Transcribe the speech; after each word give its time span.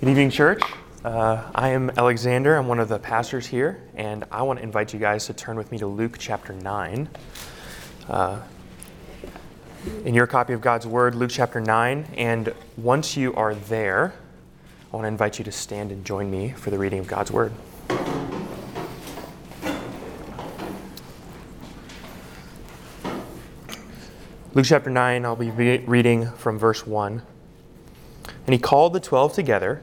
Good 0.00 0.08
evening, 0.08 0.30
church. 0.30 0.62
Uh, 1.04 1.50
I 1.54 1.68
am 1.68 1.90
Alexander. 1.90 2.56
I'm 2.56 2.68
one 2.68 2.78
of 2.78 2.88
the 2.88 2.98
pastors 2.98 3.46
here, 3.46 3.82
and 3.94 4.24
I 4.32 4.40
want 4.40 4.58
to 4.58 4.62
invite 4.62 4.94
you 4.94 4.98
guys 4.98 5.26
to 5.26 5.34
turn 5.34 5.58
with 5.58 5.70
me 5.70 5.76
to 5.76 5.86
Luke 5.86 6.16
chapter 6.18 6.54
9. 6.54 7.06
Uh, 8.08 8.40
in 10.06 10.14
your 10.14 10.26
copy 10.26 10.54
of 10.54 10.62
God's 10.62 10.86
Word, 10.86 11.14
Luke 11.14 11.28
chapter 11.30 11.60
9. 11.60 12.06
And 12.16 12.54
once 12.78 13.14
you 13.14 13.34
are 13.34 13.54
there, 13.54 14.14
I 14.90 14.96
want 14.96 15.04
to 15.04 15.08
invite 15.08 15.38
you 15.38 15.44
to 15.44 15.52
stand 15.52 15.92
and 15.92 16.02
join 16.02 16.30
me 16.30 16.48
for 16.52 16.70
the 16.70 16.78
reading 16.78 17.00
of 17.00 17.06
God's 17.06 17.30
Word. 17.30 17.52
Luke 24.54 24.64
chapter 24.64 24.88
9, 24.88 25.26
I'll 25.26 25.36
be 25.36 25.50
re- 25.50 25.84
reading 25.84 26.30
from 26.36 26.58
verse 26.58 26.86
1. 26.86 27.20
And 28.46 28.54
he 28.54 28.58
called 28.58 28.94
the 28.94 29.00
twelve 29.00 29.34
together 29.34 29.82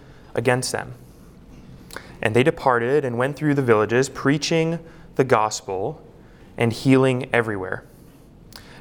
against 0.33 0.71
them. 0.71 0.93
And 2.21 2.35
they 2.35 2.43
departed 2.43 3.03
and 3.03 3.17
went 3.17 3.35
through 3.35 3.55
the 3.55 3.61
villages, 3.61 4.09
preaching 4.09 4.79
the 5.15 5.23
gospel 5.23 6.01
and 6.57 6.71
healing 6.71 7.29
everywhere. 7.33 7.83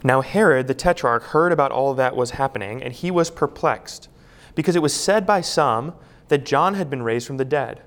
Now 0.03 0.21
Herod 0.21 0.67
the 0.67 0.75
tetrarch 0.75 1.25
heard 1.25 1.53
about 1.53 1.73
all 1.73 1.95
that 1.95 2.17
was 2.17 2.33
happening, 2.33 2.83
and 2.83 2.93
he 2.93 3.11
was 3.11 3.31
perplexed, 3.31 4.09
because 4.55 4.77
it 4.77 4.83
was 4.83 4.95
said 4.95 5.27
by 5.27 5.41
some 5.41 5.95
that 6.29 6.45
John 6.45 6.75
had 6.75 6.89
been 6.89 7.03
raised 7.03 7.27
from 7.27 7.37
the 7.37 7.45
dead, 7.45 7.83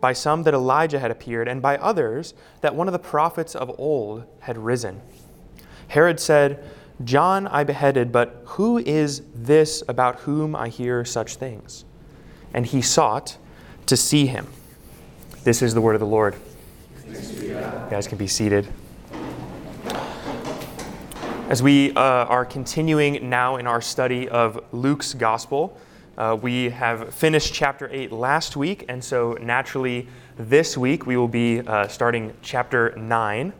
by 0.00 0.12
some 0.12 0.42
that 0.42 0.54
Elijah 0.54 0.98
had 0.98 1.10
appeared, 1.10 1.48
and 1.48 1.62
by 1.62 1.76
others 1.78 2.34
that 2.60 2.74
one 2.74 2.88
of 2.88 2.92
the 2.92 2.98
prophets 2.98 3.54
of 3.54 3.74
old 3.78 4.24
had 4.40 4.58
risen. 4.58 5.00
Herod 5.88 6.20
said, 6.20 6.62
John 7.02 7.46
I 7.46 7.64
beheaded, 7.64 8.12
but 8.12 8.42
who 8.44 8.78
is 8.78 9.22
this 9.34 9.82
about 9.88 10.20
whom 10.20 10.54
I 10.54 10.68
hear 10.68 11.04
such 11.04 11.36
things? 11.36 11.84
And 12.54 12.64
he 12.64 12.80
sought 12.80 13.36
to 13.86 13.96
see 13.96 14.26
him. 14.26 14.46
This 15.42 15.60
is 15.60 15.74
the 15.74 15.80
word 15.80 15.94
of 15.94 16.00
the 16.00 16.06
Lord. 16.06 16.36
You 17.06 17.52
guys 17.90 18.08
can 18.08 18.16
be 18.16 18.26
seated. 18.26 18.66
As 21.50 21.62
we 21.62 21.90
uh, 21.92 22.00
are 22.00 22.46
continuing 22.46 23.28
now 23.28 23.56
in 23.56 23.66
our 23.66 23.82
study 23.82 24.28
of 24.28 24.64
Luke's 24.72 25.12
gospel, 25.12 25.78
uh, 26.16 26.38
we 26.40 26.70
have 26.70 27.12
finished 27.12 27.52
chapter 27.52 27.90
8 27.92 28.12
last 28.12 28.56
week, 28.56 28.86
and 28.88 29.04
so 29.04 29.34
naturally 29.34 30.08
this 30.38 30.78
week 30.78 31.06
we 31.06 31.16
will 31.16 31.28
be 31.28 31.60
uh, 31.60 31.86
starting 31.88 32.32
chapter 32.40 32.94
9. 32.96 33.52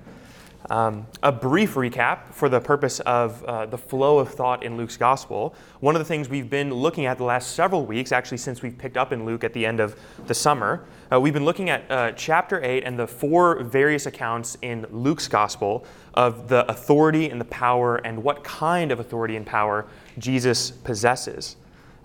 Um, 0.70 1.06
a 1.22 1.30
brief 1.30 1.74
recap 1.74 2.32
for 2.32 2.48
the 2.48 2.58
purpose 2.58 2.98
of 3.00 3.44
uh, 3.44 3.66
the 3.66 3.76
flow 3.76 4.18
of 4.18 4.30
thought 4.30 4.62
in 4.62 4.78
Luke's 4.78 4.96
gospel. 4.96 5.54
One 5.80 5.94
of 5.94 5.98
the 5.98 6.06
things 6.06 6.30
we've 6.30 6.48
been 6.48 6.72
looking 6.72 7.04
at 7.04 7.18
the 7.18 7.24
last 7.24 7.54
several 7.54 7.84
weeks, 7.84 8.12
actually, 8.12 8.38
since 8.38 8.62
we've 8.62 8.76
picked 8.76 8.96
up 8.96 9.12
in 9.12 9.26
Luke 9.26 9.44
at 9.44 9.52
the 9.52 9.66
end 9.66 9.78
of 9.78 9.94
the 10.26 10.32
summer, 10.32 10.86
uh, 11.12 11.20
we've 11.20 11.34
been 11.34 11.44
looking 11.44 11.68
at 11.68 11.90
uh, 11.90 12.12
chapter 12.12 12.64
8 12.64 12.82
and 12.84 12.98
the 12.98 13.06
four 13.06 13.62
various 13.62 14.06
accounts 14.06 14.56
in 14.62 14.86
Luke's 14.90 15.28
gospel 15.28 15.84
of 16.14 16.48
the 16.48 16.70
authority 16.70 17.28
and 17.28 17.38
the 17.38 17.46
power 17.46 17.96
and 17.96 18.22
what 18.22 18.42
kind 18.42 18.90
of 18.90 19.00
authority 19.00 19.36
and 19.36 19.44
power 19.44 19.84
Jesus 20.18 20.70
possesses. 20.70 21.56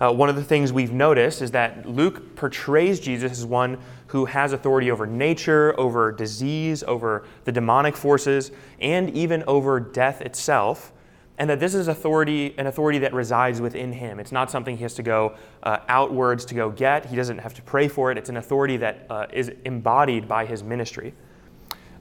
Uh, 0.02 0.12
one 0.12 0.30
of 0.30 0.36
the 0.36 0.44
things 0.44 0.72
we've 0.72 0.94
noticed 0.94 1.42
is 1.42 1.52
that 1.52 1.86
Luke 1.86 2.36
portrays 2.36 3.00
Jesus 3.00 3.34
as 3.34 3.46
one 3.46 3.78
who 4.10 4.26
has 4.26 4.54
authority 4.54 4.90
over 4.90 5.06
nature, 5.06 5.80
over 5.80 6.12
disease, 6.12 6.82
over 6.84 7.26
the 7.44 7.52
demonic 7.52 7.96
forces, 7.96 8.52
and 8.82 9.12
even 9.12 9.44
over 9.46 9.80
death 9.80 10.22
itself. 10.22 10.92
And 11.38 11.48
that 11.48 11.60
this 11.60 11.76
is 11.76 11.88
authority, 11.88 12.56
an 12.58 12.66
authority 12.66 12.98
that 13.00 13.14
resides 13.14 13.62
within 13.62 13.94
him. 13.94 14.20
It's 14.20 14.32
not 14.32 14.50
something 14.50 14.76
he 14.76 14.82
has 14.82 14.96
to 14.96 15.04
go 15.04 15.36
uh, 15.62 15.78
outwards 15.88 16.44
to 16.46 16.56
go 16.56 16.72
get. 16.72 17.06
He 17.06 17.16
doesn't 17.16 17.38
have 17.38 17.54
to 17.54 17.62
pray 17.62 17.88
for 17.88 18.12
it. 18.12 18.18
It's 18.18 18.30
an 18.30 18.38
authority 18.38 18.78
that 18.78 19.06
uh, 19.12 19.28
is 19.32 19.52
embodied 19.64 20.28
by 20.28 20.48
his 20.48 20.64
ministry. 20.64 21.14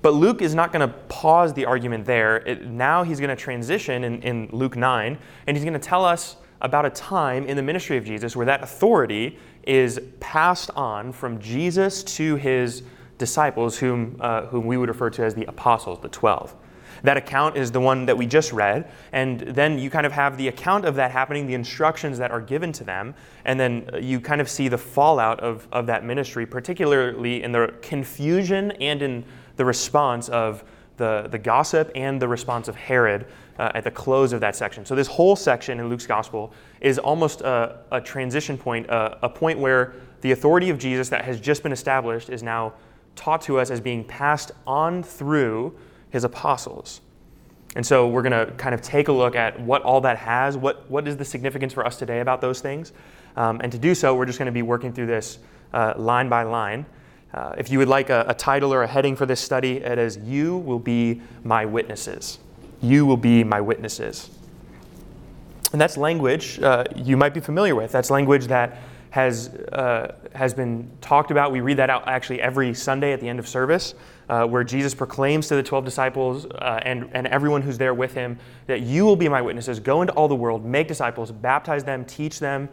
But 0.01 0.15
Luke 0.15 0.41
is 0.41 0.55
not 0.55 0.73
going 0.73 0.89
to 0.89 0.95
pause 1.09 1.53
the 1.53 1.67
argument 1.67 2.07
there. 2.07 2.39
It, 2.39 2.65
now 2.65 3.03
he's 3.03 3.21
going 3.21 3.31
to 3.31 3.37
transition 3.37 4.03
in, 4.03 4.23
in 4.23 4.49
Luke 4.51 4.77
9, 4.77 5.19
and 5.47 5.57
he's 5.57 5.65
going 5.65 5.79
to 5.79 5.79
tell 5.79 6.07
us 6.07 6.37
about 6.63 6.87
a 6.87 6.91
time 6.91 7.45
in 7.45 7.57
the 7.57 7.63
ministry 7.63 7.99
of 7.99 8.05
Jesus 8.05 8.35
where 8.35 8.47
that 8.47 8.63
authority 8.63 9.39
is 9.69 10.01
passed 10.19 10.71
on 10.75 11.13
from 11.13 11.39
Jesus 11.39 12.03
to 12.03 12.37
his 12.37 12.83
disciples, 13.19 13.77
whom, 13.79 14.17
uh, 14.21 14.47
whom 14.47 14.67
we 14.67 14.77
would 14.77 14.89
refer 14.89 15.11
to 15.11 15.25
as 15.25 15.35
the 15.35 15.45
apostles, 15.45 16.01
the 16.01 16.09
12. 16.09 16.57
That 17.03 17.17
account 17.17 17.57
is 17.57 17.71
the 17.71 17.81
one 17.81 18.07
that 18.07 18.17
we 18.17 18.27
just 18.27 18.53
read, 18.53 18.91
and 19.13 19.41
then 19.41 19.79
you 19.79 19.91
kind 19.91 20.07
of 20.07 20.13
have 20.13 20.37
the 20.37 20.49
account 20.49 20.85
of 20.85 20.97
that 20.97 21.11
happening, 21.11 21.47
the 21.47 21.55
instructions 21.55 22.19
that 22.19 22.31
are 22.31 22.41
given 22.41 22.73
to 22.73 22.85
them, 22.85 23.15
and 23.45 23.61
then 23.61 23.89
you 24.01 24.21
kind 24.21 24.41
of 24.41 24.49
see 24.49 24.69
the 24.69 24.79
fallout 24.79 25.39
of, 25.41 25.69
of 25.71 25.87
that 25.87 26.05
ministry, 26.05 26.47
particularly 26.47 27.43
in 27.43 27.53
the 27.53 27.75
confusion 27.83 28.73
and 28.73 29.03
in 29.03 29.25
the 29.57 29.65
response 29.65 30.29
of 30.29 30.65
the, 30.99 31.29
the 31.31 31.39
gossip 31.39 31.91
and 31.95 32.21
the 32.21 32.29
response 32.29 32.69
of 32.69 32.77
Herod 32.77 33.27
uh, 33.59 33.73
at 33.75 33.85
the 33.85 33.91
close 33.91 34.33
of 34.33 34.41
that 34.41 34.55
section. 34.55 34.85
So, 34.85 34.95
this 34.95 35.09
whole 35.09 35.35
section 35.35 35.81
in 35.81 35.89
Luke's 35.89 36.07
gospel 36.07 36.53
is 36.81 36.99
almost 36.99 37.41
a, 37.41 37.81
a 37.91 38.01
transition 38.01 38.59
point, 38.59 38.87
a, 38.87 39.19
a 39.25 39.29
point 39.29 39.59
where 39.59 39.95
the 40.21 40.33
authority 40.33 40.71
of 40.71 40.79
Jesus 40.79 41.09
that 41.09 41.25
has 41.25 41.41
just 41.41 41.63
been 41.63 41.73
established 41.73 42.29
is 42.29 42.43
now 42.43 42.75
taught 43.17 43.41
to 43.43 43.59
us 43.59 43.71
as 43.71 43.81
being 43.81 44.05
passed 44.05 44.53
on 44.67 45.03
through 45.03 45.77
his 46.11 46.25
apostles. 46.25 47.01
And 47.77 47.85
so 47.85 48.09
we're 48.09 48.23
going 48.23 48.47
to 48.47 48.53
kind 48.55 48.75
of 48.75 48.81
take 48.81 49.09
a 49.09 49.13
look 49.13 49.37
at 49.37 49.61
what 49.61 49.83
all 49.83 50.01
that 50.01 50.17
has, 50.19 50.57
what, 50.57 50.89
what 50.91 51.07
is 51.07 51.17
the 51.17 51.25
significance 51.25 51.73
for 51.73 51.87
us 51.87 51.97
today 51.99 52.21
about 52.21 52.41
those 52.41 52.61
things. 52.61 52.93
Um, 53.37 53.61
and 53.63 53.71
to 53.71 53.79
do 53.79 53.95
so, 53.95 54.15
we're 54.15 54.27
just 54.27 54.39
going 54.39 54.47
to 54.47 54.53
be 54.53 54.63
working 54.63 54.93
through 54.93 55.07
this 55.07 55.39
uh, 55.73 55.95
line 55.97 56.29
by 56.29 56.45
line. 56.45 56.87
Uh, 57.33 57.55
if 57.59 57.71
you 57.71 57.79
would 57.79 57.89
like 57.89 58.11
a, 58.11 58.25
a 58.29 58.35
title 58.35 58.73
or 58.73 58.83
a 58.83 58.87
heading 58.87 59.15
for 59.15 59.27
this 59.27 59.41
study, 59.41 59.79
it 59.79 59.99
is 59.99 60.17
You 60.19 60.57
Will 60.59 60.79
Be 60.79 61.21
My 61.45 61.67
Witnesses. 61.67 62.39
You 62.81 63.05
will 63.05 63.17
be 63.17 63.45
my 63.45 63.61
witnesses. 63.61 64.31
And 65.73 65.81
that's 65.81 65.97
language 65.97 66.61
uh, 66.61 66.85
you 66.97 67.17
might 67.17 67.35
be 67.35 67.41
familiar 67.41 67.75
with. 67.75 67.93
That's 67.93 68.11
language 68.11 68.47
that 68.47 68.79
has, 69.11 69.49
uh, 69.49 70.15
has 70.35 70.55
been 70.55 70.91
talked 71.01 71.31
about. 71.31 71.53
We 71.53 71.61
read 71.61 71.79
that 71.79 71.91
out 71.91 72.07
actually 72.07 72.41
every 72.41 72.73
Sunday 72.73 73.13
at 73.13 73.21
the 73.21 73.29
end 73.29 73.39
of 73.39 73.49
service, 73.49 73.95
uh, 74.29 74.47
where 74.47 74.65
Jesus 74.65 74.95
proclaims 74.95 75.49
to 75.49 75.57
the 75.57 75.63
12 75.63 75.85
disciples 75.85 76.47
uh, 76.47 76.81
and, 76.83 77.11
and 77.13 77.27
everyone 77.27 77.63
who's 77.63 77.79
there 77.79 77.95
with 77.95 78.15
him 78.15 78.39
that 78.67 78.81
you 78.81 79.05
will 79.05 79.17
be 79.17 79.29
my 79.29 79.43
witnesses. 79.43 79.81
Go 79.81 80.03
into 80.03 80.13
all 80.15 80.29
the 80.29 80.37
world, 80.37 80.65
make 80.65 80.89
disciples, 80.89 81.33
baptize 81.33 81.85
them, 81.85 82.05
teach 82.05 82.39
them, 82.39 82.69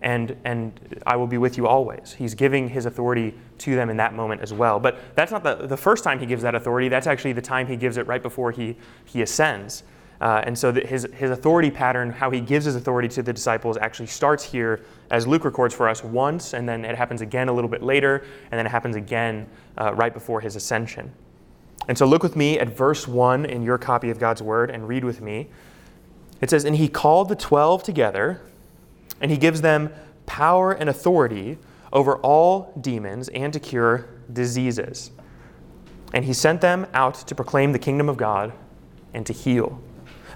and, 0.00 0.36
and 0.44 1.02
I 1.06 1.16
will 1.16 1.26
be 1.26 1.38
with 1.38 1.56
you 1.56 1.66
always. 1.66 2.12
He's 2.12 2.34
giving 2.34 2.68
his 2.68 2.86
authority 2.86 3.34
to 3.58 3.74
them 3.74 3.90
in 3.90 3.96
that 3.96 4.14
moment 4.14 4.40
as 4.40 4.52
well. 4.52 4.78
But 4.78 4.98
that's 5.16 5.32
not 5.32 5.42
the, 5.42 5.66
the 5.66 5.76
first 5.76 6.04
time 6.04 6.20
he 6.20 6.26
gives 6.26 6.42
that 6.42 6.54
authority, 6.54 6.88
that's 6.88 7.06
actually 7.06 7.32
the 7.32 7.42
time 7.42 7.66
he 7.66 7.76
gives 7.76 7.96
it 7.96 8.06
right 8.06 8.22
before 8.22 8.52
he, 8.52 8.76
he 9.04 9.22
ascends. 9.22 9.82
Uh, 10.20 10.42
and 10.44 10.58
so 10.58 10.72
his, 10.72 11.06
his 11.14 11.30
authority 11.30 11.70
pattern, 11.70 12.10
how 12.10 12.30
he 12.30 12.40
gives 12.40 12.64
his 12.64 12.74
authority 12.74 13.08
to 13.08 13.22
the 13.22 13.32
disciples, 13.32 13.76
actually 13.76 14.06
starts 14.06 14.42
here, 14.42 14.84
as 15.10 15.26
Luke 15.26 15.44
records 15.44 15.74
for 15.74 15.88
us, 15.88 16.02
once, 16.02 16.54
and 16.54 16.68
then 16.68 16.84
it 16.84 16.96
happens 16.96 17.20
again 17.20 17.48
a 17.48 17.52
little 17.52 17.70
bit 17.70 17.82
later, 17.82 18.24
and 18.50 18.58
then 18.58 18.66
it 18.66 18.70
happens 18.70 18.96
again 18.96 19.48
uh, 19.80 19.94
right 19.94 20.12
before 20.12 20.40
his 20.40 20.56
ascension. 20.56 21.12
And 21.86 21.96
so 21.96 22.04
look 22.04 22.22
with 22.22 22.36
me 22.36 22.58
at 22.58 22.68
verse 22.68 23.06
1 23.06 23.46
in 23.46 23.62
your 23.62 23.78
copy 23.78 24.10
of 24.10 24.18
God's 24.18 24.42
Word 24.42 24.70
and 24.70 24.88
read 24.88 25.04
with 25.04 25.20
me. 25.20 25.48
It 26.40 26.50
says, 26.50 26.64
And 26.64 26.76
he 26.76 26.88
called 26.88 27.28
the 27.28 27.36
twelve 27.36 27.82
together 27.82 28.40
and 29.20 29.30
he 29.30 29.36
gives 29.36 29.60
them 29.60 29.90
power 30.26 30.72
and 30.72 30.88
authority 30.88 31.58
over 31.92 32.16
all 32.18 32.72
demons 32.80 33.28
and 33.28 33.52
to 33.52 33.60
cure 33.60 34.08
diseases. 34.32 35.10
And 36.14 36.24
he 36.24 36.32
sent 36.32 36.60
them 36.60 36.86
out 36.94 37.14
to 37.26 37.34
proclaim 37.34 37.72
the 37.72 37.78
kingdom 37.78 38.08
of 38.08 38.16
God 38.16 38.52
and 39.14 39.26
to 39.26 39.32
heal. 39.32 39.80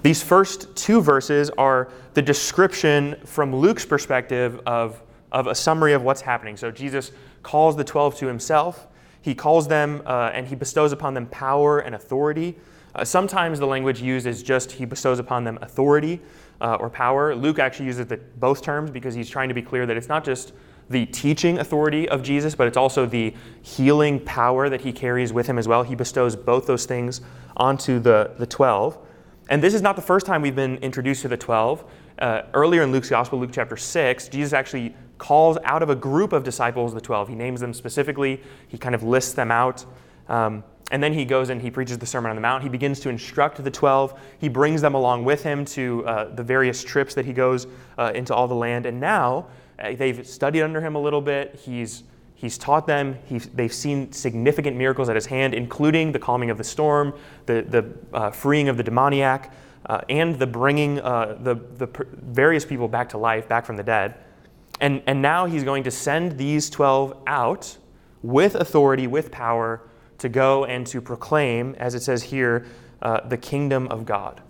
These 0.01 0.21
first 0.21 0.75
two 0.75 1.01
verses 1.01 1.49
are 1.51 1.89
the 2.13 2.21
description 2.21 3.15
from 3.25 3.55
Luke's 3.55 3.85
perspective 3.85 4.59
of, 4.65 5.01
of 5.31 5.47
a 5.47 5.55
summary 5.55 5.93
of 5.93 6.03
what's 6.03 6.21
happening. 6.21 6.57
So 6.57 6.71
Jesus 6.71 7.11
calls 7.41 7.75
the 7.75 7.83
12 7.83 8.17
to 8.17 8.27
himself. 8.27 8.87
He 9.21 9.33
calls 9.33 9.67
them 9.67 10.01
uh, 10.05 10.31
and 10.33 10.45
he 10.45 10.55
bestows 10.55 10.91
upon 10.91 11.13
them 11.13 11.27
power 11.27 11.79
and 11.79 11.95
authority. 11.95 12.57
Uh, 12.95 13.05
sometimes 13.05 13.59
the 13.59 13.65
language 13.65 14.01
used 14.01 14.27
is 14.27 14.43
just 14.43 14.73
he 14.73 14.85
bestows 14.85 15.19
upon 15.19 15.43
them 15.43 15.57
authority 15.61 16.19
uh, 16.61 16.77
or 16.79 16.89
power. 16.89 17.35
Luke 17.35 17.59
actually 17.59 17.87
uses 17.87 18.07
the, 18.07 18.17
both 18.37 18.61
terms 18.61 18.91
because 18.91 19.13
he's 19.13 19.29
trying 19.29 19.49
to 19.49 19.55
be 19.55 19.61
clear 19.61 19.85
that 19.85 19.97
it's 19.97 20.07
not 20.07 20.23
just 20.23 20.53
the 20.89 21.05
teaching 21.07 21.59
authority 21.59 22.07
of 22.09 22.23
Jesus, 22.23 22.55
but 22.55 22.67
it's 22.67 22.77
also 22.77 23.05
the 23.05 23.33
healing 23.61 24.19
power 24.19 24.69
that 24.69 24.81
he 24.81 24.91
carries 24.91 25.31
with 25.31 25.47
him 25.47 25.57
as 25.57 25.67
well. 25.67 25.83
He 25.83 25.95
bestows 25.95 26.35
both 26.35 26.67
those 26.67 26.85
things 26.85 27.21
onto 27.55 27.99
the, 27.99 28.31
the 28.37 28.45
12. 28.45 28.97
And 29.49 29.61
this 29.61 29.73
is 29.73 29.81
not 29.81 29.95
the 29.95 30.01
first 30.01 30.25
time 30.25 30.41
we've 30.41 30.55
been 30.55 30.77
introduced 30.77 31.21
to 31.23 31.27
the 31.27 31.37
12. 31.37 31.83
Uh, 32.19 32.41
earlier 32.53 32.83
in 32.83 32.91
Luke's 32.91 33.09
Gospel, 33.09 33.39
Luke 33.39 33.51
chapter 33.51 33.75
6, 33.75 34.27
Jesus 34.29 34.53
actually 34.53 34.95
calls 35.17 35.57
out 35.63 35.81
of 35.83 35.89
a 35.89 35.95
group 35.95 36.33
of 36.33 36.43
disciples 36.43 36.93
the 36.93 37.01
12. 37.01 37.29
He 37.29 37.35
names 37.35 37.59
them 37.59 37.73
specifically, 37.73 38.41
he 38.67 38.77
kind 38.77 38.95
of 38.95 39.03
lists 39.03 39.33
them 39.33 39.51
out. 39.51 39.85
Um, 40.27 40.63
and 40.93 41.01
then 41.01 41.11
he 41.11 41.25
goes 41.25 41.49
and 41.49 41.59
he 41.59 41.71
preaches 41.71 41.97
the 41.97 42.05
Sermon 42.05 42.29
on 42.29 42.35
the 42.35 42.41
Mount. 42.41 42.61
He 42.61 42.69
begins 42.69 42.99
to 42.99 43.09
instruct 43.09 43.61
the 43.63 43.71
12. 43.71 44.13
He 44.37 44.47
brings 44.47 44.79
them 44.79 44.93
along 44.93 45.25
with 45.25 45.41
him 45.41 45.65
to 45.65 46.05
uh, 46.05 46.35
the 46.35 46.43
various 46.43 46.83
trips 46.83 47.15
that 47.15 47.25
he 47.25 47.33
goes 47.33 47.65
uh, 47.97 48.11
into 48.13 48.35
all 48.35 48.47
the 48.47 48.53
land. 48.53 48.85
And 48.85 48.99
now 48.99 49.47
uh, 49.79 49.95
they've 49.95 50.25
studied 50.25 50.61
under 50.61 50.79
him 50.79 50.93
a 50.93 51.01
little 51.01 51.19
bit. 51.19 51.59
He's, 51.65 52.03
he's 52.35 52.59
taught 52.59 52.85
them. 52.85 53.17
He's, 53.25 53.47
they've 53.47 53.73
seen 53.73 54.11
significant 54.11 54.77
miracles 54.77 55.09
at 55.09 55.15
his 55.15 55.25
hand, 55.25 55.55
including 55.55 56.11
the 56.11 56.19
calming 56.19 56.51
of 56.51 56.59
the 56.59 56.63
storm, 56.63 57.15
the, 57.47 57.65
the 57.67 58.15
uh, 58.15 58.29
freeing 58.29 58.69
of 58.69 58.77
the 58.77 58.83
demoniac, 58.83 59.51
uh, 59.87 60.01
and 60.09 60.37
the 60.37 60.45
bringing 60.45 60.99
uh, 60.99 61.39
the, 61.39 61.55
the 61.55 61.87
various 62.11 62.65
people 62.65 62.87
back 62.87 63.09
to 63.09 63.17
life, 63.17 63.49
back 63.49 63.65
from 63.65 63.77
the 63.77 63.83
dead. 63.83 64.13
And, 64.79 65.01
and 65.07 65.23
now 65.23 65.47
he's 65.47 65.63
going 65.63 65.85
to 65.85 65.91
send 65.91 66.37
these 66.37 66.69
12 66.69 67.17
out 67.25 67.77
with 68.21 68.53
authority, 68.53 69.07
with 69.07 69.31
power, 69.31 69.81
to 70.17 70.29
go 70.29 70.65
and 70.65 70.85
to 70.87 71.01
proclaim, 71.01 71.75
as 71.77 71.95
it 71.95 72.03
says 72.03 72.23
here, 72.23 72.65
uh, 73.01 73.27
the 73.27 73.37
kingdom 73.37 73.87
of 73.87 74.05
God. 74.05 74.41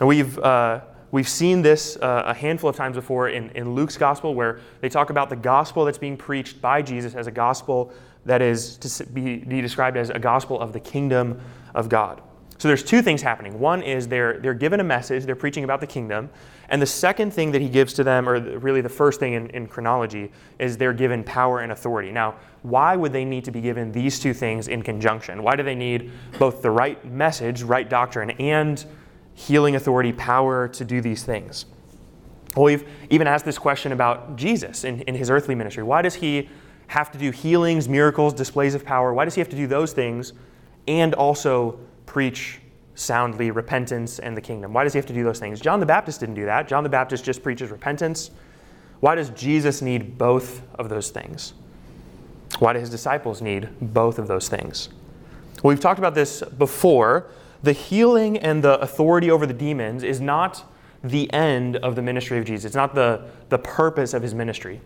And 0.00 0.08
we've, 0.08 0.38
uh, 0.38 0.80
we've 1.10 1.28
seen 1.28 1.62
this 1.62 1.96
uh, 1.96 2.24
a 2.26 2.34
handful 2.34 2.70
of 2.70 2.76
times 2.76 2.96
before 2.96 3.28
in, 3.28 3.50
in 3.50 3.74
Luke's 3.74 3.96
gospel, 3.96 4.34
where 4.34 4.60
they 4.80 4.88
talk 4.88 5.10
about 5.10 5.30
the 5.30 5.36
gospel 5.36 5.84
that's 5.84 5.98
being 5.98 6.16
preached 6.16 6.60
by 6.60 6.82
Jesus 6.82 7.14
as 7.14 7.26
a 7.26 7.30
gospel 7.30 7.92
that 8.24 8.40
is 8.40 8.76
to 8.78 9.04
be, 9.06 9.38
be 9.38 9.60
described 9.60 9.96
as 9.96 10.10
a 10.10 10.18
gospel 10.18 10.60
of 10.60 10.72
the 10.72 10.80
kingdom 10.80 11.40
of 11.74 11.88
God. 11.88 12.22
So 12.58 12.68
there's 12.68 12.84
two 12.84 13.02
things 13.02 13.22
happening. 13.22 13.58
One 13.58 13.82
is 13.82 14.06
they're, 14.06 14.38
they're 14.38 14.54
given 14.54 14.78
a 14.78 14.84
message, 14.84 15.24
they're 15.24 15.34
preaching 15.34 15.64
about 15.64 15.80
the 15.80 15.86
kingdom. 15.86 16.30
And 16.72 16.80
the 16.80 16.86
second 16.86 17.34
thing 17.34 17.52
that 17.52 17.60
he 17.60 17.68
gives 17.68 17.92
to 17.94 18.02
them, 18.02 18.26
or 18.26 18.40
really 18.58 18.80
the 18.80 18.88
first 18.88 19.20
thing 19.20 19.34
in, 19.34 19.50
in 19.50 19.66
chronology, 19.66 20.32
is 20.58 20.78
they're 20.78 20.94
given 20.94 21.22
power 21.22 21.60
and 21.60 21.70
authority. 21.70 22.10
Now, 22.10 22.36
why 22.62 22.96
would 22.96 23.12
they 23.12 23.26
need 23.26 23.44
to 23.44 23.50
be 23.50 23.60
given 23.60 23.92
these 23.92 24.18
two 24.18 24.32
things 24.32 24.68
in 24.68 24.80
conjunction? 24.80 25.42
Why 25.42 25.54
do 25.54 25.62
they 25.62 25.74
need 25.74 26.10
both 26.38 26.62
the 26.62 26.70
right 26.70 27.04
message, 27.04 27.62
right 27.62 27.88
doctrine, 27.88 28.30
and 28.30 28.82
healing 29.34 29.76
authority, 29.76 30.14
power 30.14 30.66
to 30.68 30.82
do 30.82 31.02
these 31.02 31.24
things? 31.24 31.66
Well, 32.56 32.64
we've 32.64 32.88
even 33.10 33.26
asked 33.26 33.44
this 33.44 33.58
question 33.58 33.92
about 33.92 34.36
Jesus 34.36 34.84
in, 34.84 35.02
in 35.02 35.14
his 35.14 35.28
earthly 35.28 35.54
ministry. 35.54 35.82
Why 35.82 36.00
does 36.00 36.14
he 36.14 36.48
have 36.86 37.12
to 37.12 37.18
do 37.18 37.30
healings, 37.32 37.86
miracles, 37.86 38.32
displays 38.32 38.74
of 38.74 38.82
power? 38.82 39.12
Why 39.12 39.26
does 39.26 39.34
he 39.34 39.42
have 39.42 39.50
to 39.50 39.56
do 39.56 39.66
those 39.66 39.92
things 39.92 40.32
and 40.88 41.12
also 41.12 41.78
preach 42.06 42.61
soundly 42.94 43.50
repentance 43.50 44.18
and 44.18 44.36
the 44.36 44.40
kingdom? 44.40 44.72
Why 44.72 44.84
does 44.84 44.92
he 44.92 44.98
have 44.98 45.06
to 45.06 45.14
do 45.14 45.24
those 45.24 45.38
things? 45.38 45.60
John 45.60 45.80
the 45.80 45.86
Baptist 45.86 46.20
didn't 46.20 46.34
do 46.34 46.44
that. 46.44 46.68
John 46.68 46.82
the 46.82 46.90
Baptist 46.90 47.24
just 47.24 47.42
preaches 47.42 47.70
repentance. 47.70 48.30
Why 49.00 49.14
does 49.14 49.30
Jesus 49.30 49.82
need 49.82 50.18
both 50.18 50.62
of 50.76 50.88
those 50.88 51.10
things? 51.10 51.54
Why 52.58 52.72
do 52.72 52.78
his 52.78 52.90
disciples 52.90 53.42
need 53.42 53.68
both 53.80 54.18
of 54.18 54.28
those 54.28 54.48
things? 54.48 54.88
Well, 55.62 55.70
we've 55.70 55.80
talked 55.80 55.98
about 55.98 56.14
this 56.14 56.42
before. 56.42 57.28
The 57.62 57.72
healing 57.72 58.38
and 58.38 58.62
the 58.62 58.78
authority 58.80 59.30
over 59.30 59.46
the 59.46 59.54
demons 59.54 60.02
is 60.02 60.20
not 60.20 60.64
the 61.02 61.32
end 61.32 61.76
of 61.76 61.96
the 61.96 62.02
ministry 62.02 62.38
of 62.38 62.44
Jesus. 62.44 62.64
It's 62.64 62.76
not 62.76 62.94
the, 62.94 63.24
the 63.48 63.58
purpose 63.58 64.14
of 64.14 64.22
his 64.22 64.34
ministry. 64.34 64.80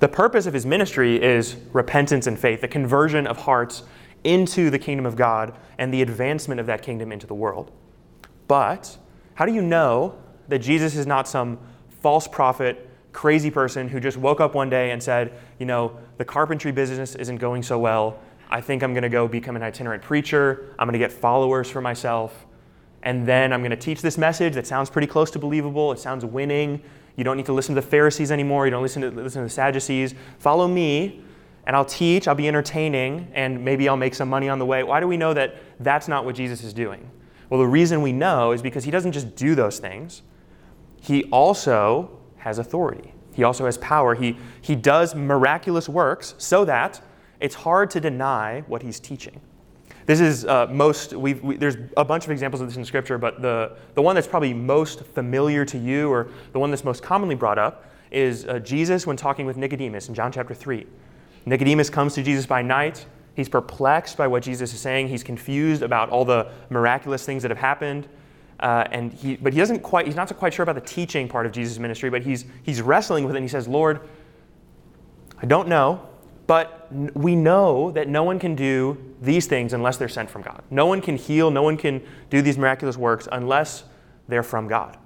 The 0.00 0.08
purpose 0.08 0.46
of 0.46 0.54
his 0.54 0.64
ministry 0.64 1.22
is 1.22 1.56
repentance 1.72 2.26
and 2.26 2.38
faith, 2.38 2.60
the 2.60 2.68
conversion 2.68 3.26
of 3.26 3.36
hearts 3.36 3.82
into 4.24 4.70
the 4.70 4.78
kingdom 4.78 5.06
of 5.06 5.16
God 5.16 5.56
and 5.78 5.92
the 5.92 6.02
advancement 6.02 6.60
of 6.60 6.66
that 6.66 6.82
kingdom 6.82 7.12
into 7.12 7.26
the 7.26 7.34
world. 7.34 7.70
But 8.48 8.96
how 9.34 9.46
do 9.46 9.52
you 9.52 9.62
know 9.62 10.18
that 10.48 10.58
Jesus 10.58 10.96
is 10.96 11.06
not 11.06 11.28
some 11.28 11.58
false 12.00 12.26
prophet, 12.26 12.88
crazy 13.12 13.50
person 13.50 13.88
who 13.88 14.00
just 14.00 14.16
woke 14.16 14.40
up 14.40 14.54
one 14.54 14.70
day 14.70 14.90
and 14.90 15.02
said, 15.02 15.32
you 15.58 15.66
know, 15.66 15.98
the 16.18 16.24
carpentry 16.24 16.72
business 16.72 17.14
isn't 17.14 17.36
going 17.36 17.62
so 17.62 17.78
well. 17.78 18.18
I 18.50 18.60
think 18.60 18.82
I'm 18.82 18.92
going 18.92 19.02
to 19.02 19.08
go 19.08 19.28
become 19.28 19.56
an 19.56 19.62
itinerant 19.62 20.02
preacher. 20.02 20.74
I'm 20.78 20.86
going 20.86 20.92
to 20.92 20.98
get 20.98 21.12
followers 21.12 21.70
for 21.70 21.80
myself. 21.80 22.46
And 23.02 23.26
then 23.26 23.52
I'm 23.52 23.60
going 23.60 23.70
to 23.70 23.76
teach 23.76 24.02
this 24.02 24.18
message 24.18 24.54
that 24.54 24.66
sounds 24.66 24.90
pretty 24.90 25.06
close 25.06 25.30
to 25.30 25.38
believable. 25.38 25.92
It 25.92 25.98
sounds 25.98 26.24
winning. 26.24 26.82
You 27.16 27.24
don't 27.24 27.36
need 27.36 27.46
to 27.46 27.52
listen 27.52 27.74
to 27.74 27.80
the 27.80 27.86
Pharisees 27.86 28.30
anymore. 28.30 28.66
You 28.66 28.70
don't 28.70 28.82
listen 28.82 29.02
to, 29.02 29.10
listen 29.10 29.42
to 29.42 29.46
the 29.46 29.54
Sadducees. 29.54 30.14
Follow 30.38 30.68
me, 30.68 31.22
and 31.70 31.76
I'll 31.76 31.84
teach, 31.84 32.26
I'll 32.26 32.34
be 32.34 32.48
entertaining, 32.48 33.30
and 33.32 33.64
maybe 33.64 33.88
I'll 33.88 33.96
make 33.96 34.16
some 34.16 34.28
money 34.28 34.48
on 34.48 34.58
the 34.58 34.66
way. 34.66 34.82
Why 34.82 34.98
do 34.98 35.06
we 35.06 35.16
know 35.16 35.32
that 35.34 35.54
that's 35.78 36.08
not 36.08 36.24
what 36.24 36.34
Jesus 36.34 36.64
is 36.64 36.72
doing? 36.72 37.08
Well, 37.48 37.60
the 37.60 37.66
reason 37.68 38.02
we 38.02 38.12
know 38.12 38.50
is 38.50 38.60
because 38.60 38.82
he 38.82 38.90
doesn't 38.90 39.12
just 39.12 39.36
do 39.36 39.54
those 39.54 39.78
things, 39.78 40.22
he 41.00 41.22
also 41.26 42.18
has 42.38 42.58
authority. 42.58 43.14
He 43.34 43.44
also 43.44 43.66
has 43.66 43.78
power. 43.78 44.16
He, 44.16 44.36
he 44.60 44.74
does 44.74 45.14
miraculous 45.14 45.88
works 45.88 46.34
so 46.38 46.64
that 46.64 47.00
it's 47.38 47.54
hard 47.54 47.88
to 47.92 48.00
deny 48.00 48.64
what 48.66 48.82
he's 48.82 48.98
teaching. 48.98 49.40
This 50.06 50.18
is 50.18 50.46
uh, 50.46 50.66
most, 50.72 51.12
we've, 51.12 51.40
we, 51.40 51.56
there's 51.56 51.76
a 51.96 52.04
bunch 52.04 52.24
of 52.24 52.32
examples 52.32 52.60
of 52.60 52.66
this 52.66 52.78
in 52.78 52.84
Scripture, 52.84 53.16
but 53.16 53.42
the, 53.42 53.76
the 53.94 54.02
one 54.02 54.16
that's 54.16 54.26
probably 54.26 54.52
most 54.52 55.04
familiar 55.04 55.64
to 55.66 55.78
you, 55.78 56.10
or 56.10 56.30
the 56.50 56.58
one 56.58 56.72
that's 56.72 56.82
most 56.82 57.04
commonly 57.04 57.36
brought 57.36 57.60
up, 57.60 57.88
is 58.10 58.44
uh, 58.46 58.58
Jesus 58.58 59.06
when 59.06 59.16
talking 59.16 59.46
with 59.46 59.56
Nicodemus 59.56 60.08
in 60.08 60.16
John 60.16 60.32
chapter 60.32 60.52
3. 60.52 60.84
Nicodemus 61.46 61.90
comes 61.90 62.14
to 62.14 62.22
Jesus 62.22 62.46
by 62.46 62.62
night. 62.62 63.06
He's 63.34 63.48
perplexed 63.48 64.16
by 64.16 64.26
what 64.26 64.42
Jesus 64.42 64.74
is 64.74 64.80
saying. 64.80 65.08
He's 65.08 65.22
confused 65.22 65.82
about 65.82 66.10
all 66.10 66.24
the 66.24 66.50
miraculous 66.68 67.24
things 67.24 67.42
that 67.42 67.50
have 67.50 67.58
happened. 67.58 68.08
Uh, 68.58 68.84
and 68.90 69.12
he, 69.12 69.36
but 69.36 69.52
he 69.52 69.58
doesn't 69.58 69.80
quite, 69.80 70.06
he's 70.06 70.16
not 70.16 70.28
so 70.28 70.34
quite 70.34 70.52
sure 70.52 70.62
about 70.62 70.74
the 70.74 70.80
teaching 70.82 71.28
part 71.28 71.46
of 71.46 71.52
Jesus' 71.52 71.78
ministry, 71.78 72.10
but 72.10 72.22
he's, 72.22 72.44
he's 72.62 72.82
wrestling 72.82 73.24
with 73.24 73.34
it 73.34 73.38
and 73.38 73.44
he 73.44 73.48
says, 73.48 73.66
Lord, 73.66 74.00
I 75.40 75.46
don't 75.46 75.68
know, 75.68 76.06
but 76.46 76.88
we 77.14 77.34
know 77.34 77.90
that 77.92 78.08
no 78.08 78.22
one 78.22 78.38
can 78.38 78.54
do 78.54 78.98
these 79.22 79.46
things 79.46 79.72
unless 79.72 79.96
they're 79.96 80.08
sent 80.08 80.28
from 80.28 80.42
God. 80.42 80.62
No 80.70 80.84
one 80.84 81.00
can 81.00 81.16
heal, 81.16 81.50
no 81.50 81.62
one 81.62 81.78
can 81.78 82.02
do 82.28 82.42
these 82.42 82.58
miraculous 82.58 82.98
works 82.98 83.26
unless 83.32 83.84
they're 84.28 84.42
from 84.42 84.68
God. 84.68 84.98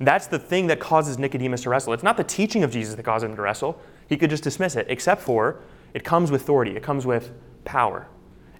That's 0.00 0.26
the 0.26 0.38
thing 0.38 0.66
that 0.68 0.80
causes 0.80 1.18
Nicodemus 1.18 1.62
to 1.62 1.70
wrestle. 1.70 1.92
It's 1.92 2.02
not 2.02 2.16
the 2.16 2.24
teaching 2.24 2.64
of 2.64 2.70
Jesus 2.70 2.94
that 2.94 3.02
causes 3.04 3.28
him 3.28 3.36
to 3.36 3.42
wrestle. 3.42 3.80
He 4.08 4.16
could 4.16 4.30
just 4.30 4.42
dismiss 4.42 4.74
it, 4.74 4.86
except 4.88 5.22
for 5.22 5.60
it 5.94 6.04
comes 6.04 6.30
with 6.30 6.42
authority, 6.42 6.76
it 6.76 6.82
comes 6.82 7.06
with 7.06 7.32
power. 7.64 8.08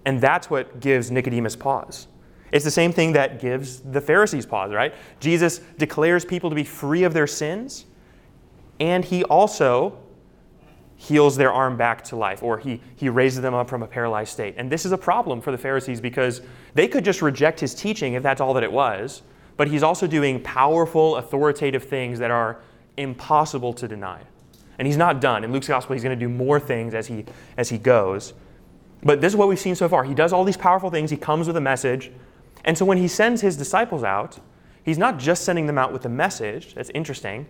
And 0.05 0.21
that's 0.21 0.49
what 0.49 0.79
gives 0.79 1.11
Nicodemus 1.11 1.55
pause. 1.55 2.07
It's 2.51 2.65
the 2.65 2.71
same 2.71 2.91
thing 2.91 3.13
that 3.13 3.39
gives 3.39 3.79
the 3.81 4.01
Pharisees 4.01 4.45
pause, 4.45 4.71
right? 4.73 4.93
Jesus 5.19 5.59
declares 5.77 6.25
people 6.25 6.49
to 6.49 6.55
be 6.55 6.63
free 6.63 7.03
of 7.03 7.13
their 7.13 7.27
sins, 7.27 7.85
and 8.79 9.03
he 9.05 9.23
also 9.25 9.99
heals 10.95 11.37
their 11.37 11.51
arm 11.51 11.77
back 11.77 12.03
to 12.03 12.15
life, 12.15 12.43
or 12.43 12.57
he, 12.57 12.81
he 12.95 13.07
raises 13.07 13.41
them 13.41 13.53
up 13.53 13.69
from 13.69 13.83
a 13.83 13.87
paralyzed 13.87 14.31
state. 14.31 14.55
And 14.57 14.69
this 14.69 14.85
is 14.85 14.91
a 14.91 14.97
problem 14.97 15.41
for 15.41 15.51
the 15.51 15.57
Pharisees 15.57 16.01
because 16.01 16.41
they 16.73 16.87
could 16.87 17.05
just 17.05 17.21
reject 17.21 17.59
his 17.59 17.73
teaching 17.73 18.13
if 18.13 18.23
that's 18.23 18.41
all 18.41 18.53
that 18.55 18.63
it 18.63 18.71
was, 18.71 19.21
but 19.55 19.67
he's 19.67 19.83
also 19.83 20.07
doing 20.07 20.41
powerful, 20.41 21.15
authoritative 21.17 21.83
things 21.83 22.19
that 22.19 22.31
are 22.31 22.59
impossible 22.97 23.73
to 23.73 23.87
deny. 23.87 24.21
And 24.79 24.87
he's 24.87 24.97
not 24.97 25.21
done. 25.21 25.43
In 25.43 25.51
Luke's 25.51 25.67
gospel, 25.67 25.93
he's 25.93 26.03
going 26.03 26.17
to 26.17 26.25
do 26.25 26.29
more 26.29 26.59
things 26.59 26.95
as 26.95 27.05
he, 27.05 27.25
as 27.57 27.69
he 27.69 27.77
goes. 27.77 28.33
But 29.03 29.21
this 29.21 29.33
is 29.33 29.37
what 29.37 29.47
we've 29.47 29.59
seen 29.59 29.75
so 29.75 29.87
far. 29.87 30.03
He 30.03 30.13
does 30.13 30.33
all 30.33 30.43
these 30.43 30.57
powerful 30.57 30.89
things, 30.89 31.11
he 31.11 31.17
comes 31.17 31.47
with 31.47 31.57
a 31.57 31.61
message. 31.61 32.11
And 32.65 32.77
so 32.77 32.85
when 32.85 32.97
he 32.97 33.07
sends 33.07 33.41
his 33.41 33.55
disciples 33.55 34.03
out, 34.03 34.39
he's 34.83 34.97
not 34.97 35.19
just 35.19 35.43
sending 35.43 35.67
them 35.67 35.77
out 35.77 35.93
with 35.93 36.01
the 36.01 36.09
message, 36.09 36.73
that's 36.73 36.89
interesting. 36.91 37.45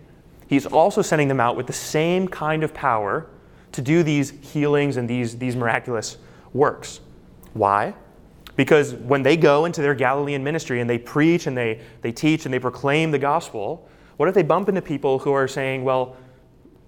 He's 0.48 0.66
also 0.66 1.02
sending 1.02 1.28
them 1.28 1.40
out 1.40 1.56
with 1.56 1.66
the 1.66 1.72
same 1.72 2.28
kind 2.28 2.62
of 2.62 2.74
power 2.74 3.26
to 3.72 3.80
do 3.80 4.02
these 4.02 4.30
healings 4.30 4.96
and 4.96 5.08
these, 5.08 5.38
these 5.38 5.54
miraculous 5.54 6.18
works. 6.52 7.00
Why? 7.54 7.94
Because 8.56 8.94
when 8.94 9.22
they 9.22 9.36
go 9.36 9.64
into 9.64 9.80
their 9.80 9.94
Galilean 9.94 10.42
ministry 10.42 10.80
and 10.80 10.90
they 10.90 10.98
preach 10.98 11.46
and 11.46 11.56
they, 11.56 11.80
they 12.02 12.12
teach 12.12 12.44
and 12.44 12.52
they 12.52 12.58
proclaim 12.58 13.12
the 13.12 13.18
gospel, 13.18 13.88
what 14.16 14.28
if 14.28 14.34
they 14.34 14.42
bump 14.42 14.68
into 14.68 14.82
people 14.82 15.18
who 15.20 15.32
are 15.32 15.48
saying, 15.48 15.84
well, 15.84 16.16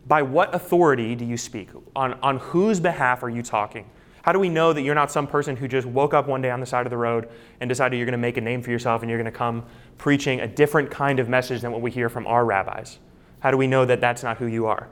by 0.07 0.23
what 0.23 0.55
authority 0.55 1.15
do 1.15 1.25
you 1.25 1.37
speak? 1.37 1.71
On, 1.95 2.15
on 2.15 2.39
whose 2.39 2.81
behalf 2.81 3.23
are 3.23 3.31
you 3.31 3.43
talking? 3.43 3.89
How 4.23 4.33
do 4.33 4.39
we 4.39 4.49
know 4.49 4.73
that 4.73 4.83
you're 4.83 4.95
not 4.95 5.11
some 5.11 5.27
person 5.27 5.57
who 5.57 5.67
just 5.67 5.87
woke 5.87 6.15
up 6.15 6.29
one 6.29 6.43
day 6.43 6.51
on 6.51 6.61
the 6.61 6.67
side 6.67 6.87
of 6.87 6.91
the 6.91 6.97
road 6.97 7.29
and 7.61 7.69
decided 7.69 7.97
you're 7.97 8.07
going 8.07 8.13
to 8.13 8.19
make 8.19 8.37
a 8.37 8.41
name 8.41 8.63
for 8.63 8.71
yourself 8.71 9.03
and 9.03 9.11
you're 9.11 9.19
going 9.19 9.31
to 9.31 9.37
come 9.37 9.65
preaching 9.99 10.41
a 10.41 10.47
different 10.47 10.91
kind 10.91 11.19
of 11.19 11.29
message 11.29 11.61
than 11.61 11.73
what 11.73 11.81
we 11.81 11.91
hear 11.91 12.09
from 12.09 12.27
our 12.27 12.45
rabbis? 12.45 12.99
How 13.41 13.51
do 13.51 13.57
we 13.57 13.67
know 13.67 13.85
that 13.85 14.01
that's 14.01 14.23
not 14.23 14.39
who 14.39 14.47
you 14.47 14.67
are? 14.67 14.89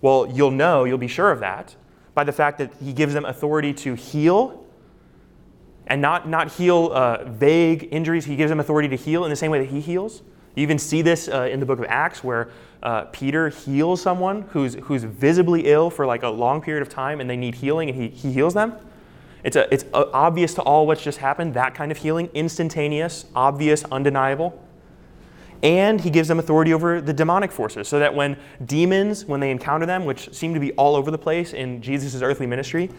Well, 0.00 0.30
you'll 0.32 0.52
know, 0.52 0.84
you'll 0.84 0.98
be 0.98 1.08
sure 1.08 1.32
of 1.32 1.40
that 1.40 1.74
by 2.14 2.22
the 2.22 2.32
fact 2.32 2.58
that 2.58 2.72
he 2.80 2.92
gives 2.92 3.14
them 3.14 3.24
authority 3.24 3.74
to 3.74 3.94
heal 3.94 4.64
and 5.86 6.00
not, 6.00 6.28
not 6.28 6.52
heal 6.52 6.92
uh, 6.92 7.24
vague 7.24 7.88
injuries. 7.90 8.24
He 8.24 8.36
gives 8.36 8.50
them 8.50 8.60
authority 8.60 8.88
to 8.88 8.96
heal 8.96 9.24
in 9.24 9.30
the 9.30 9.36
same 9.36 9.50
way 9.50 9.58
that 9.58 9.70
he 9.70 9.80
heals 9.80 10.22
You 10.54 10.62
even 10.62 10.78
see 10.78 11.02
this 11.02 11.28
uh, 11.28 11.48
in 11.50 11.60
the 11.60 11.66
book 11.66 11.78
of 11.78 11.84
Acts 11.88 12.22
where 12.22 12.50
uh, 12.82 13.06
Peter 13.06 13.48
heals 13.48 14.00
someone 14.00 14.42
who's, 14.50 14.74
who's 14.74 15.04
visibly 15.04 15.66
ill 15.66 15.90
for 15.90 16.06
like 16.06 16.22
a 16.22 16.28
long 16.28 16.60
period 16.60 16.82
of 16.82 16.88
time 16.88 17.20
and 17.20 17.28
they 17.28 17.36
need 17.36 17.56
healing 17.56 17.88
and 17.88 17.98
he, 17.98 18.08
he 18.08 18.32
heals 18.32 18.54
them. 18.54 18.74
It's, 19.42 19.56
a, 19.56 19.72
it's 19.72 19.84
a, 19.94 20.10
obvious 20.12 20.54
to 20.54 20.62
all 20.62 20.86
what's 20.86 21.02
just 21.02 21.18
happened, 21.18 21.54
that 21.54 21.74
kind 21.74 21.90
of 21.90 21.98
healing, 21.98 22.28
instantaneous, 22.34 23.26
obvious, 23.34 23.84
undeniable. 23.84 24.60
And 25.62 26.00
he 26.00 26.10
gives 26.10 26.28
them 26.28 26.38
authority 26.38 26.74
over 26.74 27.00
the 27.00 27.12
demonic 27.12 27.50
forces 27.50 27.88
so 27.88 27.98
that 27.98 28.14
when 28.14 28.36
demons, 28.66 29.24
when 29.24 29.40
they 29.40 29.50
encounter 29.50 29.86
them, 29.86 30.04
which 30.04 30.32
seem 30.34 30.52
to 30.54 30.60
be 30.60 30.72
all 30.72 30.94
over 30.94 31.10
the 31.10 31.18
place 31.18 31.52
in 31.52 31.80
Jesus' 31.80 32.20
earthly 32.20 32.46
ministry, 32.46 32.90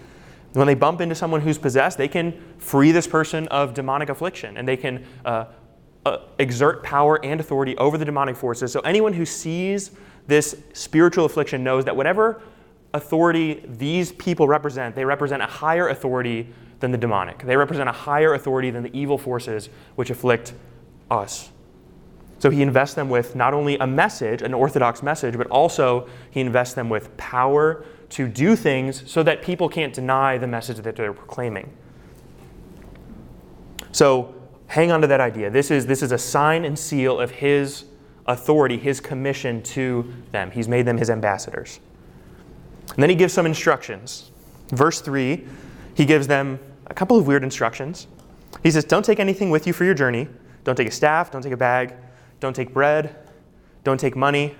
when 0.53 0.67
they 0.67 0.73
bump 0.73 1.01
into 1.01 1.13
someone 1.13 1.41
who's 1.41 1.57
possessed, 1.57 1.97
they 1.97 2.07
can 2.07 2.33
free 2.57 2.91
this 2.91 3.05
person 3.05 3.47
of 3.49 3.73
demonic 3.73 4.09
affliction 4.09 4.57
and 4.57 4.67
they 4.67 4.77
can 4.77 5.05
uh, 5.25 5.45
uh, 6.05 6.19
exert 6.39 6.83
power 6.83 7.23
and 7.23 7.39
authority 7.39 7.75
over 7.77 7.97
the 7.97 8.05
demonic 8.05 8.35
forces. 8.35 8.71
So 8.71 8.79
anyone 8.81 9.13
who 9.13 9.25
sees 9.25 9.91
this 10.27 10.55
spiritual 10.73 11.25
affliction 11.25 11.63
knows 11.63 11.85
that 11.85 11.95
whatever 11.95 12.41
authority 12.93 13.63
these 13.65 14.11
people 14.13 14.47
represent, 14.47 14.95
they 14.95 15.05
represent 15.05 15.41
a 15.41 15.47
higher 15.47 15.89
authority 15.89 16.47
than 16.79 16.91
the 16.91 16.97
demonic. 16.97 17.39
They 17.39 17.57
represent 17.57 17.89
a 17.89 17.91
higher 17.91 18.33
authority 18.33 18.69
than 18.69 18.83
the 18.83 18.97
evil 18.97 19.17
forces 19.17 19.69
which 19.95 20.09
afflict 20.09 20.53
us. 21.09 21.49
So 22.39 22.49
he 22.49 22.61
invests 22.61 22.95
them 22.95 23.09
with 23.09 23.35
not 23.35 23.53
only 23.53 23.77
a 23.77 23.87
message, 23.87 24.41
an 24.41 24.53
orthodox 24.53 25.01
message, 25.01 25.37
but 25.37 25.47
also 25.47 26.07
he 26.29 26.41
invests 26.41 26.75
them 26.75 26.89
with 26.89 27.15
power 27.17 27.85
to 28.09 28.27
do 28.27 28.55
things 28.55 29.09
so 29.09 29.23
that 29.23 29.41
people 29.41 29.67
can't 29.67 29.93
deny 29.93 30.37
the 30.37 30.47
message 30.47 30.77
that 30.77 30.95
they're 30.95 31.13
proclaiming. 31.13 31.75
So 33.91 34.34
hang 34.75 34.91
on 34.91 34.99
to 34.99 35.07
that 35.07 35.21
idea. 35.21 35.49
This 35.49 35.71
is, 35.71 35.85
this 35.85 36.03
is 36.03 36.11
a 36.11 36.17
sign 36.17 36.65
and 36.65 36.77
seal 36.77 37.17
of 37.17 37.31
his 37.31 37.85
authority, 38.25 38.77
his 38.77 38.99
commission 38.99 39.63
to 39.63 40.13
them. 40.33 40.51
He's 40.51 40.67
made 40.67 40.85
them 40.85 40.97
his 40.97 41.09
ambassadors. 41.09 41.79
And 42.89 43.01
then 43.01 43.09
he 43.09 43.15
gives 43.15 43.33
some 43.33 43.45
instructions. 43.45 44.31
Verse 44.67 44.99
3, 44.99 45.47
he 45.93 46.03
gives 46.03 46.27
them 46.27 46.59
a 46.87 46.93
couple 46.93 47.17
of 47.17 47.25
weird 47.25 47.41
instructions. 47.41 48.07
He 48.63 48.71
says, 48.71 48.83
Don't 48.83 49.05
take 49.05 49.21
anything 49.21 49.49
with 49.49 49.65
you 49.65 49.71
for 49.71 49.85
your 49.85 49.93
journey. 49.93 50.27
Don't 50.65 50.75
take 50.75 50.89
a 50.89 50.91
staff, 50.91 51.31
don't 51.31 51.41
take 51.41 51.53
a 51.53 51.57
bag, 51.57 51.93
don't 52.41 52.53
take 52.53 52.73
bread, 52.73 53.15
don't 53.85 53.99
take 53.99 54.17
money, 54.17 54.57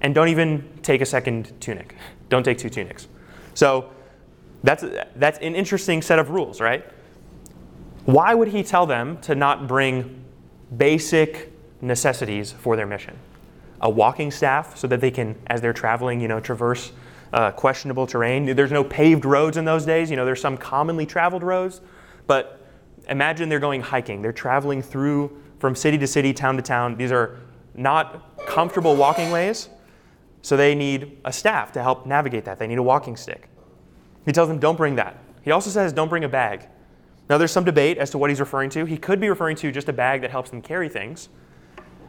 and 0.00 0.16
don't 0.16 0.28
even 0.28 0.68
take 0.82 1.00
a 1.00 1.06
second 1.06 1.52
tunic. 1.60 1.94
Don't 2.28 2.42
take 2.42 2.58
two 2.58 2.70
tunics. 2.70 3.06
So 3.54 3.92
that's, 4.64 4.84
that's 5.14 5.38
an 5.38 5.54
interesting 5.54 6.02
set 6.02 6.18
of 6.18 6.30
rules, 6.30 6.60
right? 6.60 6.84
Why 8.04 8.34
would 8.34 8.48
he 8.48 8.62
tell 8.62 8.86
them 8.86 9.18
to 9.22 9.34
not 9.34 9.66
bring 9.66 10.24
basic 10.76 11.52
necessities 11.80 12.52
for 12.52 12.76
their 12.76 12.86
mission? 12.86 13.16
A 13.80 13.88
walking 13.88 14.30
staff 14.30 14.76
so 14.76 14.86
that 14.88 15.00
they 15.00 15.10
can, 15.10 15.36
as 15.46 15.60
they're 15.60 15.72
traveling, 15.72 16.20
you 16.20 16.28
know, 16.28 16.40
traverse 16.40 16.92
uh, 17.32 17.50
questionable 17.50 18.06
terrain. 18.06 18.54
There's 18.54 18.70
no 18.72 18.84
paved 18.84 19.24
roads 19.24 19.56
in 19.56 19.64
those 19.64 19.84
days. 19.84 20.10
You 20.10 20.16
know, 20.16 20.24
there's 20.24 20.40
some 20.40 20.56
commonly 20.56 21.06
traveled 21.06 21.42
roads, 21.42 21.80
but 22.26 22.60
imagine 23.08 23.48
they're 23.48 23.58
going 23.58 23.80
hiking. 23.80 24.22
They're 24.22 24.32
traveling 24.32 24.82
through 24.82 25.42
from 25.58 25.74
city 25.74 25.98
to 25.98 26.06
city, 26.06 26.32
town 26.32 26.56
to 26.56 26.62
town. 26.62 26.96
These 26.96 27.10
are 27.10 27.40
not 27.74 28.46
comfortable 28.46 28.96
walking 28.96 29.30
ways, 29.30 29.68
so 30.42 30.56
they 30.56 30.74
need 30.74 31.18
a 31.24 31.32
staff 31.32 31.72
to 31.72 31.82
help 31.82 32.06
navigate 32.06 32.44
that. 32.44 32.58
They 32.58 32.66
need 32.66 32.78
a 32.78 32.82
walking 32.82 33.16
stick. 33.16 33.48
He 34.24 34.32
tells 34.32 34.48
them, 34.48 34.58
don't 34.58 34.76
bring 34.76 34.94
that. 34.96 35.18
He 35.42 35.50
also 35.50 35.70
says, 35.70 35.92
don't 35.92 36.08
bring 36.08 36.24
a 36.24 36.28
bag. 36.28 36.68
Now, 37.28 37.38
there's 37.38 37.52
some 37.52 37.64
debate 37.64 37.96
as 37.98 38.10
to 38.10 38.18
what 38.18 38.30
he's 38.30 38.40
referring 38.40 38.70
to. 38.70 38.84
He 38.84 38.98
could 38.98 39.20
be 39.20 39.28
referring 39.28 39.56
to 39.56 39.72
just 39.72 39.88
a 39.88 39.92
bag 39.92 40.20
that 40.20 40.30
helps 40.30 40.50
them 40.50 40.60
carry 40.60 40.88
things. 40.88 41.30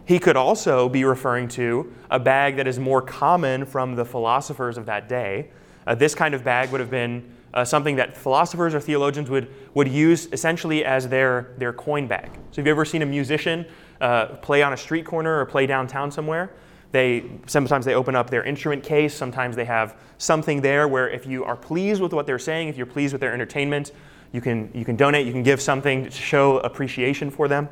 He 0.06 0.20
could 0.20 0.36
also 0.36 0.90
be 0.90 1.04
referring 1.04 1.48
to 1.50 1.94
a 2.12 2.20
bag 2.20 2.58
that 2.58 2.68
is 2.68 2.80
more 2.80 3.02
common 3.02 3.66
from 3.66 3.96
the 3.96 4.06
philosophers 4.06 4.78
of 4.78 4.86
that 4.86 5.10
day. 5.10 5.50
Uh, 5.88 5.96
this 5.96 6.14
kind 6.14 6.36
of 6.36 6.44
bag 6.44 6.70
would 6.72 6.82
have 6.82 6.92
been 6.92 7.34
uh, 7.54 7.64
something 7.64 7.96
that 7.96 8.16
philosophers 8.16 8.76
or 8.76 8.80
theologians 8.82 9.30
would, 9.30 9.52
would 9.74 9.88
use 9.88 10.28
essentially 10.34 10.84
as 10.84 11.08
their, 11.08 11.54
their 11.58 11.72
coin 11.72 12.06
bag. 12.06 12.30
So, 12.52 12.58
have 12.58 12.68
you 12.68 12.72
ever 12.72 12.86
seen 12.86 13.02
a 13.02 13.06
musician 13.06 13.66
uh, 14.02 14.26
play 14.42 14.62
on 14.62 14.74
a 14.74 14.78
street 14.78 15.06
corner 15.06 15.40
or 15.40 15.46
play 15.46 15.66
downtown 15.66 16.12
somewhere? 16.12 16.52
They, 16.92 17.24
sometimes 17.48 17.86
they 17.86 17.94
open 17.94 18.16
up 18.16 18.30
their 18.30 18.44
instrument 18.44 18.84
case, 18.84 19.14
sometimes 19.14 19.56
they 19.56 19.66
have 19.66 19.98
something 20.18 20.62
there 20.62 20.88
where 20.88 21.10
if 21.10 21.26
you 21.26 21.44
are 21.46 21.56
pleased 21.56 22.02
with 22.02 22.14
what 22.14 22.26
they're 22.26 22.40
saying, 22.40 22.68
if 22.68 22.78
you're 22.78 22.86
pleased 22.86 23.14
with 23.14 23.22
their 23.22 23.34
entertainment, 23.34 23.92
you 24.36 24.42
can, 24.42 24.70
you 24.74 24.84
can 24.84 24.98
donate, 24.98 25.26
you 25.26 25.32
can 25.32 25.44
give 25.44 25.62
something 25.62 26.04
to 26.04 26.12
show 26.12 26.58
appreciation 26.60 27.32
for 27.32 27.48
them. 27.48 27.70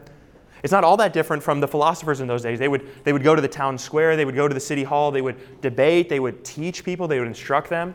It's 0.64 0.72
not 0.72 0.86
all 0.86 0.96
that 0.96 1.12
different 1.12 1.44
from 1.44 1.60
the 1.60 1.68
philosophers 1.68 2.22
in 2.22 2.28
those 2.28 2.42
days. 2.42 2.58
They 2.58 2.70
would, 2.70 2.88
they 3.04 3.12
would 3.12 3.22
go 3.22 3.36
to 3.36 3.42
the 3.42 3.50
town 3.50 3.78
square, 3.78 4.16
they 4.16 4.24
would 4.24 4.36
go 4.36 4.48
to 4.48 4.54
the 4.54 4.62
city 4.62 4.84
hall, 4.84 5.12
they 5.12 5.22
would 5.22 5.60
debate, 5.60 6.08
they 6.08 6.22
would 6.22 6.46
teach 6.46 6.86
people, 6.86 7.06
they 7.06 7.20
would 7.20 7.28
instruct 7.28 7.70
them, 7.70 7.94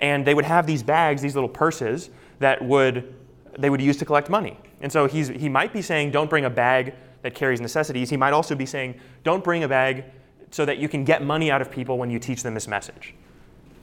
and 0.00 0.26
they 0.26 0.32
would 0.32 0.46
have 0.46 0.66
these 0.66 0.82
bags, 0.82 1.20
these 1.20 1.34
little 1.34 1.48
purses 1.48 2.08
that 2.38 2.62
would 2.64 3.14
they 3.58 3.70
would 3.70 3.80
use 3.80 3.96
to 3.98 4.04
collect 4.04 4.28
money. 4.30 4.58
And 4.80 4.90
so 4.90 5.06
he's, 5.06 5.28
he 5.28 5.48
might 5.48 5.72
be 5.72 5.82
saying, 5.82 6.10
don't 6.10 6.28
bring 6.28 6.44
a 6.44 6.50
bag 6.50 6.94
that 7.22 7.34
carries 7.34 7.60
necessities. 7.60 8.10
He 8.10 8.16
might 8.16 8.32
also 8.32 8.54
be 8.54 8.66
saying, 8.66 9.00
don't 9.24 9.42
bring 9.42 9.64
a 9.64 9.68
bag 9.68 10.04
so 10.50 10.64
that 10.64 10.78
you 10.78 10.88
can 10.88 11.04
get 11.04 11.22
money 11.24 11.50
out 11.50 11.62
of 11.62 11.70
people 11.70 11.98
when 11.98 12.10
you 12.10 12.18
teach 12.18 12.42
them 12.42 12.54
this 12.54 12.68
message. 12.68 13.14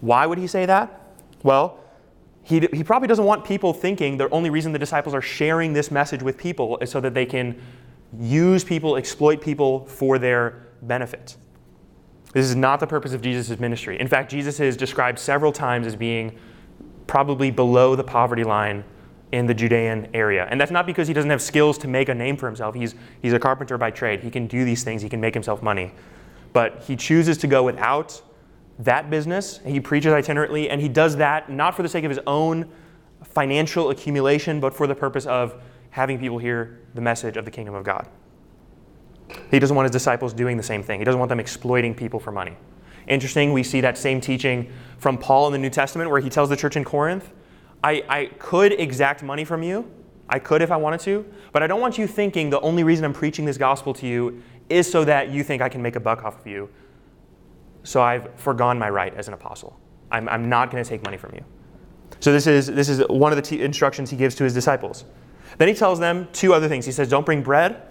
Why 0.01 0.25
would 0.25 0.37
he 0.37 0.47
say 0.47 0.65
that? 0.65 1.01
Well, 1.41 1.82
he, 2.43 2.67
he 2.73 2.83
probably 2.83 3.07
doesn't 3.07 3.25
want 3.25 3.45
people 3.45 3.73
thinking 3.73 4.17
the 4.17 4.29
only 4.29 4.49
reason 4.49 4.73
the 4.73 4.79
disciples 4.79 5.15
are 5.15 5.21
sharing 5.21 5.73
this 5.73 5.89
message 5.89 6.21
with 6.21 6.37
people 6.37 6.77
is 6.79 6.91
so 6.91 6.99
that 6.99 7.13
they 7.13 7.25
can 7.25 7.59
use 8.19 8.63
people, 8.63 8.97
exploit 8.97 9.41
people 9.41 9.85
for 9.85 10.19
their 10.19 10.67
benefit. 10.81 11.37
This 12.33 12.45
is 12.45 12.55
not 12.55 12.79
the 12.79 12.87
purpose 12.87 13.13
of 13.13 13.21
Jesus' 13.21 13.59
ministry. 13.59 13.99
In 13.99 14.07
fact, 14.07 14.29
Jesus 14.29 14.59
is 14.59 14.75
described 14.75 15.19
several 15.19 15.51
times 15.51 15.87
as 15.87 15.95
being 15.95 16.37
probably 17.07 17.51
below 17.51 17.95
the 17.95 18.03
poverty 18.03 18.43
line 18.43 18.83
in 19.31 19.47
the 19.47 19.53
Judean 19.53 20.07
area. 20.13 20.47
And 20.49 20.59
that's 20.59 20.71
not 20.71 20.85
because 20.85 21.07
he 21.07 21.13
doesn't 21.13 21.29
have 21.29 21.41
skills 21.41 21.77
to 21.79 21.87
make 21.87 22.09
a 22.09 22.13
name 22.13 22.35
for 22.37 22.47
himself. 22.47 22.75
He's, 22.75 22.95
he's 23.21 23.33
a 23.33 23.39
carpenter 23.39 23.77
by 23.77 23.91
trade. 23.91 24.21
He 24.21 24.29
can 24.29 24.47
do 24.47 24.65
these 24.65 24.83
things, 24.83 25.01
he 25.01 25.09
can 25.09 25.21
make 25.21 25.33
himself 25.33 25.63
money. 25.63 25.93
But 26.51 26.83
he 26.83 26.95
chooses 26.95 27.37
to 27.39 27.47
go 27.47 27.63
without 27.63 28.21
that 28.79 29.09
business. 29.09 29.59
He 29.65 29.79
preaches 29.79 30.11
itinerantly, 30.13 30.67
and 30.69 30.81
he 30.81 30.89
does 30.89 31.15
that 31.17 31.49
not 31.49 31.75
for 31.75 31.83
the 31.83 31.89
sake 31.89 32.03
of 32.03 32.09
his 32.09 32.19
own 32.25 32.69
financial 33.23 33.89
accumulation, 33.89 34.59
but 34.59 34.73
for 34.73 34.87
the 34.87 34.95
purpose 34.95 35.25
of 35.25 35.61
having 35.91 36.19
people 36.19 36.37
hear 36.37 36.79
the 36.95 37.01
message 37.01 37.37
of 37.37 37.45
the 37.45 37.51
kingdom 37.51 37.75
of 37.75 37.83
God. 37.83 38.07
He 39.51 39.59
doesn't 39.59 39.75
want 39.75 39.85
his 39.85 39.91
disciples 39.91 40.33
doing 40.33 40.57
the 40.57 40.63
same 40.63 40.83
thing. 40.83 40.99
He 40.99 41.05
doesn't 41.05 41.19
want 41.19 41.29
them 41.29 41.39
exploiting 41.39 41.93
people 41.95 42.19
for 42.19 42.31
money. 42.31 42.57
Interesting, 43.07 43.53
we 43.53 43.63
see 43.63 43.81
that 43.81 43.97
same 43.97 44.21
teaching 44.21 44.71
from 44.97 45.17
Paul 45.17 45.47
in 45.47 45.53
the 45.53 45.59
New 45.59 45.69
Testament 45.69 46.09
where 46.09 46.21
he 46.21 46.29
tells 46.29 46.49
the 46.49 46.55
church 46.55 46.75
in 46.75 46.83
Corinth, 46.83 47.31
I, 47.83 48.03
I 48.07 48.25
could 48.39 48.73
exact 48.73 49.23
money 49.23 49.43
from 49.43 49.61
you. 49.61 49.89
I 50.29 50.39
could 50.39 50.61
if 50.61 50.71
I 50.71 50.77
wanted 50.77 51.01
to, 51.01 51.25
but 51.51 51.61
I 51.61 51.67
don't 51.67 51.81
want 51.81 51.97
you 51.97 52.07
thinking 52.07 52.49
the 52.49 52.61
only 52.61 52.83
reason 52.83 53.03
I'm 53.03 53.13
preaching 53.13 53.45
this 53.45 53.57
gospel 53.57 53.93
to 53.95 54.07
you 54.07 54.41
is 54.69 54.89
so 54.89 55.03
that 55.03 55.29
you 55.29 55.43
think 55.43 55.61
I 55.61 55.67
can 55.67 55.81
make 55.81 55.97
a 55.97 55.99
buck 55.99 56.23
off 56.23 56.39
of 56.39 56.47
you 56.47 56.69
so 57.83 58.01
I've 58.01 58.29
foregone 58.35 58.79
my 58.79 58.89
right 58.89 59.13
as 59.15 59.27
an 59.27 59.33
apostle. 59.33 59.79
I'm, 60.11 60.27
I'm 60.29 60.49
not 60.49 60.71
going 60.71 60.83
to 60.83 60.89
take 60.89 61.03
money 61.03 61.17
from 61.17 61.33
you. 61.35 61.43
So 62.19 62.31
this 62.31 62.47
is, 62.47 62.67
this 62.67 62.89
is 62.89 63.03
one 63.09 63.31
of 63.31 63.35
the 63.35 63.41
t- 63.41 63.61
instructions 63.61 64.09
he 64.09 64.17
gives 64.17 64.35
to 64.35 64.43
his 64.43 64.53
disciples. 64.53 65.05
Then 65.57 65.67
he 65.67 65.73
tells 65.73 65.99
them 65.99 66.27
two 66.31 66.53
other 66.53 66.67
things. 66.67 66.85
He 66.85 66.91
says, 66.91 67.09
don't 67.09 67.25
bring 67.25 67.43
bread 67.43 67.81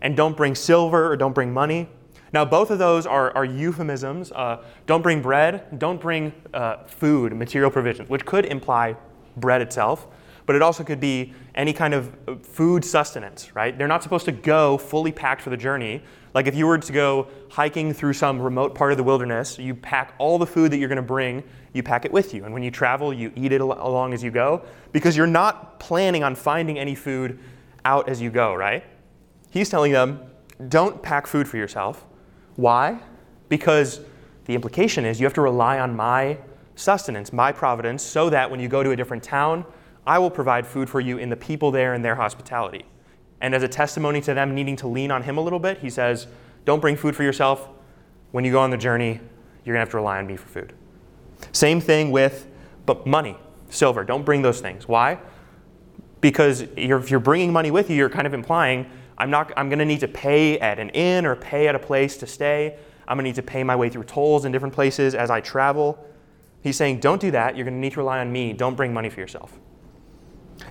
and 0.00 0.16
don't 0.16 0.36
bring 0.36 0.54
silver 0.54 1.10
or 1.10 1.16
don't 1.16 1.34
bring 1.34 1.52
money. 1.52 1.88
Now, 2.32 2.44
both 2.44 2.70
of 2.70 2.78
those 2.78 3.06
are, 3.06 3.30
are 3.36 3.44
euphemisms. 3.44 4.32
Uh, 4.32 4.64
don't 4.86 5.02
bring 5.02 5.22
bread, 5.22 5.78
don't 5.78 6.00
bring 6.00 6.32
uh, 6.52 6.84
food, 6.84 7.32
material 7.32 7.70
provisions, 7.70 8.08
which 8.08 8.24
could 8.24 8.46
imply 8.46 8.96
bread 9.36 9.62
itself, 9.62 10.08
but 10.46 10.56
it 10.56 10.62
also 10.62 10.82
could 10.82 10.98
be 10.98 11.32
any 11.54 11.72
kind 11.72 11.94
of 11.94 12.16
food 12.42 12.84
sustenance, 12.84 13.54
right? 13.54 13.78
They're 13.78 13.86
not 13.86 14.02
supposed 14.02 14.24
to 14.24 14.32
go 14.32 14.78
fully 14.78 15.12
packed 15.12 15.42
for 15.42 15.50
the 15.50 15.56
journey. 15.56 16.02
Like 16.34 16.48
if 16.48 16.56
you 16.56 16.66
were 16.66 16.78
to 16.78 16.92
go 16.92 17.28
hiking 17.48 17.94
through 17.94 18.14
some 18.14 18.42
remote 18.42 18.74
part 18.74 18.90
of 18.90 18.98
the 18.98 19.04
wilderness, 19.04 19.56
you 19.58 19.74
pack 19.74 20.14
all 20.18 20.36
the 20.36 20.46
food 20.46 20.72
that 20.72 20.78
you're 20.78 20.88
going 20.88 20.96
to 20.96 21.02
bring, 21.02 21.44
you 21.72 21.82
pack 21.82 22.04
it 22.04 22.12
with 22.12 22.34
you. 22.34 22.44
And 22.44 22.52
when 22.52 22.64
you 22.64 22.72
travel, 22.72 23.14
you 23.14 23.32
eat 23.36 23.52
it 23.52 23.60
along 23.60 24.12
as 24.12 24.22
you 24.22 24.32
go 24.32 24.64
because 24.92 25.16
you're 25.16 25.28
not 25.28 25.78
planning 25.78 26.24
on 26.24 26.34
finding 26.34 26.78
any 26.78 26.96
food 26.96 27.38
out 27.84 28.08
as 28.08 28.20
you 28.20 28.30
go, 28.30 28.54
right? 28.54 28.84
He's 29.50 29.68
telling 29.68 29.92
them, 29.92 30.20
don't 30.68 31.00
pack 31.02 31.28
food 31.28 31.46
for 31.46 31.56
yourself. 31.56 32.04
Why? 32.56 32.98
Because 33.48 34.00
the 34.46 34.54
implication 34.54 35.04
is 35.04 35.20
you 35.20 35.26
have 35.26 35.34
to 35.34 35.42
rely 35.42 35.78
on 35.78 35.94
my 35.94 36.38
sustenance, 36.74 37.32
my 37.32 37.52
providence, 37.52 38.02
so 38.02 38.28
that 38.30 38.50
when 38.50 38.58
you 38.58 38.68
go 38.68 38.82
to 38.82 38.90
a 38.90 38.96
different 38.96 39.22
town, 39.22 39.64
I 40.06 40.18
will 40.18 40.30
provide 40.30 40.66
food 40.66 40.90
for 40.90 41.00
you 41.00 41.18
in 41.18 41.28
the 41.28 41.36
people 41.36 41.70
there 41.70 41.94
and 41.94 42.04
their 42.04 42.16
hospitality. 42.16 42.84
And 43.44 43.54
as 43.54 43.62
a 43.62 43.68
testimony 43.68 44.22
to 44.22 44.32
them 44.32 44.54
needing 44.54 44.74
to 44.76 44.88
lean 44.88 45.10
on 45.10 45.22
him 45.22 45.36
a 45.36 45.40
little 45.42 45.58
bit, 45.58 45.76
he 45.80 45.90
says, 45.90 46.28
Don't 46.64 46.80
bring 46.80 46.96
food 46.96 47.14
for 47.14 47.24
yourself. 47.24 47.68
When 48.32 48.42
you 48.42 48.50
go 48.50 48.58
on 48.58 48.70
the 48.70 48.78
journey, 48.78 49.20
you're 49.64 49.74
going 49.74 49.76
to 49.76 49.80
have 49.80 49.90
to 49.90 49.98
rely 49.98 50.16
on 50.16 50.26
me 50.26 50.36
for 50.36 50.48
food. 50.48 50.72
Same 51.52 51.78
thing 51.78 52.10
with 52.10 52.48
but 52.86 53.06
money, 53.06 53.36
silver. 53.68 54.02
Don't 54.02 54.24
bring 54.24 54.40
those 54.40 54.62
things. 54.62 54.88
Why? 54.88 55.18
Because 56.22 56.64
you're, 56.74 56.98
if 56.98 57.10
you're 57.10 57.20
bringing 57.20 57.52
money 57.52 57.70
with 57.70 57.90
you, 57.90 57.96
you're 57.96 58.08
kind 58.08 58.26
of 58.26 58.32
implying, 58.32 58.90
I'm, 59.18 59.28
not, 59.28 59.52
I'm 59.58 59.68
going 59.68 59.78
to 59.78 59.84
need 59.84 60.00
to 60.00 60.08
pay 60.08 60.58
at 60.60 60.78
an 60.78 60.88
inn 60.90 61.26
or 61.26 61.36
pay 61.36 61.68
at 61.68 61.74
a 61.74 61.78
place 61.78 62.16
to 62.16 62.26
stay. 62.26 62.78
I'm 63.06 63.18
going 63.18 63.24
to 63.24 63.28
need 63.28 63.36
to 63.36 63.42
pay 63.42 63.62
my 63.62 63.76
way 63.76 63.90
through 63.90 64.04
tolls 64.04 64.46
in 64.46 64.52
different 64.52 64.72
places 64.72 65.14
as 65.14 65.28
I 65.28 65.42
travel. 65.42 66.02
He's 66.62 66.78
saying, 66.78 67.00
don't 67.00 67.20
do 67.20 67.30
that. 67.32 67.58
You're 67.58 67.64
going 67.64 67.74
to 67.74 67.80
need 67.80 67.92
to 67.92 68.00
rely 68.00 68.20
on 68.20 68.32
me. 68.32 68.54
Don't 68.54 68.74
bring 68.74 68.94
money 68.94 69.10
for 69.10 69.20
yourself. 69.20 69.60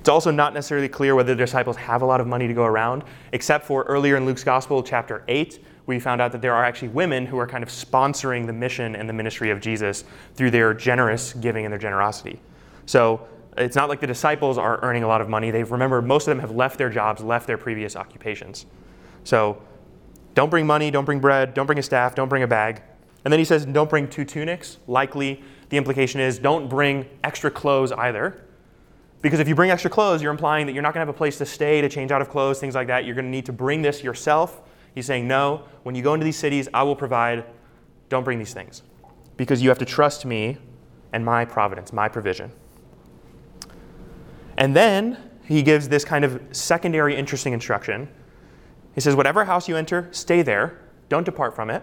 It's 0.03 0.10
also 0.10 0.31
not 0.31 0.53
necessarily 0.53 0.89
clear 0.89 1.15
whether 1.15 1.33
the 1.33 1.41
disciples 1.41 1.77
have 1.77 2.01
a 2.01 2.05
lot 2.05 2.19
of 2.19 2.27
money 2.27 2.45
to 2.45 2.53
go 2.53 2.65
around, 2.65 3.05
except 3.31 3.65
for 3.65 3.83
earlier 3.83 4.17
in 4.17 4.25
Luke's 4.25 4.43
Gospel, 4.43 4.83
chapter 4.83 5.24
8, 5.29 5.63
we 5.86 5.98
found 5.98 6.19
out 6.19 6.33
that 6.33 6.41
there 6.41 6.53
are 6.53 6.65
actually 6.65 6.89
women 6.89 7.25
who 7.25 7.39
are 7.39 7.48
kind 7.48 7.63
of 7.63 7.69
sponsoring 7.69 8.45
the 8.45 8.51
mission 8.51 8.98
and 8.98 9.07
the 9.07 9.13
ministry 9.13 9.50
of 9.50 9.62
Jesus 9.62 10.03
through 10.36 10.51
their 10.51 10.74
generous 10.74 11.31
giving 11.31 11.63
and 11.63 11.72
their 11.72 11.79
generosity. 11.79 12.41
So 12.86 13.25
it's 13.55 13.77
not 13.77 13.88
like 13.88 14.01
the 14.01 14.07
disciples 14.07 14.57
are 14.57 14.83
earning 14.83 15.03
a 15.03 15.07
lot 15.07 15.22
of 15.22 15.29
money. 15.29 15.51
They've 15.51 15.72
remember 15.72 16.01
most 16.01 16.27
of 16.27 16.31
them 16.31 16.39
have 16.39 16.51
left 16.51 16.77
their 16.77 16.89
jobs, 16.89 17.24
left 17.24 17.48
their 17.48 17.57
previous 17.57 17.95
occupations. 17.95 18.65
So 19.24 19.62
don't 20.36 20.50
bring 20.50 20.67
money, 20.67 20.91
don't 20.91 21.05
bring 21.05 21.22
bread, 21.22 21.53
don't 21.53 21.65
bring 21.65 21.79
a 21.79 21.83
staff, 21.83 22.13
don't 22.13 22.27
bring 22.27 22.43
a 22.43 22.48
bag. 22.48 22.81
And 23.24 23.31
then 23.31 23.39
he 23.39 23.45
says, 23.45 23.65
don't 23.65 23.89
bring 23.89 24.10
two 24.10 24.25
tunics. 24.25 24.79
Likely 24.86 25.41
the 25.69 25.77
implication 25.77 26.19
is 26.19 26.39
don't 26.39 26.67
bring 26.67 27.05
extra 27.24 27.50
clothes 27.50 27.93
either. 27.93 28.41
Because 29.23 29.39
if 29.39 29.47
you 29.47 29.55
bring 29.55 29.71
extra 29.71 29.89
clothes, 29.89 30.21
you're 30.21 30.33
implying 30.33 30.65
that 30.65 30.73
you're 30.73 30.83
not 30.83 30.93
going 30.93 30.99
to 30.99 31.07
have 31.07 31.15
a 31.15 31.17
place 31.17 31.37
to 31.37 31.45
stay, 31.45 31.79
to 31.79 31.87
change 31.87 32.11
out 32.11 32.21
of 32.21 32.29
clothes, 32.29 32.59
things 32.59 32.75
like 32.75 32.87
that. 32.87 33.05
You're 33.05 33.15
going 33.15 33.25
to 33.25 33.31
need 33.31 33.45
to 33.45 33.53
bring 33.53 33.81
this 33.81 34.03
yourself. 34.03 34.61
He's 34.93 35.05
saying, 35.05 35.25
no, 35.29 35.63
when 35.83 35.95
you 35.95 36.03
go 36.03 36.13
into 36.13 36.25
these 36.25 36.37
cities, 36.37 36.67
I 36.73 36.83
will 36.83 36.95
provide. 36.95 37.45
Don't 38.09 38.25
bring 38.25 38.37
these 38.37 38.53
things. 38.53 38.83
Because 39.37 39.63
you 39.63 39.69
have 39.69 39.79
to 39.79 39.85
trust 39.85 40.25
me 40.25 40.57
and 41.13 41.23
my 41.23 41.45
providence, 41.45 41.93
my 41.93 42.09
provision. 42.09 42.51
And 44.57 44.75
then 44.75 45.17
he 45.45 45.63
gives 45.63 45.87
this 45.87 46.03
kind 46.03 46.25
of 46.25 46.41
secondary 46.51 47.15
interesting 47.15 47.53
instruction. 47.53 48.09
He 48.93 48.99
says, 48.99 49.15
Whatever 49.15 49.45
house 49.45 49.69
you 49.69 49.77
enter, 49.77 50.09
stay 50.11 50.41
there, 50.41 50.81
don't 51.07 51.23
depart 51.23 51.55
from 51.55 51.69
it. 51.69 51.81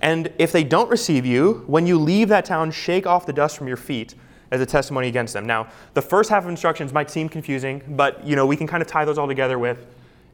And 0.00 0.32
if 0.38 0.52
they 0.52 0.64
don't 0.64 0.88
receive 0.88 1.26
you, 1.26 1.64
when 1.66 1.86
you 1.86 1.98
leave 1.98 2.28
that 2.28 2.46
town, 2.46 2.70
shake 2.70 3.06
off 3.06 3.26
the 3.26 3.32
dust 3.34 3.58
from 3.58 3.68
your 3.68 3.76
feet 3.76 4.14
as 4.50 4.60
a 4.60 4.66
testimony 4.66 5.08
against 5.08 5.32
them. 5.32 5.46
Now, 5.46 5.68
the 5.94 6.02
first 6.02 6.30
half 6.30 6.44
of 6.44 6.50
instructions 6.50 6.92
might 6.92 7.10
seem 7.10 7.28
confusing, 7.28 7.82
but 7.88 8.24
you 8.26 8.36
know, 8.36 8.46
we 8.46 8.56
can 8.56 8.66
kind 8.66 8.82
of 8.82 8.88
tie 8.88 9.04
those 9.04 9.18
all 9.18 9.26
together 9.26 9.58
with 9.58 9.86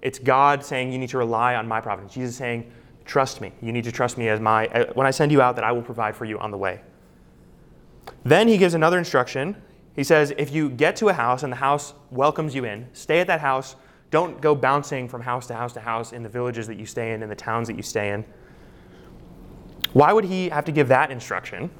it's 0.02 0.18
God 0.18 0.64
saying 0.64 0.92
you 0.92 0.98
need 0.98 1.08
to 1.10 1.18
rely 1.18 1.54
on 1.54 1.66
my 1.66 1.80
providence. 1.80 2.12
Jesus 2.12 2.36
saying, 2.36 2.70
trust 3.04 3.40
me. 3.40 3.52
You 3.62 3.72
need 3.72 3.84
to 3.84 3.92
trust 3.92 4.18
me 4.18 4.28
as 4.28 4.40
my 4.40 4.66
uh, 4.66 4.92
when 4.94 5.06
I 5.06 5.12
send 5.12 5.32
you 5.32 5.40
out 5.40 5.54
that 5.54 5.64
I 5.64 5.72
will 5.72 5.82
provide 5.82 6.16
for 6.16 6.24
you 6.24 6.38
on 6.40 6.50
the 6.50 6.58
way. 6.58 6.80
Then 8.24 8.48
he 8.48 8.58
gives 8.58 8.74
another 8.74 8.98
instruction. 8.98 9.56
He 9.94 10.02
says, 10.02 10.34
if 10.36 10.52
you 10.52 10.70
get 10.70 10.96
to 10.96 11.08
a 11.08 11.12
house 11.12 11.44
and 11.44 11.52
the 11.52 11.56
house 11.56 11.94
welcomes 12.10 12.54
you 12.54 12.64
in, 12.64 12.88
stay 12.92 13.20
at 13.20 13.28
that 13.28 13.40
house. 13.40 13.76
Don't 14.10 14.40
go 14.40 14.54
bouncing 14.54 15.08
from 15.08 15.22
house 15.22 15.46
to 15.46 15.54
house 15.54 15.72
to 15.74 15.80
house 15.80 16.12
in 16.12 16.22
the 16.22 16.28
villages 16.28 16.66
that 16.66 16.76
you 16.76 16.86
stay 16.86 17.12
in, 17.12 17.22
in 17.22 17.28
the 17.28 17.36
towns 17.36 17.68
that 17.68 17.76
you 17.76 17.82
stay 17.82 18.10
in. 18.10 18.24
Why 19.92 20.12
would 20.12 20.24
he 20.24 20.48
have 20.48 20.64
to 20.64 20.72
give 20.72 20.88
that 20.88 21.10
instruction? 21.10 21.70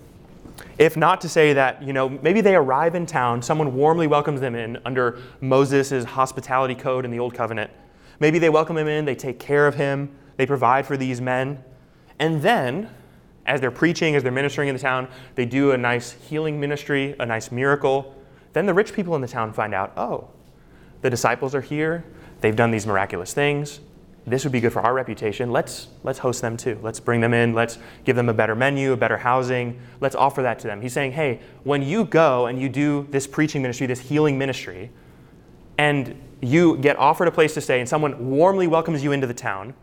If 0.79 0.97
not 0.97 1.21
to 1.23 1.29
say 1.29 1.53
that, 1.53 1.83
you 1.83 1.93
know, 1.93 2.09
maybe 2.09 2.41
they 2.41 2.55
arrive 2.55 2.95
in 2.95 3.07
town, 3.07 3.43
someone 3.43 3.75
warmly 3.75 4.07
welcomes 4.07 4.41
them 4.41 4.55
in 4.55 4.79
under 4.85 5.19
Moses' 5.41 6.05
hospitality 6.05 6.75
code 6.75 7.05
in 7.05 7.11
the 7.11 7.19
Old 7.19 7.35
Covenant. 7.35 7.71
Maybe 8.21 8.39
they 8.39 8.49
welcome 8.49 8.77
him 8.77 8.89
in, 8.89 9.05
they 9.05 9.15
take 9.15 9.39
care 9.39 9.67
of 9.67 9.75
him, 9.75 10.15
they 10.37 10.47
provide 10.47 10.87
for 10.87 10.97
these 10.97 11.21
men. 11.21 11.63
And 12.19 12.43
then 12.43 12.89
as 13.47 13.61
they're 13.61 13.71
preaching, 13.71 14.15
as 14.15 14.23
they're 14.23 14.33
ministering 14.33 14.69
in 14.69 14.75
the 14.75 14.81
town, 14.81 15.09
they 15.35 15.45
do 15.45 15.73
a 15.73 15.79
nice 15.79 16.13
healing 16.13 16.61
ministry, 16.61 17.17
a 17.19 17.27
nice 17.27 17.51
miracle. 17.51 18.15
Then 18.53 18.67
the 18.67 18.75
rich 18.75 18.93
people 18.93 19.15
in 19.17 19.21
the 19.21 19.29
town 19.29 19.53
find 19.53 19.75
out 19.75 19.93
oh, 19.97 20.29
the 21.01 21.11
disciples 21.11 21.55
are 21.55 21.61
here. 21.61 22.05
They've 22.41 22.55
done 22.55 22.71
these 22.71 22.87
miraculous 22.87 23.33
things. 23.33 23.81
This 24.25 24.45
would 24.45 24.53
be 24.53 24.61
good 24.61 24.73
for 24.73 24.81
our 24.81 24.95
reputation. 24.95 25.51
Let's, 25.51 25.89
let's 26.05 26.21
host 26.21 26.43
them 26.43 26.57
too. 26.57 26.79
Let's 26.81 27.01
bring 27.01 27.21
them 27.21 27.35
in. 27.35 27.55
Let's 27.55 27.79
give 28.05 28.15
them 28.15 28.29
a 28.29 28.35
better 28.35 28.55
menu, 28.55 28.93
a 28.93 28.97
better 28.97 29.17
housing. 29.17 29.81
Let's 30.01 30.15
offer 30.15 30.43
that 30.43 30.61
to 30.61 30.69
them. 30.69 30.81
He's 30.81 30.93
saying, 30.93 31.13
hey, 31.13 31.41
when 31.65 31.83
you 31.83 32.05
go 32.05 32.47
and 32.47 32.61
you 32.61 32.69
do 32.69 33.09
this 33.11 33.27
preaching 33.27 33.63
ministry, 33.63 33.87
this 33.89 33.99
healing 33.99 34.39
ministry, 34.39 34.91
and 35.77 36.15
you 36.41 36.77
get 36.79 36.97
offered 36.99 37.27
a 37.27 37.33
place 37.33 37.55
to 37.55 37.61
stay 37.61 37.81
and 37.81 37.89
someone 37.89 38.31
warmly 38.31 38.69
welcomes 38.69 39.03
you 39.03 39.11
into 39.11 39.27
the 39.27 39.35
town, 39.35 39.75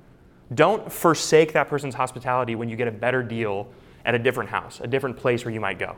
don't 0.54 0.90
forsake 0.92 1.52
that 1.54 1.68
person's 1.68 1.96
hospitality 1.96 2.56
when 2.56 2.70
you 2.70 2.78
get 2.78 2.88
a 2.88 2.92
better 2.92 3.22
deal 3.22 3.68
at 4.06 4.16
a 4.16 4.20
different 4.20 4.50
house, 4.50 4.80
a 4.82 4.88
different 4.88 5.18
place 5.18 5.44
where 5.44 5.54
you 5.54 5.60
might 5.60 5.78
go. 5.78 5.96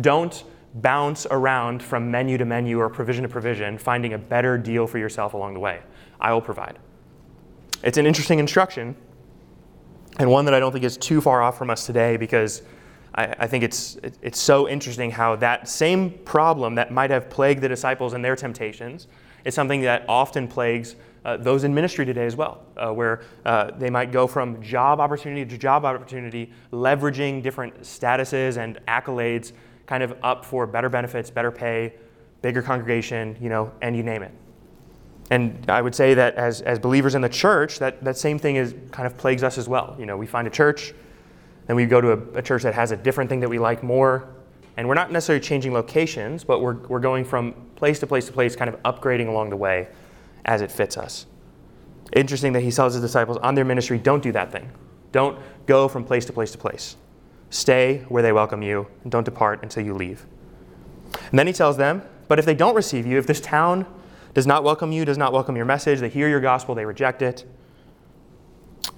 Don't 0.00 0.44
bounce 0.74 1.26
around 1.30 1.82
from 1.82 2.10
menu 2.10 2.38
to 2.38 2.44
menu 2.44 2.78
or 2.78 2.88
provision 2.88 3.22
to 3.22 3.28
provision, 3.28 3.78
finding 3.78 4.12
a 4.12 4.18
better 4.18 4.56
deal 4.56 4.86
for 4.86 4.98
yourself 4.98 5.34
along 5.34 5.54
the 5.54 5.60
way. 5.60 5.80
I 6.20 6.32
will 6.32 6.40
provide. 6.40 6.78
It's 7.84 7.98
an 7.98 8.06
interesting 8.06 8.38
instruction, 8.38 8.96
and 10.18 10.30
one 10.30 10.46
that 10.46 10.54
I 10.54 10.58
don't 10.58 10.72
think 10.72 10.86
is 10.86 10.96
too 10.96 11.20
far 11.20 11.42
off 11.42 11.58
from 11.58 11.68
us 11.68 11.84
today 11.84 12.16
because 12.16 12.62
I, 13.14 13.34
I 13.40 13.46
think 13.46 13.62
it's, 13.62 13.98
it's 14.22 14.38
so 14.38 14.66
interesting 14.66 15.10
how 15.10 15.36
that 15.36 15.68
same 15.68 16.10
problem 16.24 16.76
that 16.76 16.90
might 16.90 17.10
have 17.10 17.28
plagued 17.28 17.60
the 17.60 17.68
disciples 17.68 18.14
and 18.14 18.24
their 18.24 18.36
temptations 18.36 19.06
is 19.44 19.54
something 19.54 19.82
that 19.82 20.06
often 20.08 20.48
plagues 20.48 20.96
uh, 21.26 21.36
those 21.36 21.64
in 21.64 21.74
ministry 21.74 22.06
today 22.06 22.24
as 22.24 22.36
well, 22.36 22.64
uh, 22.78 22.90
where 22.90 23.20
uh, 23.44 23.70
they 23.72 23.90
might 23.90 24.10
go 24.10 24.26
from 24.26 24.62
job 24.62 24.98
opportunity 24.98 25.44
to 25.44 25.58
job 25.58 25.84
opportunity, 25.84 26.50
leveraging 26.72 27.42
different 27.42 27.78
statuses 27.82 28.56
and 28.56 28.78
accolades 28.88 29.52
kind 29.84 30.02
of 30.02 30.16
up 30.22 30.42
for 30.42 30.66
better 30.66 30.88
benefits, 30.88 31.28
better 31.28 31.50
pay, 31.50 31.92
bigger 32.40 32.62
congregation, 32.62 33.36
you 33.42 33.50
know, 33.50 33.70
and 33.82 33.94
you 33.94 34.02
name 34.02 34.22
it. 34.22 34.32
And 35.30 35.64
I 35.68 35.80
would 35.80 35.94
say 35.94 36.14
that 36.14 36.34
as, 36.34 36.60
as 36.60 36.78
believers 36.78 37.14
in 37.14 37.22
the 37.22 37.28
church, 37.28 37.78
that, 37.78 38.04
that 38.04 38.16
same 38.16 38.38
thing 38.38 38.56
is 38.56 38.74
kind 38.90 39.06
of 39.06 39.16
plagues 39.16 39.42
us 39.42 39.56
as 39.56 39.68
well. 39.68 39.96
You 39.98 40.06
know, 40.06 40.16
we 40.16 40.26
find 40.26 40.46
a 40.46 40.50
church, 40.50 40.92
then 41.66 41.76
we 41.76 41.86
go 41.86 42.00
to 42.00 42.12
a, 42.12 42.18
a 42.38 42.42
church 42.42 42.62
that 42.62 42.74
has 42.74 42.90
a 42.90 42.96
different 42.96 43.30
thing 43.30 43.40
that 43.40 43.48
we 43.48 43.58
like 43.58 43.82
more, 43.82 44.28
and 44.76 44.86
we're 44.86 44.94
not 44.94 45.10
necessarily 45.10 45.42
changing 45.42 45.72
locations, 45.72 46.44
but 46.44 46.60
we're, 46.60 46.74
we're 46.88 47.00
going 47.00 47.24
from 47.24 47.54
place 47.76 47.98
to 48.00 48.06
place 48.06 48.26
to 48.26 48.32
place, 48.32 48.56
kind 48.56 48.68
of 48.68 48.82
upgrading 48.82 49.28
along 49.28 49.50
the 49.50 49.56
way 49.56 49.88
as 50.44 50.60
it 50.60 50.70
fits 50.70 50.96
us. 50.98 51.26
Interesting 52.12 52.52
that 52.52 52.60
he 52.60 52.70
tells 52.70 52.92
his 52.92 53.02
disciples 53.02 53.38
on 53.38 53.54
their 53.54 53.64
ministry 53.64 53.98
don't 53.98 54.22
do 54.22 54.32
that 54.32 54.52
thing. 54.52 54.70
Don't 55.12 55.38
go 55.66 55.88
from 55.88 56.04
place 56.04 56.24
to 56.26 56.32
place 56.32 56.50
to 56.52 56.58
place. 56.58 56.96
Stay 57.50 58.04
where 58.08 58.22
they 58.22 58.32
welcome 58.32 58.62
you, 58.62 58.86
and 59.04 59.12
don't 59.12 59.24
depart 59.24 59.62
until 59.62 59.84
you 59.84 59.94
leave. 59.94 60.26
And 61.30 61.38
then 61.38 61.46
he 61.46 61.52
tells 61.52 61.76
them, 61.76 62.02
But 62.28 62.38
if 62.38 62.44
they 62.44 62.54
don't 62.54 62.74
receive 62.74 63.06
you, 63.06 63.16
if 63.16 63.26
this 63.26 63.40
town 63.40 63.86
does 64.34 64.46
not 64.46 64.64
welcome 64.64 64.92
you, 64.92 65.04
does 65.04 65.18
not 65.18 65.32
welcome 65.32 65.56
your 65.56 65.64
message, 65.64 66.00
they 66.00 66.08
hear 66.08 66.28
your 66.28 66.40
gospel, 66.40 66.74
they 66.74 66.84
reject 66.84 67.22
it, 67.22 67.44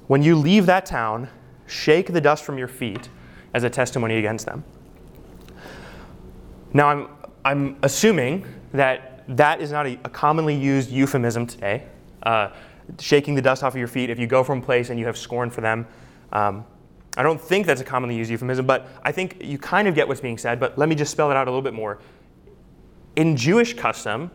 when 0.06 0.22
you 0.22 0.36
leave 0.36 0.66
that 0.66 0.86
town, 0.86 1.28
shake 1.66 2.12
the 2.12 2.20
dust 2.20 2.44
from 2.44 2.58
your 2.58 2.68
feet 2.68 3.08
as 3.54 3.64
a 3.64 3.70
testimony 3.70 4.18
against 4.18 4.46
them. 4.46 4.64
Now, 6.72 6.88
I'm, 6.88 7.08
I'm 7.44 7.76
assuming 7.82 8.44
that 8.72 9.24
that 9.28 9.60
is 9.60 9.72
not 9.72 9.86
a, 9.86 9.98
a 10.04 10.08
commonly 10.08 10.54
used 10.54 10.90
euphemism 10.90 11.46
today. 11.46 11.84
Uh, 12.22 12.50
shaking 13.00 13.34
the 13.34 13.42
dust 13.42 13.62
off 13.62 13.72
of 13.72 13.78
your 13.78 13.88
feet 13.88 14.10
if 14.10 14.18
you 14.18 14.26
go 14.26 14.44
from 14.44 14.62
place 14.62 14.90
and 14.90 14.98
you 14.98 15.06
have 15.06 15.16
scorn 15.16 15.50
for 15.50 15.60
them. 15.60 15.86
Um, 16.32 16.64
I 17.16 17.22
don't 17.22 17.40
think 17.40 17.66
that's 17.66 17.80
a 17.80 17.84
commonly 17.84 18.16
used 18.16 18.30
euphemism, 18.30 18.66
but 18.66 18.88
I 19.02 19.10
think 19.10 19.38
you 19.40 19.58
kind 19.58 19.88
of 19.88 19.94
get 19.94 20.06
what's 20.06 20.20
being 20.20 20.38
said. 20.38 20.60
But 20.60 20.76
let 20.76 20.88
me 20.88 20.94
just 20.94 21.10
spell 21.10 21.30
it 21.30 21.36
out 21.36 21.48
a 21.48 21.50
little 21.50 21.62
bit 21.62 21.74
more. 21.74 21.98
In 23.16 23.36
Jewish 23.36 23.74
custom, 23.74 24.30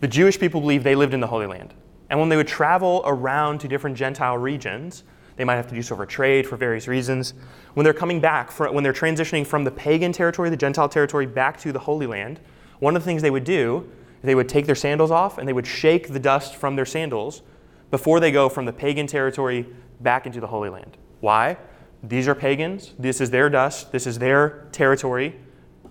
the 0.00 0.08
Jewish 0.08 0.38
people 0.38 0.60
believed 0.60 0.84
they 0.84 0.94
lived 0.94 1.14
in 1.14 1.20
the 1.20 1.26
Holy 1.26 1.46
Land. 1.46 1.74
And 2.10 2.20
when 2.20 2.28
they 2.28 2.36
would 2.36 2.48
travel 2.48 3.02
around 3.04 3.60
to 3.60 3.68
different 3.68 3.96
Gentile 3.96 4.38
regions, 4.38 5.04
they 5.36 5.44
might 5.44 5.56
have 5.56 5.66
to 5.68 5.74
do 5.74 5.82
so 5.82 5.96
for 5.96 6.06
trade, 6.06 6.46
for 6.46 6.56
various 6.56 6.88
reasons. 6.88 7.34
When 7.74 7.84
they're 7.84 7.92
coming 7.92 8.20
back, 8.20 8.50
for, 8.50 8.70
when 8.72 8.84
they're 8.84 8.92
transitioning 8.92 9.46
from 9.46 9.64
the 9.64 9.70
pagan 9.70 10.12
territory, 10.12 10.50
the 10.50 10.56
Gentile 10.56 10.88
territory, 10.88 11.26
back 11.26 11.58
to 11.60 11.72
the 11.72 11.78
Holy 11.78 12.06
Land, 12.06 12.40
one 12.78 12.96
of 12.96 13.02
the 13.02 13.06
things 13.06 13.22
they 13.22 13.30
would 13.30 13.44
do 13.44 13.88
they 14.22 14.34
would 14.34 14.48
take 14.48 14.66
their 14.66 14.74
sandals 14.74 15.10
off 15.10 15.38
and 15.38 15.48
they 15.48 15.52
would 15.52 15.66
shake 15.66 16.08
the 16.08 16.18
dust 16.18 16.56
from 16.56 16.74
their 16.76 16.84
sandals 16.84 17.42
before 17.90 18.18
they 18.18 18.32
go 18.32 18.48
from 18.48 18.64
the 18.64 18.72
pagan 18.72 19.06
territory 19.06 19.66
back 20.00 20.26
into 20.26 20.40
the 20.40 20.46
Holy 20.48 20.68
Land. 20.68 20.96
Why? 21.20 21.56
These 22.02 22.28
are 22.28 22.34
pagans. 22.34 22.92
This 22.98 23.20
is 23.20 23.30
their 23.30 23.48
dust. 23.48 23.92
This 23.92 24.06
is 24.06 24.18
their 24.18 24.66
territory. 24.72 25.36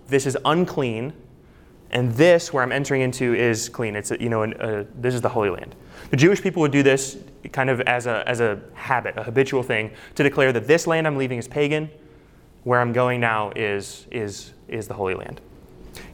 This 0.08 0.26
is 0.26 0.36
unclean. 0.44 1.14
And 1.90 2.12
this, 2.12 2.52
where 2.52 2.62
I'm 2.62 2.72
entering 2.72 3.02
into, 3.02 3.34
is 3.34 3.68
clean. 3.68 3.96
It's 3.96 4.10
you 4.10 4.28
know, 4.28 4.42
a, 4.42 4.50
a, 4.50 4.84
this 5.00 5.14
is 5.14 5.20
the 5.20 5.28
Holy 5.28 5.50
Land. 5.50 5.74
The 6.10 6.16
Jewish 6.16 6.42
people 6.42 6.60
would 6.62 6.72
do 6.72 6.82
this 6.82 7.16
kind 7.52 7.70
of 7.70 7.80
as 7.82 8.06
a, 8.06 8.28
as 8.28 8.40
a 8.40 8.60
habit, 8.74 9.16
a 9.16 9.22
habitual 9.22 9.62
thing, 9.62 9.90
to 10.14 10.22
declare 10.22 10.52
that 10.52 10.66
this 10.66 10.86
land 10.86 11.06
I'm 11.06 11.16
leaving 11.16 11.38
is 11.38 11.48
pagan, 11.48 11.88
where 12.64 12.80
I'm 12.80 12.92
going 12.92 13.20
now 13.20 13.52
is, 13.54 14.06
is, 14.10 14.52
is 14.68 14.88
the 14.88 14.94
Holy 14.94 15.14
Land. 15.14 15.40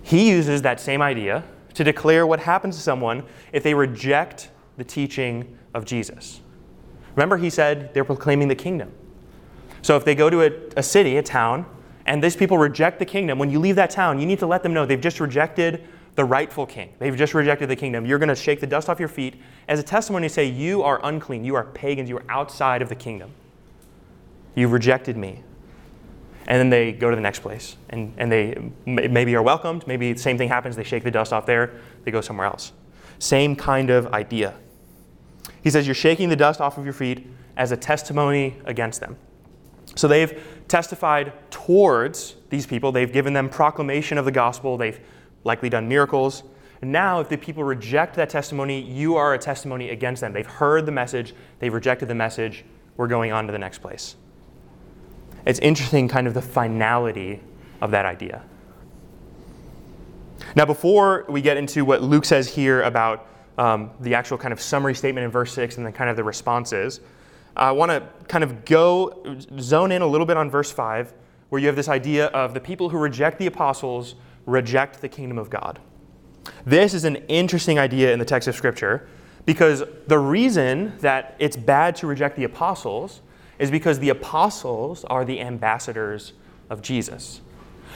He 0.02 0.30
uses 0.30 0.62
that 0.62 0.80
same 0.80 1.00
idea 1.00 1.42
to 1.74 1.85
declare 1.85 2.26
what 2.26 2.40
happens 2.40 2.76
to 2.76 2.82
someone 2.82 3.24
if 3.52 3.62
they 3.62 3.74
reject 3.74 4.50
the 4.76 4.85
teaching 4.85 5.56
of 5.74 5.85
Jesus. 5.85 6.40
Remember, 7.14 7.37
he 7.37 7.50
said 7.50 7.92
they're 7.94 8.04
proclaiming 8.04 8.48
the 8.48 8.54
kingdom. 8.54 8.92
So 9.82 9.96
if 9.96 10.04
they 10.04 10.14
go 10.14 10.30
to 10.30 10.42
a, 10.42 10.50
a 10.76 10.82
city, 10.82 11.16
a 11.16 11.22
town, 11.22 11.66
and 12.06 12.22
these 12.22 12.36
people 12.36 12.58
reject 12.58 12.98
the 12.98 13.04
kingdom, 13.04 13.38
when 13.38 13.50
you 13.50 13.60
leave 13.60 13.76
that 13.76 13.90
town, 13.90 14.18
you 14.18 14.26
need 14.26 14.38
to 14.40 14.46
let 14.46 14.62
them 14.62 14.72
know 14.72 14.84
they've 14.84 15.00
just 15.00 15.20
rejected 15.20 15.86
the 16.14 16.24
rightful 16.24 16.66
king. 16.66 16.92
They've 16.98 17.16
just 17.16 17.32
rejected 17.32 17.68
the 17.68 17.76
kingdom. 17.76 18.04
You're 18.04 18.18
going 18.18 18.28
to 18.28 18.34
shake 18.34 18.60
the 18.60 18.66
dust 18.66 18.88
off 18.88 18.98
your 18.98 19.08
feet 19.08 19.40
as 19.68 19.78
a 19.78 19.82
testimony 19.82 20.28
to 20.28 20.34
say, 20.34 20.44
You 20.46 20.82
are 20.82 21.00
unclean. 21.04 21.44
You 21.44 21.54
are 21.54 21.64
pagans. 21.64 22.08
You 22.08 22.18
are 22.18 22.24
outside 22.28 22.82
of 22.82 22.88
the 22.88 22.94
kingdom. 22.94 23.30
You've 24.54 24.72
rejected 24.72 25.16
me. 25.16 25.42
And 26.48 26.58
then 26.58 26.70
they 26.70 26.92
go 26.92 27.08
to 27.08 27.16
the 27.16 27.22
next 27.22 27.38
place. 27.38 27.76
And, 27.88 28.12
and 28.18 28.30
they 28.30 28.72
maybe 28.84 29.34
are 29.36 29.42
welcomed. 29.42 29.86
Maybe 29.86 30.12
the 30.12 30.18
same 30.18 30.36
thing 30.36 30.48
happens. 30.48 30.76
They 30.76 30.84
shake 30.84 31.04
the 31.04 31.10
dust 31.10 31.32
off 31.32 31.46
there. 31.46 31.80
They 32.04 32.10
go 32.10 32.20
somewhere 32.20 32.46
else. 32.46 32.72
Same 33.18 33.56
kind 33.56 33.88
of 33.88 34.08
idea. 34.08 34.54
He 35.62 35.70
says, 35.70 35.86
You're 35.86 35.94
shaking 35.94 36.28
the 36.28 36.36
dust 36.36 36.60
off 36.60 36.76
of 36.76 36.84
your 36.84 36.94
feet 36.94 37.26
as 37.56 37.72
a 37.72 37.76
testimony 37.76 38.56
against 38.66 39.00
them. 39.00 39.16
So 39.94 40.08
they've 40.08 40.42
testified 40.72 41.35
towards 41.50 42.35
these 42.48 42.66
people. 42.66 42.92
They've 42.92 43.12
given 43.12 43.35
them 43.35 43.50
proclamation 43.50 44.16
of 44.16 44.24
the 44.24 44.32
gospel. 44.32 44.78
They've 44.78 44.98
likely 45.44 45.68
done 45.68 45.87
miracles. 45.87 46.44
And 46.80 46.90
now, 46.90 47.20
if 47.20 47.28
the 47.28 47.37
people 47.37 47.62
reject 47.62 48.16
that 48.16 48.30
testimony, 48.30 48.80
you 48.80 49.16
are 49.16 49.35
a 49.35 49.38
testimony 49.38 49.90
against 49.90 50.22
them. 50.22 50.32
They've 50.32 50.46
heard 50.46 50.87
the 50.87 50.92
message, 50.92 51.35
they've 51.58 51.72
rejected 51.72 52.08
the 52.08 52.14
message. 52.14 52.64
We're 52.96 53.06
going 53.06 53.32
on 53.32 53.46
to 53.46 53.52
the 53.52 53.58
next 53.58 53.78
place. 53.78 54.16
It's 55.44 55.58
interesting, 55.58 56.08
kind 56.08 56.26
of 56.26 56.32
the 56.32 56.42
finality 56.42 57.40
of 57.82 57.90
that 57.90 58.06
idea. 58.06 58.42
Now, 60.56 60.64
before 60.64 61.26
we 61.28 61.42
get 61.42 61.58
into 61.58 61.85
what 61.85 62.02
Luke 62.02 62.24
says 62.24 62.48
here 62.48 62.80
about 62.82 63.26
um, 63.58 63.90
the 64.00 64.14
actual 64.14 64.38
kind 64.38 64.52
of 64.52 64.61
summary 64.61 64.94
statement 64.94 65.26
in 65.26 65.30
verse 65.30 65.52
6 65.52 65.76
and 65.76 65.85
then 65.85 65.92
kind 65.92 66.08
of 66.08 66.16
the 66.16 66.24
responses, 66.24 67.00
I 67.56 67.72
want 67.72 67.90
to 67.90 68.02
kind 68.28 68.42
of 68.42 68.64
go 68.64 69.38
zone 69.60 69.92
in 69.92 70.02
a 70.02 70.06
little 70.06 70.26
bit 70.26 70.36
on 70.36 70.50
verse 70.50 70.70
5, 70.70 71.12
where 71.48 71.60
you 71.60 71.66
have 71.66 71.76
this 71.76 71.88
idea 71.88 72.26
of 72.28 72.54
the 72.54 72.60
people 72.60 72.88
who 72.88 72.98
reject 72.98 73.38
the 73.38 73.46
apostles 73.46 74.14
reject 74.46 75.00
the 75.00 75.08
kingdom 75.08 75.38
of 75.38 75.50
God. 75.50 75.78
This 76.64 76.94
is 76.94 77.04
an 77.04 77.16
interesting 77.28 77.78
idea 77.78 78.12
in 78.12 78.18
the 78.18 78.24
text 78.24 78.48
of 78.48 78.54
Scripture 78.54 79.08
because 79.44 79.82
the 80.06 80.18
reason 80.18 80.96
that 80.98 81.36
it's 81.38 81.56
bad 81.56 81.96
to 81.96 82.06
reject 82.06 82.36
the 82.36 82.44
apostles 82.44 83.20
is 83.58 83.70
because 83.70 83.98
the 83.98 84.08
apostles 84.08 85.04
are 85.04 85.24
the 85.24 85.40
ambassadors 85.40 86.32
of 86.70 86.82
Jesus. 86.82 87.40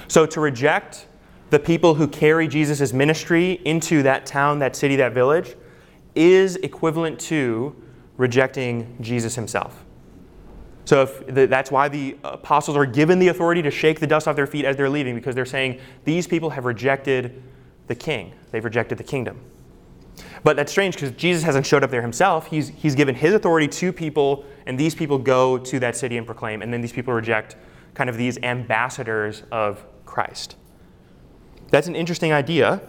So 0.08 0.26
to 0.26 0.40
reject 0.40 1.06
the 1.50 1.58
people 1.58 1.94
who 1.94 2.08
carry 2.08 2.48
Jesus' 2.48 2.92
ministry 2.92 3.60
into 3.64 4.02
that 4.02 4.26
town, 4.26 4.58
that 4.58 4.76
city, 4.76 4.96
that 4.96 5.12
village 5.12 5.56
is 6.14 6.56
equivalent 6.56 7.18
to 7.20 7.74
rejecting 8.16 8.96
Jesus 9.00 9.34
himself. 9.34 9.84
So 10.84 11.04
the, 11.04 11.46
that's 11.46 11.70
why 11.70 11.88
the 11.88 12.16
apostles 12.22 12.76
are 12.76 12.86
given 12.86 13.18
the 13.18 13.28
authority 13.28 13.60
to 13.62 13.70
shake 13.70 13.98
the 13.98 14.06
dust 14.06 14.28
off 14.28 14.36
their 14.36 14.46
feet 14.46 14.64
as 14.64 14.76
they're 14.76 14.88
leaving, 14.88 15.14
because 15.14 15.34
they're 15.34 15.44
saying 15.44 15.80
these 16.04 16.26
people 16.26 16.50
have 16.50 16.64
rejected 16.64 17.42
the 17.88 17.94
king. 17.94 18.32
They've 18.52 18.64
rejected 18.64 18.96
the 18.98 19.04
kingdom. 19.04 19.40
But 20.44 20.56
that's 20.56 20.70
strange 20.70 20.94
because 20.94 21.10
Jesus 21.10 21.42
hasn't 21.42 21.66
showed 21.66 21.82
up 21.82 21.90
there 21.90 22.02
himself. 22.02 22.46
He's, 22.46 22.68
he's 22.68 22.94
given 22.94 23.14
his 23.14 23.34
authority 23.34 23.68
to 23.68 23.92
people, 23.92 24.44
and 24.66 24.78
these 24.78 24.94
people 24.94 25.18
go 25.18 25.58
to 25.58 25.80
that 25.80 25.96
city 25.96 26.16
and 26.16 26.24
proclaim, 26.24 26.62
and 26.62 26.72
then 26.72 26.80
these 26.80 26.92
people 26.92 27.12
reject 27.12 27.56
kind 27.94 28.08
of 28.08 28.16
these 28.16 28.38
ambassadors 28.38 29.42
of 29.50 29.84
Christ. 30.04 30.56
That's 31.70 31.88
an 31.88 31.96
interesting 31.96 32.32
idea. 32.32 32.80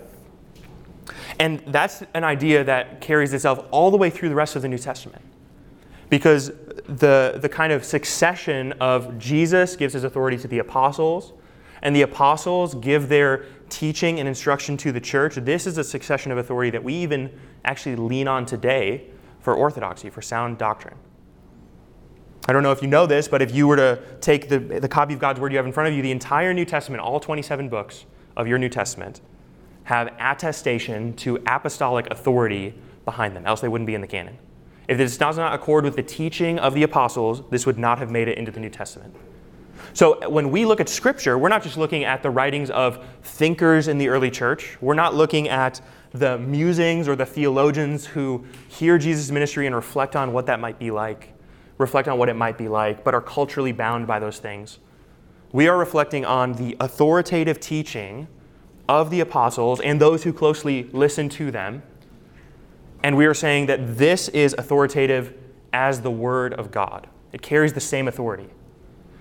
And 1.40 1.62
that's 1.68 2.04
an 2.14 2.24
idea 2.24 2.64
that 2.64 3.02
carries 3.02 3.34
itself 3.34 3.66
all 3.72 3.92
the 3.92 3.98
way 3.98 4.10
through 4.10 4.30
the 4.30 4.36
rest 4.36 4.56
of 4.56 4.62
the 4.62 4.68
New 4.68 4.78
Testament 4.78 5.24
because 6.10 6.52
the, 6.88 7.38
the 7.42 7.50
kind 7.50 7.74
of 7.74 7.84
succession 7.84 8.74
of 8.74 9.18
Jesus 9.18 9.76
gives 9.76 9.94
his 9.94 10.04
authority 10.04 10.38
to 10.38 10.48
the 10.48 10.60
apostles, 10.60 11.34
and 11.82 11.96
the 11.96 12.02
apostles 12.02 12.76
give 12.76 13.10
their 13.10 13.46
teaching 13.70 14.20
and 14.20 14.28
instruction 14.28 14.78
to 14.78 14.92
the 14.92 15.02
church. 15.02 15.36
This 15.36 15.68
is 15.68 15.78
a 15.78 15.84
succession 15.84 16.32
of 16.32 16.38
authority 16.38 16.70
that 16.72 16.84
we 16.84 16.94
even 16.94 17.30
actually 17.66 17.98
lean 17.98 18.28
on 18.28 18.46
today 18.46 19.08
for 19.42 19.54
orthodoxy, 19.54 20.10
for 20.10 20.22
sound 20.22 20.58
doctrine. 20.58 20.96
I 22.48 22.54
don't 22.54 22.64
know 22.64 22.72
if 22.72 22.82
you 22.82 22.88
know 22.88 23.06
this, 23.06 23.28
but 23.28 23.42
if 23.42 23.54
you 23.54 23.68
were 23.68 23.76
to 23.76 24.02
take 24.22 24.48
the, 24.48 24.60
the 24.60 24.88
copy 24.88 25.14
of 25.14 25.20
God's 25.20 25.40
Word 25.42 25.52
you 25.52 25.58
have 25.58 25.66
in 25.66 25.74
front 25.74 25.90
of 25.90 25.96
you, 25.96 26.02
the 26.02 26.12
entire 26.12 26.54
New 26.54 26.64
Testament, 26.64 27.04
all 27.04 27.20
27 27.20 27.68
books 27.68 28.06
of 28.38 28.48
your 28.48 28.58
New 28.58 28.70
Testament, 28.70 29.20
have 29.88 30.14
attestation 30.20 31.14
to 31.14 31.38
apostolic 31.48 32.12
authority 32.12 32.74
behind 33.06 33.34
them, 33.34 33.46
else 33.46 33.62
they 33.62 33.70
wouldn't 33.70 33.88
be 33.88 33.96
in 33.96 34.02
the 34.02 34.08
canon. 34.08 34.38
If 34.90 34.98
this 34.98 35.18
does 35.18 35.38
not 35.38 35.54
accord 35.54 35.86
with 35.86 35.96
the 35.96 36.04
teaching 36.04 36.60
of 36.60 36.74
the 36.74 36.84
apostles, 36.84 37.42
this 37.52 37.66
would 37.66 37.78
not 37.78 37.98
have 38.00 38.12
made 38.12 38.28
it 38.28 38.38
into 38.38 38.52
the 38.52 38.60
New 38.60 38.70
Testament. 38.70 39.16
So 39.94 40.20
uh, 40.20 40.30
when 40.30 40.52
we 40.52 40.66
look 40.66 40.82
at 40.82 40.90
Scripture, 40.90 41.38
we're 41.38 41.48
not 41.48 41.64
just 41.64 41.78
looking 41.78 42.04
at 42.04 42.22
the 42.22 42.30
writings 42.30 42.70
of 42.70 43.02
thinkers 43.24 43.88
in 43.88 43.98
the 43.98 44.10
early 44.10 44.30
church. 44.30 44.78
We're 44.82 44.94
not 44.94 45.16
looking 45.16 45.48
at 45.48 45.80
the 46.12 46.38
musings 46.38 47.08
or 47.08 47.16
the 47.16 47.26
theologians 47.26 48.06
who 48.06 48.44
hear 48.68 48.98
Jesus' 48.98 49.32
ministry 49.32 49.68
and 49.68 49.76
reflect 49.76 50.18
on 50.18 50.34
what 50.34 50.48
that 50.48 50.60
might 50.60 50.80
be 50.80 50.92
like, 50.92 51.34
reflect 51.78 52.10
on 52.10 52.18
what 52.18 52.28
it 52.28 52.36
might 52.36 52.58
be 52.58 52.68
like, 52.68 53.06
but 53.06 53.14
are 53.14 53.22
culturally 53.22 53.72
bound 53.72 54.06
by 54.06 54.20
those 54.20 54.40
things. 54.40 54.80
We 55.54 55.70
are 55.70 55.78
reflecting 55.78 56.26
on 56.26 56.52
the 56.56 56.76
authoritative 56.82 57.62
teaching 57.62 58.28
of 58.90 59.10
the 59.10 59.20
apostles 59.20 59.80
and 59.82 60.00
those 60.00 60.24
who 60.24 60.32
closely 60.34 60.84
listen 60.94 61.30
to 61.30 61.52
them 61.52 61.84
and 63.04 63.16
we 63.16 63.26
are 63.26 63.34
saying 63.34 63.68
that 63.68 63.98
this 63.98 64.28
is 64.30 64.56
authoritative 64.58 65.34
as 65.74 66.02
the 66.02 66.12
Word 66.12 66.54
of 66.54 66.72
God. 66.72 67.08
It 67.32 67.42
carries 67.42 67.74
the 67.74 67.80
same 67.80 68.08
authority. 68.08 68.50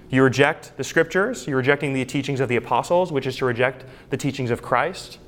You 0.08 0.22
reject 0.22 0.76
the 0.76 0.84
scriptures, 0.84 1.46
you're 1.46 1.56
rejecting 1.56 1.92
the 1.92 2.04
teachings 2.04 2.40
of 2.40 2.48
the 2.48 2.56
apostles, 2.56 3.12
which 3.12 3.26
is 3.26 3.36
to 3.36 3.44
reject 3.44 3.84
the 4.10 4.16
teachings 4.16 4.50
of 4.50 4.62
Christ. 4.62 5.18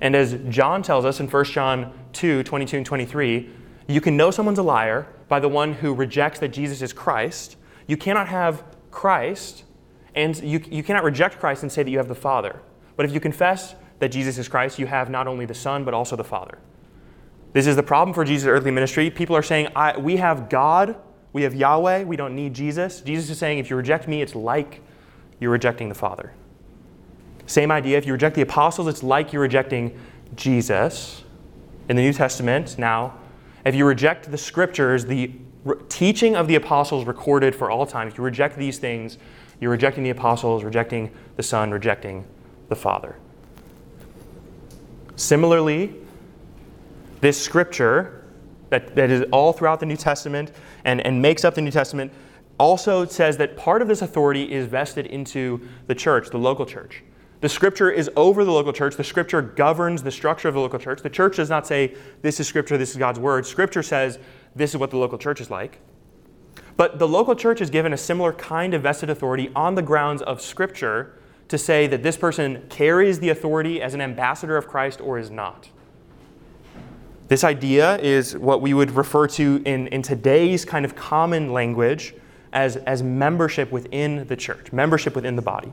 And 0.00 0.16
as 0.16 0.38
John 0.48 0.82
tells 0.82 1.04
us 1.04 1.20
in 1.20 1.28
1 1.28 1.44
John 1.44 1.92
2 2.14 2.42
22 2.42 2.78
and 2.78 2.86
23, 2.86 3.50
you 3.86 4.00
can 4.00 4.16
know 4.16 4.30
someone's 4.30 4.58
a 4.58 4.62
liar 4.62 5.06
by 5.28 5.40
the 5.40 5.48
one 5.48 5.74
who 5.74 5.94
rejects 5.94 6.40
that 6.40 6.48
Jesus 6.48 6.82
is 6.82 6.92
Christ. 6.92 7.56
You 7.86 7.96
cannot 7.96 8.28
have 8.28 8.64
Christ, 8.90 9.64
and 10.14 10.36
you, 10.42 10.62
you 10.70 10.82
cannot 10.82 11.04
reject 11.04 11.38
Christ 11.38 11.62
and 11.62 11.70
say 11.70 11.82
that 11.82 11.90
you 11.90 11.98
have 11.98 12.08
the 12.08 12.14
Father. 12.14 12.60
But 12.96 13.06
if 13.06 13.12
you 13.12 13.20
confess 13.20 13.74
that 13.98 14.08
Jesus 14.08 14.38
is 14.38 14.48
Christ, 14.48 14.78
you 14.78 14.86
have 14.86 15.10
not 15.10 15.26
only 15.26 15.46
the 15.46 15.54
Son, 15.54 15.84
but 15.84 15.94
also 15.94 16.16
the 16.16 16.24
Father. 16.24 16.58
This 17.52 17.66
is 17.66 17.76
the 17.76 17.82
problem 17.82 18.12
for 18.14 18.24
Jesus' 18.24 18.46
earthly 18.46 18.70
ministry. 18.70 19.10
People 19.10 19.36
are 19.36 19.42
saying, 19.42 19.68
We 19.98 20.16
have 20.16 20.48
God, 20.48 20.96
we 21.32 21.42
have 21.42 21.54
Yahweh, 21.54 22.04
we 22.04 22.16
don't 22.16 22.34
need 22.34 22.52
Jesus. 22.52 23.00
Jesus 23.00 23.30
is 23.30 23.38
saying, 23.38 23.58
If 23.58 23.70
you 23.70 23.76
reject 23.76 24.08
me, 24.08 24.22
it's 24.22 24.34
like 24.34 24.80
you're 25.40 25.52
rejecting 25.52 25.88
the 25.88 25.94
Father. 25.94 26.32
Same 27.46 27.70
idea. 27.70 27.98
If 27.98 28.06
you 28.06 28.12
reject 28.12 28.34
the 28.36 28.42
apostles, 28.42 28.88
it's 28.88 29.02
like 29.02 29.32
you're 29.32 29.42
rejecting 29.42 29.98
Jesus 30.34 31.24
in 31.88 31.96
the 31.96 32.02
New 32.02 32.12
Testament. 32.12 32.78
Now, 32.78 33.14
if 33.64 33.74
you 33.74 33.86
reject 33.86 34.30
the 34.30 34.38
scriptures, 34.38 35.04
the 35.04 35.30
re- 35.64 35.76
teaching 35.88 36.36
of 36.36 36.48
the 36.48 36.54
apostles 36.54 37.06
recorded 37.06 37.54
for 37.54 37.70
all 37.70 37.86
time, 37.86 38.08
if 38.08 38.18
you 38.18 38.24
reject 38.24 38.56
these 38.56 38.78
things, 38.78 39.18
you're 39.60 39.70
rejecting 39.70 40.02
the 40.02 40.10
apostles, 40.10 40.64
rejecting 40.64 41.10
the 41.36 41.42
Son, 41.42 41.70
rejecting 41.70 42.24
the 42.68 42.76
Father. 42.76 43.16
Similarly, 45.16 45.94
this 47.20 47.40
scripture 47.40 48.24
that, 48.70 48.94
that 48.96 49.10
is 49.10 49.24
all 49.30 49.52
throughout 49.52 49.80
the 49.80 49.86
New 49.86 49.96
Testament 49.96 50.52
and, 50.84 51.00
and 51.00 51.22
makes 51.22 51.44
up 51.44 51.54
the 51.54 51.62
New 51.62 51.70
Testament 51.70 52.12
also 52.58 53.04
says 53.04 53.36
that 53.36 53.56
part 53.56 53.82
of 53.82 53.88
this 53.88 54.02
authority 54.02 54.52
is 54.52 54.66
vested 54.66 55.06
into 55.06 55.60
the 55.86 55.94
church, 55.94 56.30
the 56.30 56.38
local 56.38 56.66
church. 56.66 57.02
The 57.40 57.48
scripture 57.48 57.90
is 57.90 58.10
over 58.16 58.44
the 58.44 58.52
local 58.52 58.72
church. 58.72 58.96
The 58.96 59.04
scripture 59.04 59.42
governs 59.42 60.02
the 60.02 60.10
structure 60.10 60.48
of 60.48 60.54
the 60.54 60.60
local 60.60 60.78
church. 60.78 61.02
The 61.02 61.10
church 61.10 61.36
does 61.36 61.50
not 61.50 61.66
say, 61.66 61.94
this 62.22 62.40
is 62.40 62.48
scripture, 62.48 62.78
this 62.78 62.92
is 62.92 62.96
God's 62.96 63.18
word. 63.18 63.44
Scripture 63.44 63.82
says, 63.82 64.18
this 64.54 64.70
is 64.70 64.76
what 64.78 64.90
the 64.90 64.96
local 64.96 65.18
church 65.18 65.40
is 65.40 65.50
like. 65.50 65.78
But 66.76 66.98
the 66.98 67.06
local 67.06 67.34
church 67.34 67.60
is 67.60 67.70
given 67.70 67.92
a 67.92 67.96
similar 67.96 68.32
kind 68.32 68.72
of 68.74 68.82
vested 68.82 69.10
authority 69.10 69.50
on 69.54 69.74
the 69.74 69.82
grounds 69.82 70.22
of 70.22 70.40
scripture 70.40 71.18
to 71.54 71.58
say 71.58 71.86
that 71.86 72.02
this 72.02 72.16
person 72.16 72.64
carries 72.68 73.20
the 73.20 73.28
authority 73.28 73.80
as 73.80 73.94
an 73.94 74.00
ambassador 74.00 74.56
of 74.56 74.66
Christ 74.66 75.00
or 75.00 75.18
is 75.18 75.30
not. 75.30 75.68
This 77.28 77.44
idea 77.44 77.96
is 77.98 78.36
what 78.36 78.60
we 78.60 78.74
would 78.74 78.90
refer 78.90 79.28
to 79.28 79.62
in, 79.64 79.86
in 79.88 80.02
today's 80.02 80.64
kind 80.64 80.84
of 80.84 80.96
common 80.96 81.52
language 81.52 82.14
as, 82.52 82.76
as 82.76 83.02
membership 83.02 83.70
within 83.70 84.26
the 84.26 84.36
church, 84.36 84.72
membership 84.72 85.14
within 85.14 85.36
the 85.36 85.42
body. 85.42 85.72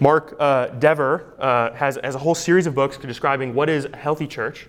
Mark 0.00 0.36
uh, 0.40 0.66
Dever 0.66 1.34
uh, 1.38 1.72
has, 1.74 1.96
has 2.02 2.16
a 2.16 2.18
whole 2.18 2.34
series 2.34 2.66
of 2.66 2.74
books 2.74 2.96
describing 2.96 3.54
what 3.54 3.70
is 3.70 3.84
a 3.84 3.96
healthy 3.96 4.26
church. 4.26 4.68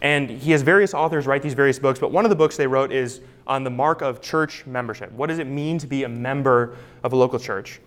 And 0.00 0.30
he 0.30 0.52
has 0.52 0.62
various 0.62 0.94
authors 0.94 1.26
write 1.26 1.42
these 1.42 1.54
various 1.54 1.78
books, 1.78 1.98
but 1.98 2.12
one 2.12 2.24
of 2.24 2.28
the 2.28 2.36
books 2.36 2.56
they 2.56 2.66
wrote 2.66 2.92
is 2.92 3.20
on 3.46 3.64
the 3.64 3.70
mark 3.70 4.00
of 4.00 4.20
church 4.20 4.64
membership. 4.64 5.10
What 5.12 5.26
does 5.26 5.38
it 5.38 5.46
mean 5.46 5.78
to 5.78 5.86
be 5.86 6.04
a 6.04 6.08
member 6.08 6.76
of 7.02 7.12
a 7.12 7.16
local 7.16 7.38
church? 7.38 7.80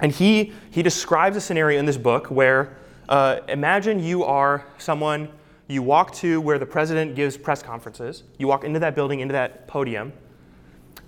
And 0.00 0.12
he, 0.12 0.52
he 0.70 0.82
describes 0.82 1.36
a 1.36 1.40
scenario 1.40 1.78
in 1.78 1.86
this 1.86 1.96
book 1.96 2.26
where 2.30 2.76
uh, 3.08 3.40
imagine 3.48 3.98
you 3.98 4.24
are 4.24 4.66
someone 4.78 5.28
you 5.68 5.82
walk 5.82 6.12
to 6.16 6.40
where 6.40 6.58
the 6.58 6.66
president 6.66 7.14
gives 7.14 7.36
press 7.36 7.62
conferences. 7.62 8.22
You 8.38 8.46
walk 8.46 8.64
into 8.64 8.78
that 8.80 8.94
building, 8.94 9.20
into 9.20 9.32
that 9.32 9.66
podium. 9.66 10.12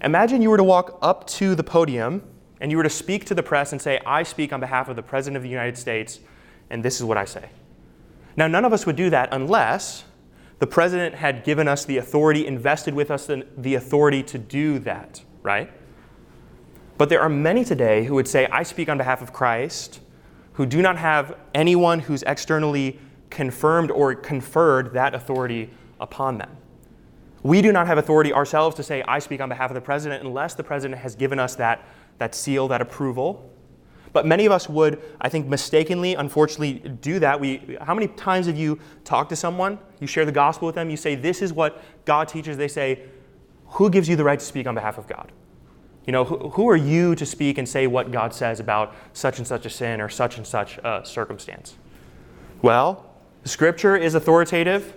Imagine 0.03 0.43
you 0.43 0.51
were 0.51 0.57
to 0.57 0.65
walk 0.65 0.99
up 1.03 1.27
to 1.29 1.55
the 1.55 1.65
podium 1.65 2.23
and 2.61 2.71
you 2.71 2.77
were 2.77 2.83
to 2.83 2.91
speak 2.91 3.25
to 3.27 3.35
the 3.35 3.43
press 3.43 3.73
and 3.73 3.81
say, 3.81 4.01
I 4.05 4.23
speak 4.23 4.53
on 4.53 4.61
behalf 4.61 4.89
of 4.89 4.97
the 4.97 5.03
President 5.03 5.37
of 5.37 5.43
the 5.43 5.49
United 5.49 5.79
States, 5.79 6.19
and 6.71 6.85
this 6.85 6.97
is 6.97 7.05
what 7.05 7.17
I 7.17 7.25
say. 7.25 7.51
Now, 8.37 8.49
none 8.49 8.65
of 8.65 8.73
us 8.73 8.85
would 8.87 8.97
do 8.97 9.11
that 9.11 9.29
unless 9.33 10.05
the 10.59 10.67
president 10.67 11.15
had 11.15 11.45
given 11.45 11.69
us 11.69 11.85
the 11.85 11.99
authority, 11.99 12.47
invested 12.47 12.95
with 12.95 13.11
us 13.11 13.31
the 13.57 13.75
authority 13.75 14.23
to 14.25 14.39
do 14.39 14.81
that, 14.81 15.23
right? 15.43 15.71
But 16.99 17.09
there 17.09 17.21
are 17.21 17.29
many 17.29 17.65
today 17.65 18.05
who 18.05 18.15
would 18.17 18.27
say, 18.27 18.47
I 18.47 18.65
speak 18.65 18.89
on 18.89 18.99
behalf 18.99 19.23
of 19.23 19.33
Christ, 19.33 20.01
who 20.55 20.67
do 20.67 20.83
not 20.83 20.99
have 20.99 21.37
anyone 21.55 22.01
who's 22.01 22.25
externally 22.25 22.99
confirmed 23.31 23.93
or 23.93 24.17
conferred 24.17 24.93
that 24.95 25.15
authority 25.15 25.71
upon 26.01 26.39
them. 26.39 26.51
We 27.45 27.63
do 27.63 27.71
not 27.71 27.87
have 27.87 27.99
authority 27.99 28.33
ourselves 28.33 28.75
to 28.77 28.83
say, 28.83 29.03
I 29.07 29.21
speak 29.21 29.41
on 29.41 29.49
behalf 29.49 29.71
of 29.71 29.77
the 29.77 29.81
president, 29.81 30.25
unless 30.25 30.55
the 30.55 30.65
president 30.65 31.01
has 31.01 31.15
given 31.15 31.39
us 31.39 31.55
that, 31.55 31.85
that 32.19 32.35
seal, 32.35 32.67
that 32.67 32.81
approval. 32.81 33.49
But 34.13 34.27
many 34.27 34.45
of 34.45 34.51
us 34.51 34.69
would, 34.69 35.01
I 35.21 35.29
think, 35.29 35.47
mistakenly, 35.47 36.15
unfortunately, 36.15 36.81
do 37.01 37.21
that. 37.21 37.39
We, 37.39 37.79
how 37.81 37.95
many 37.95 38.09
times 38.09 38.47
have 38.47 38.59
you 38.59 38.81
talked 39.05 39.31
to 39.31 39.37
someone, 39.37 39.79
you 40.01 40.09
share 40.09 40.25
the 40.25 40.33
gospel 40.33 40.67
with 40.67 40.75
them, 40.75 40.91
you 40.91 40.97
say, 40.97 41.15
This 41.15 41.43
is 41.43 41.53
what 41.53 41.81
God 42.05 42.27
teaches? 42.27 42.57
They 42.57 42.67
say, 42.67 43.05
Who 43.67 43.89
gives 43.89 44.09
you 44.09 44.17
the 44.17 44.25
right 44.25 44.41
to 44.41 44.45
speak 44.45 44.67
on 44.67 44.75
behalf 44.75 44.99
of 44.99 45.07
God? 45.07 45.31
You 46.09 46.13
know, 46.13 46.25
who, 46.25 46.49
who 46.49 46.69
are 46.69 46.77
you 46.77 47.15
to 47.15 47.25
speak 47.25 47.59
and 47.59 47.69
say 47.69 47.87
what 47.87 48.11
God 48.11 48.35
says 48.35 48.59
about 48.59 48.97
such 49.13 49.39
and 49.39 49.47
such 49.47 49.65
a 49.67 49.71
sin 49.71 50.01
or 50.01 50.09
such 50.09 50.39
and 50.39 50.47
such 50.47 50.79
a 50.79 51.03
circumstance? 51.05 51.77
Well, 52.63 53.15
scripture 53.45 53.97
is 53.97 54.15
authoritative, 54.15 54.95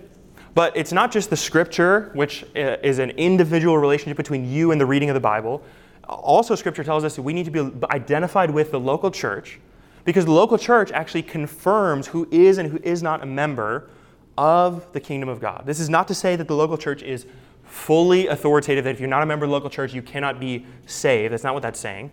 but 0.54 0.76
it's 0.76 0.90
not 0.90 1.12
just 1.12 1.30
the 1.30 1.36
scripture, 1.36 2.10
which 2.14 2.44
uh, 2.56 2.78
is 2.82 2.98
an 2.98 3.10
individual 3.10 3.78
relationship 3.78 4.16
between 4.16 4.50
you 4.50 4.72
and 4.72 4.80
the 4.80 4.86
reading 4.86 5.10
of 5.10 5.14
the 5.14 5.20
Bible 5.20 5.62
also, 6.08 6.54
Scripture 6.54 6.84
tells 6.84 7.04
us 7.04 7.16
that 7.16 7.22
we 7.22 7.32
need 7.32 7.44
to 7.44 7.50
be 7.50 7.86
identified 7.90 8.50
with 8.50 8.70
the 8.70 8.80
local 8.80 9.10
church 9.10 9.60
because 10.04 10.24
the 10.24 10.32
local 10.32 10.58
church 10.58 10.90
actually 10.92 11.22
confirms 11.22 12.08
who 12.08 12.28
is 12.30 12.58
and 12.58 12.70
who 12.70 12.78
is 12.82 13.02
not 13.02 13.22
a 13.22 13.26
member 13.26 13.88
of 14.36 14.90
the 14.92 15.00
kingdom 15.00 15.28
of 15.28 15.40
God. 15.40 15.64
This 15.64 15.78
is 15.78 15.88
not 15.88 16.08
to 16.08 16.14
say 16.14 16.36
that 16.36 16.48
the 16.48 16.56
local 16.56 16.76
church 16.76 17.02
is 17.02 17.26
fully 17.72 18.26
authoritative, 18.26 18.84
that 18.84 18.90
if 18.90 19.00
you're 19.00 19.08
not 19.08 19.22
a 19.22 19.26
member 19.26 19.46
of 19.46 19.48
the 19.48 19.52
local 19.52 19.70
church, 19.70 19.94
you 19.94 20.02
cannot 20.02 20.38
be 20.38 20.66
saved. 20.84 21.32
That's 21.32 21.42
not 21.42 21.54
what 21.54 21.62
that's 21.62 21.80
saying. 21.80 22.12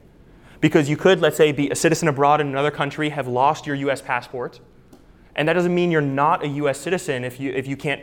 Because 0.61 0.89
you 0.89 0.95
could, 0.95 1.19
let's 1.19 1.35
say, 1.35 1.51
be 1.51 1.69
a 1.69 1.75
citizen 1.75 2.07
abroad 2.07 2.39
in 2.39 2.47
another 2.47 2.71
country, 2.71 3.09
have 3.09 3.27
lost 3.27 3.67
your 3.67 3.75
U.S. 3.75 4.01
passport, 4.01 4.61
and 5.35 5.47
that 5.49 5.53
doesn't 5.53 5.75
mean 5.75 5.91
you're 5.91 6.01
not 6.01 6.43
a 6.43 6.47
U.S. 6.47 6.79
citizen 6.79 7.25
if 7.25 7.41
you, 7.41 7.51
if 7.51 7.67
you 7.67 7.75
can't 7.75 8.01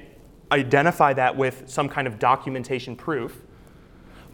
identify 0.52 1.14
that 1.14 1.34
with 1.34 1.64
some 1.66 1.88
kind 1.88 2.06
of 2.06 2.18
documentation 2.18 2.94
proof. 2.94 3.40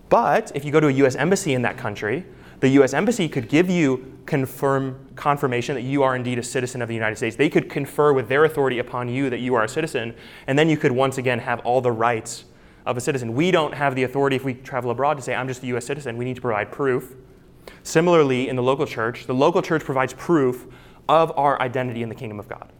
But 0.08 0.50
if 0.54 0.64
you 0.64 0.72
go 0.72 0.80
to 0.80 0.88
a 0.88 0.92
US 0.92 1.14
embassy 1.14 1.54
in 1.54 1.62
that 1.62 1.78
country, 1.78 2.26
the 2.58 2.68
US 2.80 2.92
embassy 2.92 3.28
could 3.28 3.48
give 3.48 3.70
you 3.70 4.18
confirm 4.26 5.08
confirmation 5.14 5.74
that 5.76 5.82
you 5.82 6.02
are 6.02 6.16
indeed 6.16 6.38
a 6.38 6.42
citizen 6.42 6.82
of 6.82 6.88
the 6.88 6.94
United 6.94 7.16
States. 7.16 7.36
They 7.36 7.48
could 7.48 7.70
confer 7.70 8.12
with 8.12 8.28
their 8.28 8.44
authority 8.44 8.78
upon 8.80 9.08
you 9.08 9.30
that 9.30 9.38
you 9.38 9.54
are 9.54 9.62
a 9.64 9.68
citizen, 9.68 10.14
and 10.48 10.58
then 10.58 10.68
you 10.68 10.76
could 10.76 10.92
once 10.92 11.18
again 11.18 11.38
have 11.38 11.60
all 11.60 11.80
the 11.80 11.92
rights 11.92 12.44
of 12.86 12.96
a 12.96 13.00
citizen. 13.00 13.34
We 13.34 13.50
don't 13.50 13.74
have 13.74 13.94
the 13.94 14.02
authority 14.02 14.36
if 14.36 14.44
we 14.44 14.54
travel 14.54 14.90
abroad 14.90 15.14
to 15.14 15.22
say 15.22 15.34
I'm 15.34 15.48
just 15.48 15.62
a 15.62 15.66
US 15.66 15.86
citizen. 15.86 16.16
We 16.16 16.24
need 16.24 16.36
to 16.36 16.42
provide 16.42 16.72
proof. 16.72 17.14
Similarly, 17.82 18.48
in 18.48 18.56
the 18.56 18.62
local 18.62 18.86
church, 18.86 19.26
the 19.26 19.34
local 19.34 19.62
church 19.62 19.84
provides 19.84 20.12
proof 20.14 20.66
of 21.08 21.36
our 21.36 21.60
identity 21.60 22.02
in 22.02 22.08
the 22.08 22.14
kingdom 22.14 22.38
of 22.40 22.48
God. 22.48 22.72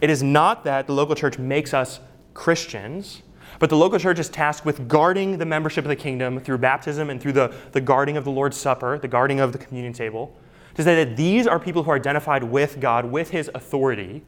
It 0.00 0.10
is 0.10 0.22
not 0.22 0.64
that 0.64 0.86
the 0.86 0.92
local 0.92 1.14
church 1.14 1.38
makes 1.38 1.74
us 1.74 2.00
Christians, 2.34 3.22
but 3.58 3.68
the 3.68 3.76
local 3.76 3.98
church 3.98 4.18
is 4.18 4.28
tasked 4.28 4.64
with 4.64 4.88
guarding 4.88 5.38
the 5.38 5.44
membership 5.44 5.84
of 5.84 5.88
the 5.88 5.96
kingdom 5.96 6.40
through 6.40 6.58
baptism 6.58 7.10
and 7.10 7.20
through 7.20 7.32
the, 7.32 7.54
the 7.72 7.80
guarding 7.80 8.16
of 8.16 8.24
the 8.24 8.30
Lord's 8.30 8.56
Supper, 8.56 8.98
the 8.98 9.08
guarding 9.08 9.40
of 9.40 9.52
the 9.52 9.58
communion 9.58 9.92
table, 9.92 10.34
to 10.74 10.82
say 10.82 11.04
that 11.04 11.16
these 11.16 11.46
are 11.46 11.58
people 11.58 11.82
who 11.82 11.90
are 11.90 11.96
identified 11.96 12.44
with 12.44 12.80
God, 12.80 13.04
with 13.04 13.30
his 13.30 13.50
authority, 13.54 14.22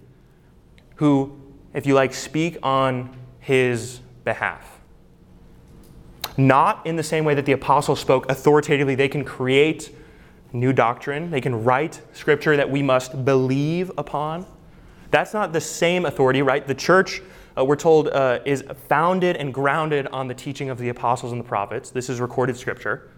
who, 0.96 1.40
if 1.72 1.86
you 1.86 1.94
like, 1.94 2.12
speak 2.12 2.58
on 2.62 3.16
his 3.38 4.00
behalf. 4.24 4.71
Not 6.36 6.86
in 6.86 6.96
the 6.96 7.02
same 7.02 7.24
way 7.24 7.34
that 7.34 7.46
the 7.46 7.52
apostles 7.52 8.00
spoke 8.00 8.30
authoritatively, 8.30 8.94
they 8.94 9.08
can 9.08 9.24
create 9.24 9.94
new 10.52 10.72
doctrine, 10.72 11.30
they 11.30 11.40
can 11.40 11.64
write 11.64 12.00
scripture 12.12 12.56
that 12.56 12.70
we 12.70 12.82
must 12.82 13.24
believe 13.24 13.90
upon. 13.98 14.46
That's 15.10 15.34
not 15.34 15.52
the 15.52 15.60
same 15.60 16.06
authority, 16.06 16.42
right? 16.42 16.66
The 16.66 16.74
church 16.74 17.22
uh, 17.56 17.64
we're 17.64 17.76
told, 17.76 18.08
uh, 18.08 18.40
is 18.44 18.64
founded 18.88 19.36
and 19.36 19.52
grounded 19.52 20.06
on 20.08 20.26
the 20.26 20.34
teaching 20.34 20.70
of 20.70 20.78
the 20.78 20.88
apostles 20.88 21.32
and 21.32 21.40
the 21.40 21.44
prophets. 21.44 21.90
This 21.90 22.08
is 22.08 22.20
recorded 22.20 22.56
scripture. 22.56 23.10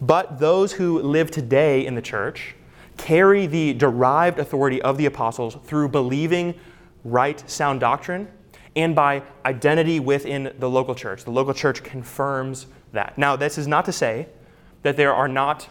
But 0.00 0.38
those 0.38 0.72
who 0.72 1.00
live 1.00 1.30
today 1.30 1.86
in 1.86 1.94
the 1.94 2.02
church 2.02 2.54
carry 2.98 3.46
the 3.46 3.72
derived 3.72 4.38
authority 4.38 4.82
of 4.82 4.98
the 4.98 5.06
apostles 5.06 5.56
through 5.64 5.88
believing 5.88 6.54
right, 7.04 7.48
sound 7.50 7.80
doctrine 7.80 8.28
and 8.74 8.94
by 8.94 9.22
identity 9.44 10.00
within 10.00 10.54
the 10.58 10.68
local 10.68 10.94
church. 10.94 11.24
The 11.24 11.30
local 11.30 11.54
church 11.54 11.82
confirms 11.82 12.66
that. 12.92 13.18
Now, 13.18 13.36
this 13.36 13.58
is 13.58 13.66
not 13.66 13.84
to 13.86 13.92
say 13.92 14.28
that 14.82 14.96
there 14.96 15.14
are 15.14 15.28
not 15.28 15.68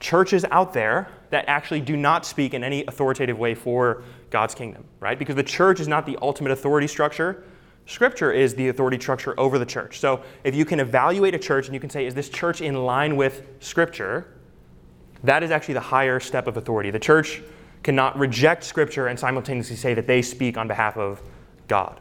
churches 0.00 0.44
out 0.50 0.72
there 0.72 1.08
that 1.30 1.44
actually 1.48 1.80
do 1.80 1.96
not 1.96 2.24
speak 2.24 2.54
in 2.54 2.64
any 2.64 2.84
authoritative 2.86 3.38
way 3.38 3.54
for 3.54 4.02
God's 4.30 4.54
kingdom, 4.54 4.84
right? 5.00 5.18
Because 5.18 5.36
the 5.36 5.42
church 5.42 5.80
is 5.80 5.88
not 5.88 6.06
the 6.06 6.16
ultimate 6.22 6.52
authority 6.52 6.86
structure. 6.86 7.44
Scripture 7.86 8.32
is 8.32 8.54
the 8.54 8.68
authority 8.68 8.98
structure 8.98 9.38
over 9.38 9.58
the 9.58 9.66
church. 9.66 9.98
So 9.98 10.22
if 10.44 10.54
you 10.54 10.64
can 10.64 10.80
evaluate 10.80 11.34
a 11.34 11.38
church 11.38 11.66
and 11.66 11.74
you 11.74 11.80
can 11.80 11.90
say, 11.90 12.06
is 12.06 12.14
this 12.14 12.28
church 12.28 12.60
in 12.60 12.84
line 12.84 13.16
with 13.16 13.46
Scripture? 13.60 14.34
That 15.24 15.42
is 15.42 15.50
actually 15.50 15.74
the 15.74 15.80
higher 15.80 16.20
step 16.20 16.46
of 16.46 16.56
authority. 16.56 16.90
The 16.90 16.98
church 16.98 17.42
cannot 17.82 18.18
reject 18.18 18.64
Scripture 18.64 19.06
and 19.06 19.18
simultaneously 19.18 19.76
say 19.76 19.94
that 19.94 20.06
they 20.06 20.22
speak 20.22 20.56
on 20.56 20.68
behalf 20.68 20.96
of 20.96 21.22
God. 21.66 22.00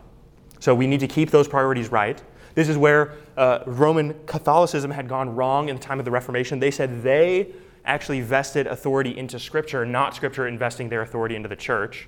So 0.59 0.73
we 0.73 0.87
need 0.87 0.99
to 1.01 1.07
keep 1.07 1.31
those 1.31 1.47
priorities 1.47 1.91
right. 1.91 2.21
This 2.55 2.69
is 2.69 2.77
where 2.77 3.13
uh, 3.37 3.59
Roman 3.67 4.15
Catholicism 4.25 4.89
had 4.89 5.07
gone 5.07 5.35
wrong 5.35 5.69
in 5.69 5.75
the 5.75 5.81
time 5.81 5.99
of 5.99 6.05
the 6.05 6.11
Reformation. 6.11 6.59
They 6.59 6.71
said 6.71 7.03
they 7.03 7.53
actually 7.85 8.21
vested 8.21 8.67
authority 8.67 9.17
into 9.17 9.39
Scripture, 9.39 9.85
not 9.85 10.15
Scripture 10.15 10.47
investing 10.47 10.89
their 10.89 11.01
authority 11.01 11.35
into 11.35 11.47
the 11.47 11.55
church. 11.55 12.07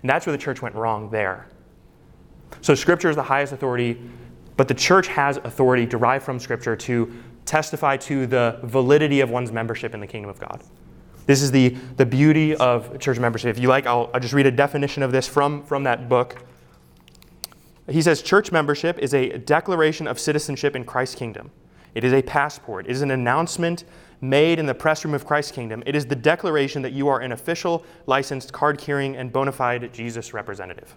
And 0.00 0.08
that's 0.08 0.26
where 0.26 0.32
the 0.32 0.42
church 0.42 0.62
went 0.62 0.74
wrong 0.74 1.10
there. 1.10 1.48
So, 2.62 2.74
Scripture 2.74 3.10
is 3.10 3.16
the 3.16 3.22
highest 3.22 3.52
authority, 3.52 4.00
but 4.56 4.68
the 4.68 4.74
church 4.74 5.06
has 5.08 5.36
authority 5.38 5.86
derived 5.86 6.24
from 6.24 6.38
Scripture 6.38 6.76
to 6.76 7.12
testify 7.44 7.96
to 7.98 8.26
the 8.26 8.58
validity 8.62 9.20
of 9.20 9.30
one's 9.30 9.52
membership 9.52 9.94
in 9.94 10.00
the 10.00 10.06
kingdom 10.06 10.30
of 10.30 10.40
God. 10.40 10.62
This 11.26 11.42
is 11.42 11.50
the, 11.50 11.70
the 11.96 12.06
beauty 12.06 12.56
of 12.56 12.98
church 12.98 13.18
membership. 13.18 13.56
If 13.56 13.62
you 13.62 13.68
like, 13.68 13.86
I'll, 13.86 14.10
I'll 14.12 14.20
just 14.20 14.34
read 14.34 14.46
a 14.46 14.50
definition 14.50 15.02
of 15.02 15.12
this 15.12 15.28
from, 15.28 15.62
from 15.62 15.84
that 15.84 16.08
book. 16.08 16.42
He 17.90 18.02
says 18.02 18.22
church 18.22 18.52
membership 18.52 18.98
is 18.98 19.14
a 19.14 19.38
declaration 19.38 20.06
of 20.06 20.18
citizenship 20.18 20.76
in 20.76 20.84
Christ's 20.84 21.16
kingdom. 21.16 21.50
It 21.94 22.04
is 22.04 22.12
a 22.12 22.22
passport. 22.22 22.86
It 22.86 22.92
is 22.92 23.02
an 23.02 23.10
announcement 23.10 23.84
made 24.20 24.58
in 24.58 24.66
the 24.66 24.74
press 24.74 25.04
room 25.04 25.14
of 25.14 25.24
Christ's 25.24 25.52
kingdom. 25.52 25.82
It 25.86 25.96
is 25.96 26.06
the 26.06 26.14
declaration 26.14 26.82
that 26.82 26.92
you 26.92 27.08
are 27.08 27.20
an 27.20 27.32
official, 27.32 27.84
licensed, 28.06 28.52
card 28.52 28.78
carrying, 28.78 29.16
and 29.16 29.32
bona 29.32 29.50
fide 29.50 29.92
Jesus 29.92 30.32
representative. 30.32 30.94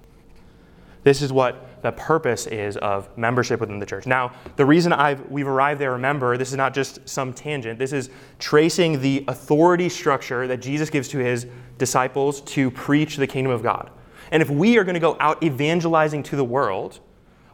This 1.04 1.22
is 1.22 1.34
what 1.34 1.82
the 1.82 1.92
purpose 1.92 2.48
is 2.48 2.78
of 2.78 3.10
membership 3.18 3.60
within 3.60 3.80
the 3.80 3.86
church. 3.86 4.06
Now, 4.06 4.32
the 4.56 4.66
reason 4.66 4.94
I've, 4.94 5.30
we've 5.30 5.48
arrived 5.48 5.82
there, 5.82 5.92
remember, 5.92 6.38
this 6.38 6.50
is 6.50 6.56
not 6.56 6.74
just 6.74 7.08
some 7.10 7.34
tangent. 7.34 7.78
This 7.78 7.92
is 7.92 8.10
tracing 8.40 9.02
the 9.02 9.26
authority 9.28 9.90
structure 9.90 10.48
that 10.48 10.62
Jesus 10.62 10.90
gives 10.90 11.10
to 11.10 11.18
his 11.18 11.48
disciples 11.78 12.40
to 12.42 12.72
preach 12.72 13.18
the 13.18 13.28
kingdom 13.28 13.52
of 13.52 13.64
God. 13.64 13.90
And 14.34 14.42
if 14.42 14.50
we 14.50 14.80
are 14.80 14.84
going 14.84 14.96
to 14.96 15.00
go 15.00 15.16
out 15.20 15.42
evangelizing 15.44 16.24
to 16.24 16.36
the 16.36 16.44
world, 16.44 17.00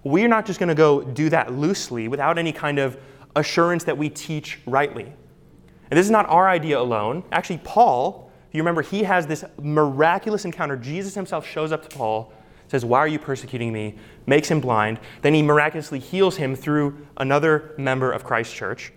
we're 0.05 0.29
not 0.29 0.45
just 0.45 0.59
going 0.59 0.69
to 0.69 0.75
go 0.75 1.03
do 1.03 1.29
that 1.29 1.51
loosely 1.51 2.07
without 2.07 2.37
any 2.37 2.53
kind 2.53 2.79
of 2.79 2.97
assurance 3.35 3.83
that 3.83 3.97
we 3.97 4.09
teach 4.09 4.59
rightly. 4.65 5.03
And 5.03 5.97
this 5.97 6.05
is 6.05 6.11
not 6.11 6.25
our 6.29 6.47
idea 6.47 6.79
alone. 6.79 7.25
Actually, 7.33 7.59
Paul, 7.65 8.31
if 8.47 8.55
you 8.55 8.61
remember, 8.61 8.81
he 8.81 9.03
has 9.03 9.27
this 9.27 9.43
miraculous 9.61 10.45
encounter. 10.45 10.77
Jesus 10.77 11.13
himself 11.13 11.45
shows 11.45 11.73
up 11.73 11.87
to 11.87 11.95
Paul, 11.97 12.31
says, 12.69 12.85
Why 12.85 12.99
are 12.99 13.09
you 13.09 13.19
persecuting 13.19 13.73
me? 13.73 13.95
Makes 14.25 14.49
him 14.49 14.61
blind. 14.61 15.01
Then 15.21 15.33
he 15.33 15.41
miraculously 15.41 15.99
heals 15.99 16.37
him 16.37 16.55
through 16.55 17.05
another 17.17 17.73
member 17.77 18.09
of 18.09 18.23
Christ's 18.23 18.53
church. 18.53 18.93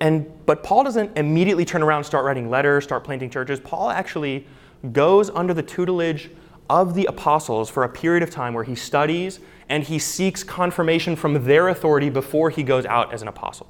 And, 0.00 0.26
but 0.44 0.64
Paul 0.64 0.82
doesn't 0.82 1.16
immediately 1.16 1.64
turn 1.64 1.82
around 1.82 2.02
start 2.02 2.24
writing 2.24 2.50
letters, 2.50 2.82
start 2.82 3.04
planting 3.04 3.30
churches. 3.30 3.60
Paul 3.60 3.90
actually 3.90 4.46
goes 4.92 5.30
under 5.30 5.54
the 5.54 5.62
tutelage 5.62 6.30
of 6.68 6.94
the 6.94 7.06
apostles 7.06 7.70
for 7.70 7.84
a 7.84 7.88
period 7.88 8.22
of 8.22 8.30
time 8.30 8.54
where 8.54 8.64
he 8.64 8.74
studies 8.74 9.40
and 9.68 9.84
he 9.84 9.98
seeks 9.98 10.42
confirmation 10.42 11.16
from 11.16 11.44
their 11.44 11.68
authority 11.68 12.10
before 12.10 12.50
he 12.50 12.62
goes 12.62 12.86
out 12.86 13.12
as 13.12 13.22
an 13.22 13.28
apostle. 13.28 13.66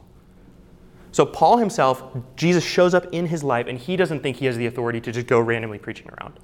So, 1.12 1.24
Paul 1.24 1.57
himself, 1.57 2.05
Jesus 2.37 2.62
shows 2.62 2.92
up 2.92 3.07
in 3.11 3.26
his 3.26 3.42
life, 3.42 3.68
and 3.68 3.79
he 3.79 3.96
doesn't 3.96 4.22
think 4.22 4.37
he 4.37 4.44
has 4.44 4.59
the 4.59 4.66
authority 4.66 5.00
to 5.00 5.12
just 5.12 5.26
go 5.26 5.40
randomly 5.40 5.79
preaching 5.79 6.11
around. 6.11 6.35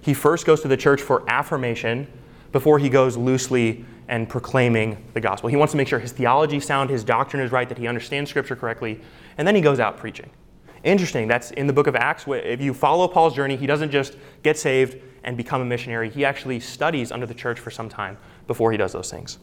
He 0.00 0.14
first 0.14 0.46
goes 0.46 0.62
to 0.62 0.68
the 0.68 0.76
church 0.76 1.00
for 1.00 1.28
affirmation 1.30 2.08
before 2.50 2.80
he 2.80 2.88
goes 2.88 3.16
loosely 3.16 3.84
and 4.08 4.28
proclaiming 4.28 5.04
the 5.14 5.20
gospel. 5.20 5.48
He 5.48 5.56
wants 5.56 5.72
to 5.72 5.76
make 5.76 5.86
sure 5.86 6.00
his 6.00 6.12
theology 6.12 6.56
is 6.56 6.64
sound, 6.64 6.90
his 6.90 7.04
doctrine 7.04 7.42
is 7.42 7.52
right, 7.52 7.68
that 7.68 7.78
he 7.78 7.86
understands 7.86 8.30
scripture 8.30 8.56
correctly, 8.56 9.00
and 9.38 9.46
then 9.46 9.54
he 9.54 9.60
goes 9.60 9.78
out 9.78 9.96
preaching. 9.96 10.30
Interesting. 10.84 11.28
That's 11.28 11.50
in 11.52 11.66
the 11.66 11.72
book 11.72 11.86
of 11.86 11.96
Acts. 11.96 12.24
If 12.26 12.60
you 12.60 12.72
follow 12.72 13.08
Paul's 13.08 13.34
journey, 13.34 13.56
he 13.56 13.66
doesn't 13.66 13.90
just 13.90 14.16
get 14.42 14.58
saved 14.58 14.98
and 15.24 15.36
become 15.36 15.60
a 15.60 15.64
missionary. 15.64 16.08
He 16.08 16.24
actually 16.24 16.60
studies 16.60 17.10
under 17.10 17.26
the 17.26 17.34
church 17.34 17.58
for 17.58 17.70
some 17.70 17.88
time 17.88 18.16
before 18.46 18.70
he 18.70 18.78
does 18.78 18.92
those 18.92 19.10
things 19.10 19.38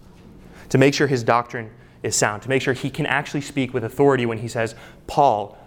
to 0.70 0.78
make 0.78 0.94
sure 0.94 1.08
his 1.08 1.24
doctrine 1.24 1.70
is 2.02 2.16
sound, 2.16 2.42
to 2.42 2.50
make 2.50 2.62
sure 2.62 2.74
he 2.74 2.90
can 2.90 3.06
actually 3.06 3.42
speak 3.42 3.74
with 3.74 3.84
authority 3.84 4.26
when 4.26 4.38
he 4.38 4.48
says, 4.48 4.76
Paul, 5.08 5.58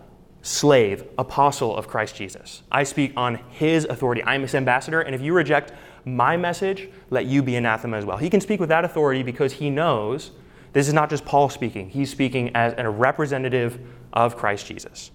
slave, 0.42 1.04
apostle 1.18 1.76
of 1.76 1.88
Christ 1.88 2.16
Jesus. 2.16 2.62
I 2.70 2.84
speak 2.84 3.12
on 3.16 3.36
his 3.50 3.84
authority. 3.84 4.22
I'm 4.24 4.42
his 4.42 4.54
ambassador, 4.54 5.00
and 5.00 5.14
if 5.14 5.20
you 5.20 5.32
reject 5.32 5.72
my 6.04 6.36
message, 6.36 6.88
let 7.10 7.26
you 7.26 7.42
be 7.42 7.56
anathema 7.56 7.96
as 7.96 8.04
well. 8.04 8.16
He 8.16 8.30
can 8.30 8.40
speak 8.40 8.60
with 8.60 8.68
that 8.68 8.84
authority 8.84 9.22
because 9.22 9.52
he 9.54 9.70
knows 9.70 10.30
this 10.72 10.88
is 10.88 10.94
not 10.94 11.10
just 11.10 11.24
Paul 11.24 11.48
speaking, 11.48 11.88
he's 11.88 12.10
speaking 12.10 12.50
as 12.54 12.74
a 12.76 12.88
representative 12.88 13.78
of 14.12 14.36
Christ 14.36 14.66
Jesus. 14.66 15.10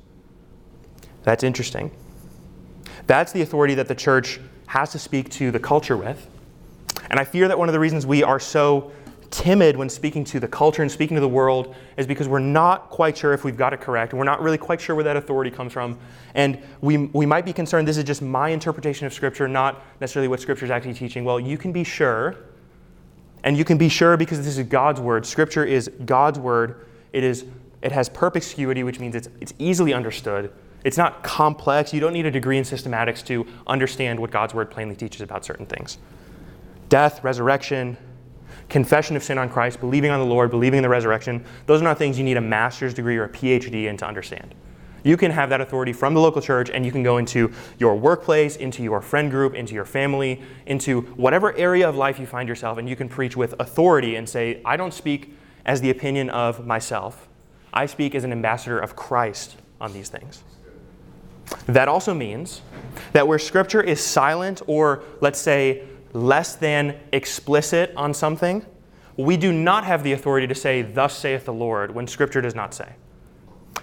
That's 1.23 1.43
interesting. 1.43 1.91
That's 3.07 3.31
the 3.31 3.41
authority 3.41 3.75
that 3.75 3.87
the 3.87 3.95
church 3.95 4.39
has 4.67 4.91
to 4.91 4.99
speak 4.99 5.29
to 5.31 5.51
the 5.51 5.59
culture 5.59 5.97
with. 5.97 6.27
And 7.09 7.19
I 7.19 7.25
fear 7.25 7.47
that 7.47 7.59
one 7.59 7.67
of 7.67 7.73
the 7.73 7.79
reasons 7.79 8.05
we 8.05 8.23
are 8.23 8.39
so 8.39 8.91
timid 9.31 9.77
when 9.77 9.89
speaking 9.89 10.23
to 10.25 10.39
the 10.39 10.47
culture 10.47 10.81
and 10.81 10.91
speaking 10.91 11.15
to 11.15 11.21
the 11.21 11.27
world 11.27 11.73
is 11.97 12.05
because 12.05 12.27
we're 12.27 12.39
not 12.39 12.89
quite 12.89 13.17
sure 13.17 13.33
if 13.33 13.43
we've 13.43 13.57
got 13.57 13.73
it 13.73 13.81
correct. 13.81 14.13
We're 14.13 14.25
not 14.25 14.41
really 14.41 14.57
quite 14.57 14.79
sure 14.79 14.95
where 14.95 15.05
that 15.05 15.17
authority 15.17 15.49
comes 15.49 15.73
from. 15.73 15.97
And 16.35 16.61
we, 16.81 16.97
we 17.07 17.25
might 17.25 17.45
be 17.45 17.53
concerned 17.53 17.87
this 17.87 17.97
is 17.97 18.03
just 18.03 18.21
my 18.21 18.49
interpretation 18.49 19.07
of 19.07 19.13
Scripture, 19.13 19.47
not 19.47 19.81
necessarily 19.99 20.27
what 20.27 20.39
Scripture 20.41 20.65
is 20.65 20.71
actually 20.71 20.93
teaching. 20.93 21.23
Well, 21.23 21.39
you 21.39 21.57
can 21.57 21.71
be 21.71 21.83
sure. 21.83 22.37
And 23.43 23.57
you 23.57 23.65
can 23.65 23.77
be 23.77 23.89
sure 23.89 24.17
because 24.17 24.37
this 24.45 24.57
is 24.57 24.67
God's 24.67 25.01
word. 25.01 25.25
Scripture 25.25 25.65
is 25.65 25.89
God's 26.05 26.37
word. 26.37 26.85
It, 27.11 27.23
is, 27.23 27.45
it 27.81 27.91
has 27.91 28.07
perspicuity, 28.07 28.83
which 28.83 28.99
means 28.99 29.15
it's, 29.15 29.29
it's 29.39 29.53
easily 29.57 29.93
understood. 29.93 30.51
It's 30.83 30.97
not 30.97 31.23
complex. 31.23 31.93
You 31.93 31.99
don't 31.99 32.13
need 32.13 32.25
a 32.25 32.31
degree 32.31 32.57
in 32.57 32.63
systematics 32.63 33.23
to 33.27 33.45
understand 33.67 34.19
what 34.19 34.31
God's 34.31 34.53
word 34.53 34.71
plainly 34.71 34.95
teaches 34.95 35.21
about 35.21 35.45
certain 35.45 35.65
things 35.65 35.97
death, 36.89 37.23
resurrection, 37.23 37.95
confession 38.67 39.15
of 39.15 39.23
sin 39.23 39.37
on 39.37 39.49
Christ, 39.49 39.79
believing 39.79 40.11
on 40.11 40.19
the 40.19 40.25
Lord, 40.25 40.51
believing 40.51 40.77
in 40.77 40.83
the 40.83 40.89
resurrection, 40.89 41.43
those 41.65 41.81
are 41.81 41.83
not 41.83 41.97
things 41.97 42.17
you 42.17 42.23
need 42.23 42.37
a 42.37 42.41
master's 42.41 42.93
degree 42.93 43.17
or 43.17 43.25
a 43.25 43.29
PhD 43.29 43.85
in 43.85 43.97
to 43.97 44.05
understand. 44.05 44.53
You 45.03 45.17
can 45.17 45.31
have 45.31 45.49
that 45.49 45.61
authority 45.61 45.93
from 45.93 46.13
the 46.13 46.19
local 46.19 46.41
church 46.41 46.69
and 46.69 46.85
you 46.85 46.91
can 46.91 47.01
go 47.01 47.17
into 47.17 47.51
your 47.79 47.95
workplace, 47.95 48.55
into 48.55 48.83
your 48.83 49.01
friend 49.01 49.31
group, 49.31 49.55
into 49.55 49.73
your 49.73 49.85
family, 49.85 50.41
into 50.65 51.01
whatever 51.15 51.55
area 51.57 51.87
of 51.87 51.95
life 51.95 52.19
you 52.19 52.25
find 52.25 52.47
yourself, 52.47 52.77
and 52.77 52.87
you 52.87 52.95
can 52.95 53.09
preach 53.09 53.35
with 53.35 53.55
authority 53.59 54.15
and 54.15 54.29
say, 54.29 54.61
I 54.63 54.77
don't 54.77 54.93
speak 54.93 55.35
as 55.65 55.81
the 55.81 55.89
opinion 55.89 56.29
of 56.29 56.65
myself. 56.65 57.27
I 57.73 57.85
speak 57.85 58.15
as 58.15 58.23
an 58.23 58.31
ambassador 58.31 58.79
of 58.79 58.95
Christ 58.95 59.57
on 59.79 59.93
these 59.93 60.09
things. 60.09 60.43
That 61.67 61.87
also 61.87 62.13
means 62.13 62.61
that 63.13 63.27
where 63.27 63.39
Scripture 63.39 63.81
is 63.81 64.03
silent 64.03 64.61
or, 64.67 65.03
let's 65.21 65.39
say, 65.39 65.83
less 66.13 66.55
than 66.55 66.99
explicit 67.11 67.93
on 67.95 68.13
something, 68.13 68.65
we 69.17 69.37
do 69.37 69.51
not 69.51 69.83
have 69.83 70.03
the 70.03 70.13
authority 70.13 70.47
to 70.47 70.55
say, 70.55 70.81
Thus 70.81 71.17
saith 71.17 71.45
the 71.45 71.53
Lord, 71.53 71.93
when 71.93 72.07
Scripture 72.07 72.41
does 72.41 72.55
not 72.55 72.73
say. 72.73 72.93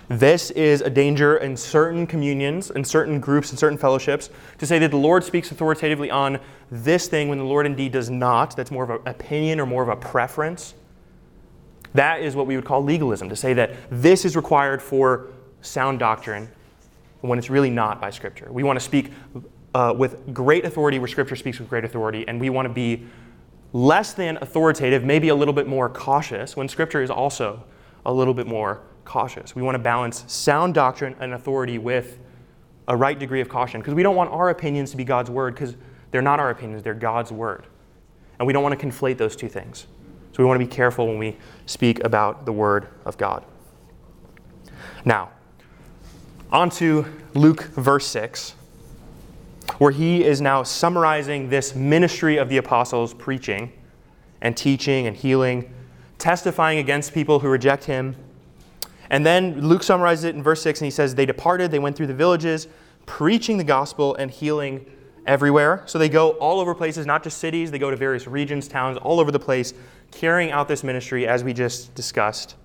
This 0.09 0.51
is 0.53 0.81
a 0.81 0.89
danger 0.89 1.37
in 1.37 1.55
certain 1.55 2.07
communions, 2.07 2.71
in 2.71 2.83
certain 2.83 3.21
groups, 3.21 3.51
in 3.51 3.59
certain 3.59 3.77
fellowships, 3.77 4.31
to 4.57 4.67
say 4.67 4.79
that 4.79 4.91
the 4.91 4.97
Lord 4.97 5.23
speaks 5.23 5.51
authoritatively 5.51 6.11
on 6.11 6.41
this 6.71 7.09
thing 7.09 7.29
when 7.29 7.39
the 7.39 7.45
Lord 7.45 7.67
indeed 7.67 7.93
does 7.93 8.09
not. 8.09 8.57
That's 8.57 8.71
more 8.71 8.85
of 8.85 8.91
an 8.91 9.01
opinion 9.07 9.61
or 9.61 9.67
more 9.67 9.83
of 9.83 9.91
a 9.91 9.97
preference. 9.97 10.75
That 11.93 12.23
is 12.23 12.35
what 12.35 12.47
we 12.47 12.57
would 12.57 12.65
call 12.65 12.83
legalism, 12.83 13.29
to 13.29 13.37
say 13.37 13.53
that 13.55 13.75
this 13.91 14.25
is 14.25 14.35
required 14.35 14.81
for 14.81 15.29
sound 15.61 15.99
doctrine 15.99 16.49
when 17.21 17.39
it's 17.39 17.51
really 17.51 17.71
not 17.71 18.01
by 18.01 18.11
Scripture. 18.11 18.49
We 18.51 18.63
want 18.63 18.79
to 18.79 18.85
speak 18.85 19.13
uh, 19.75 19.95
with 19.97 20.33
great 20.33 20.65
authority 20.65 20.99
where 20.99 21.09
Scripture 21.09 21.37
speaks 21.37 21.59
with 21.59 21.69
great 21.69 21.85
authority, 21.85 22.27
and 22.27 22.41
we 22.41 22.51
want 22.51 22.67
to 22.67 22.73
be 22.73 23.05
less 23.73 24.13
than 24.15 24.39
authoritative, 24.39 25.05
maybe 25.05 25.29
a 25.29 25.35
little 25.35 25.55
bit 25.55 25.67
more 25.67 25.89
cautious, 25.89 26.57
when 26.57 26.69
Scripture 26.69 27.03
is 27.03 27.11
also 27.11 27.63
a 28.07 28.13
little 28.13 28.35
bit 28.35 28.47
more 28.47 28.81
cautious. 29.05 29.55
We 29.55 29.63
want 29.63 29.75
to 29.75 29.79
balance 29.79 30.25
sound 30.27 30.75
doctrine 30.75 31.17
and 31.21 31.35
authority 31.35 31.79
with 31.79 32.19
a 32.87 32.97
right 32.97 33.19
degree 33.19 33.41
of 33.41 33.49
caution, 33.49 33.81
because 33.81 33.95
we 33.95 34.03
don't 34.03 34.17
want 34.17 34.31
our 34.31 34.49
opinions 34.49 34.91
to 34.93 34.97
be 34.97 35.05
God's 35.05 35.31
word, 35.31 35.55
because 35.55 35.77
they're 36.11 36.23
not 36.23 36.41
our 36.41 36.51
opinions, 36.51 36.83
they're 36.83 36.95
God's 36.95 37.31
word. 37.31 37.67
And 38.39 38.47
we 38.47 38.53
don't 38.53 38.63
want 38.63 38.79
to 38.79 38.87
conflate 38.87 39.19
those 39.19 39.37
two 39.37 39.49
things. 39.49 39.87
So 40.33 40.43
we 40.43 40.45
want 40.47 40.61
to 40.61 40.65
be 40.65 40.71
careful 40.71 41.07
when 41.07 41.19
we 41.19 41.37
speak 41.67 42.03
about 42.05 42.47
the 42.47 42.53
word 42.53 42.89
of 43.05 43.19
God. 43.19 43.45
Now, 45.05 45.31
on 46.51 46.71
to 46.71 47.07
Luke 47.35 47.65
verse 47.75 48.07
6 48.07 48.55
where 49.77 49.93
he 49.93 50.25
is 50.25 50.41
now 50.41 50.63
summarizing 50.63 51.51
this 51.51 51.75
ministry 51.75 52.39
of 52.39 52.49
the 52.49 52.57
apostles, 52.57 53.13
preaching 53.15 53.73
and 54.41 54.57
teaching 54.57 55.07
and 55.07 55.17
healing, 55.17 55.73
testifying 56.19 56.79
against 56.79 57.13
people 57.13 57.39
who 57.41 57.49
reject 57.49 57.85
him. 57.85 58.17
And 59.11 59.25
then 59.25 59.61
Luke 59.61 59.83
summarizes 59.83 60.25
it 60.25 60.35
in 60.35 60.43
verse 60.43 60.63
6, 60.63 60.81
and 60.81 60.87
he 60.87 60.91
says, 60.91 61.15
They 61.15 61.27
departed, 61.27 61.71
they 61.71 61.79
went 61.79 61.97
through 61.97 62.09
the 62.09 62.15
villages, 62.15 62.67
preaching 63.07 63.57
the 63.57 63.65
gospel 63.65 64.15
and 64.17 64.31
healing 64.31 64.85
everywhere. 65.27 65.83
So 65.87 65.99
they 65.99 66.09
go 66.09 66.31
all 66.33 66.61
over 66.61 66.75
places, 66.75 67.07
not 67.07 67.23
just 67.23 67.39
cities, 67.39 67.71
they 67.71 67.79
go 67.79 67.91
to 67.91 67.97
various 67.97 68.27
regions, 68.27 68.69
towns, 68.69 68.99
all 68.99 69.21
over 69.21 69.31
the 69.31 69.39
place, 69.39 69.75
carrying 70.11 70.51
out 70.51 70.69
this 70.69 70.83
ministry 70.83 71.27
as 71.27 71.45
we 71.45 71.53
just 71.53 71.95
discussed. 71.95 72.57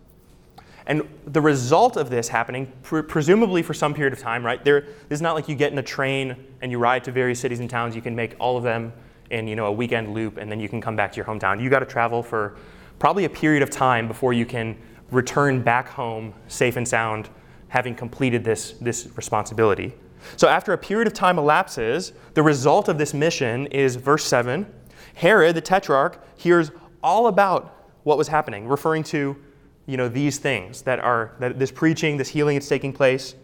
And 0.86 1.08
the 1.26 1.42
result 1.42 1.96
of 1.98 2.10
this 2.10 2.28
happening, 2.28 2.72
presumably 2.84 3.62
for 3.62 3.74
some 3.74 3.94
period 3.94 4.14
of 4.14 4.20
time, 4.20 4.46
right? 4.46 4.64
There, 4.64 4.82
this 4.82 5.18
is 5.18 5.22
not 5.22 5.34
like 5.34 5.48
you 5.48 5.56
get 5.56 5.72
in 5.72 5.78
a 5.78 5.84
train 5.84 6.36
and 6.62 6.72
you 6.72 6.78
ride 6.78 7.04
to 7.06 7.12
various 7.12 7.40
cities 7.40 7.60
and 7.60 7.70
towns. 7.70 7.96
You 7.96 8.02
can 8.02 8.16
make 8.16 8.36
all 8.40 8.58
of 8.58 8.64
them 8.64 8.92
in 9.30 9.48
you 9.48 9.56
know 9.56 9.66
a 9.66 9.72
weekend 9.72 10.14
loop, 10.14 10.38
and 10.38 10.52
then 10.52 10.60
you 10.60 10.70
can 10.70 10.82
come 10.82 10.96
back 10.96 11.12
to 11.14 11.18
your 11.18 11.26
hometown. 11.26 11.62
You 11.62 11.70
got 11.70 11.80
to 11.80 11.86
travel 11.86 12.22
for 12.22 12.56
probably 13.00 13.26
a 13.26 13.30
period 13.30 13.64
of 13.64 13.70
time 13.70 14.08
before 14.08 14.34
you 14.34 14.46
can 14.46 14.78
return 15.12 15.62
back 15.62 15.88
home 15.88 16.34
safe 16.48 16.76
and 16.76 16.88
sound, 16.88 17.30
having 17.70 17.96
completed 17.96 18.44
this 18.44 18.72
this 18.74 19.08
responsibility. 19.16 19.94
So 20.38 20.48
after 20.48 20.74
a 20.74 20.78
period 20.78 21.08
of 21.08 21.14
time 21.14 21.38
elapses, 21.38 22.14
the 22.34 22.44
result 22.44 22.88
of 22.88 22.98
this 22.98 23.14
mission 23.14 23.68
is 23.68 23.96
verse 23.96 24.26
seven. 24.26 24.66
Herod 25.16 25.56
the 25.56 25.62
tetrarch 25.62 26.20
hears 26.36 26.72
all 27.02 27.28
about 27.28 27.90
what 28.04 28.18
was 28.18 28.28
happening, 28.28 28.68
referring 28.68 29.04
to 29.04 29.36
you 29.86 29.98
know, 29.98 30.08
these 30.08 30.38
things 30.38 30.82
that 30.84 31.00
are, 31.00 31.36
that 31.40 31.60
this 31.60 31.72
preaching, 31.72 32.18
this 32.18 32.30
healing 32.30 32.58
is 32.58 32.68
taking 32.68 32.94
place. 32.94 33.36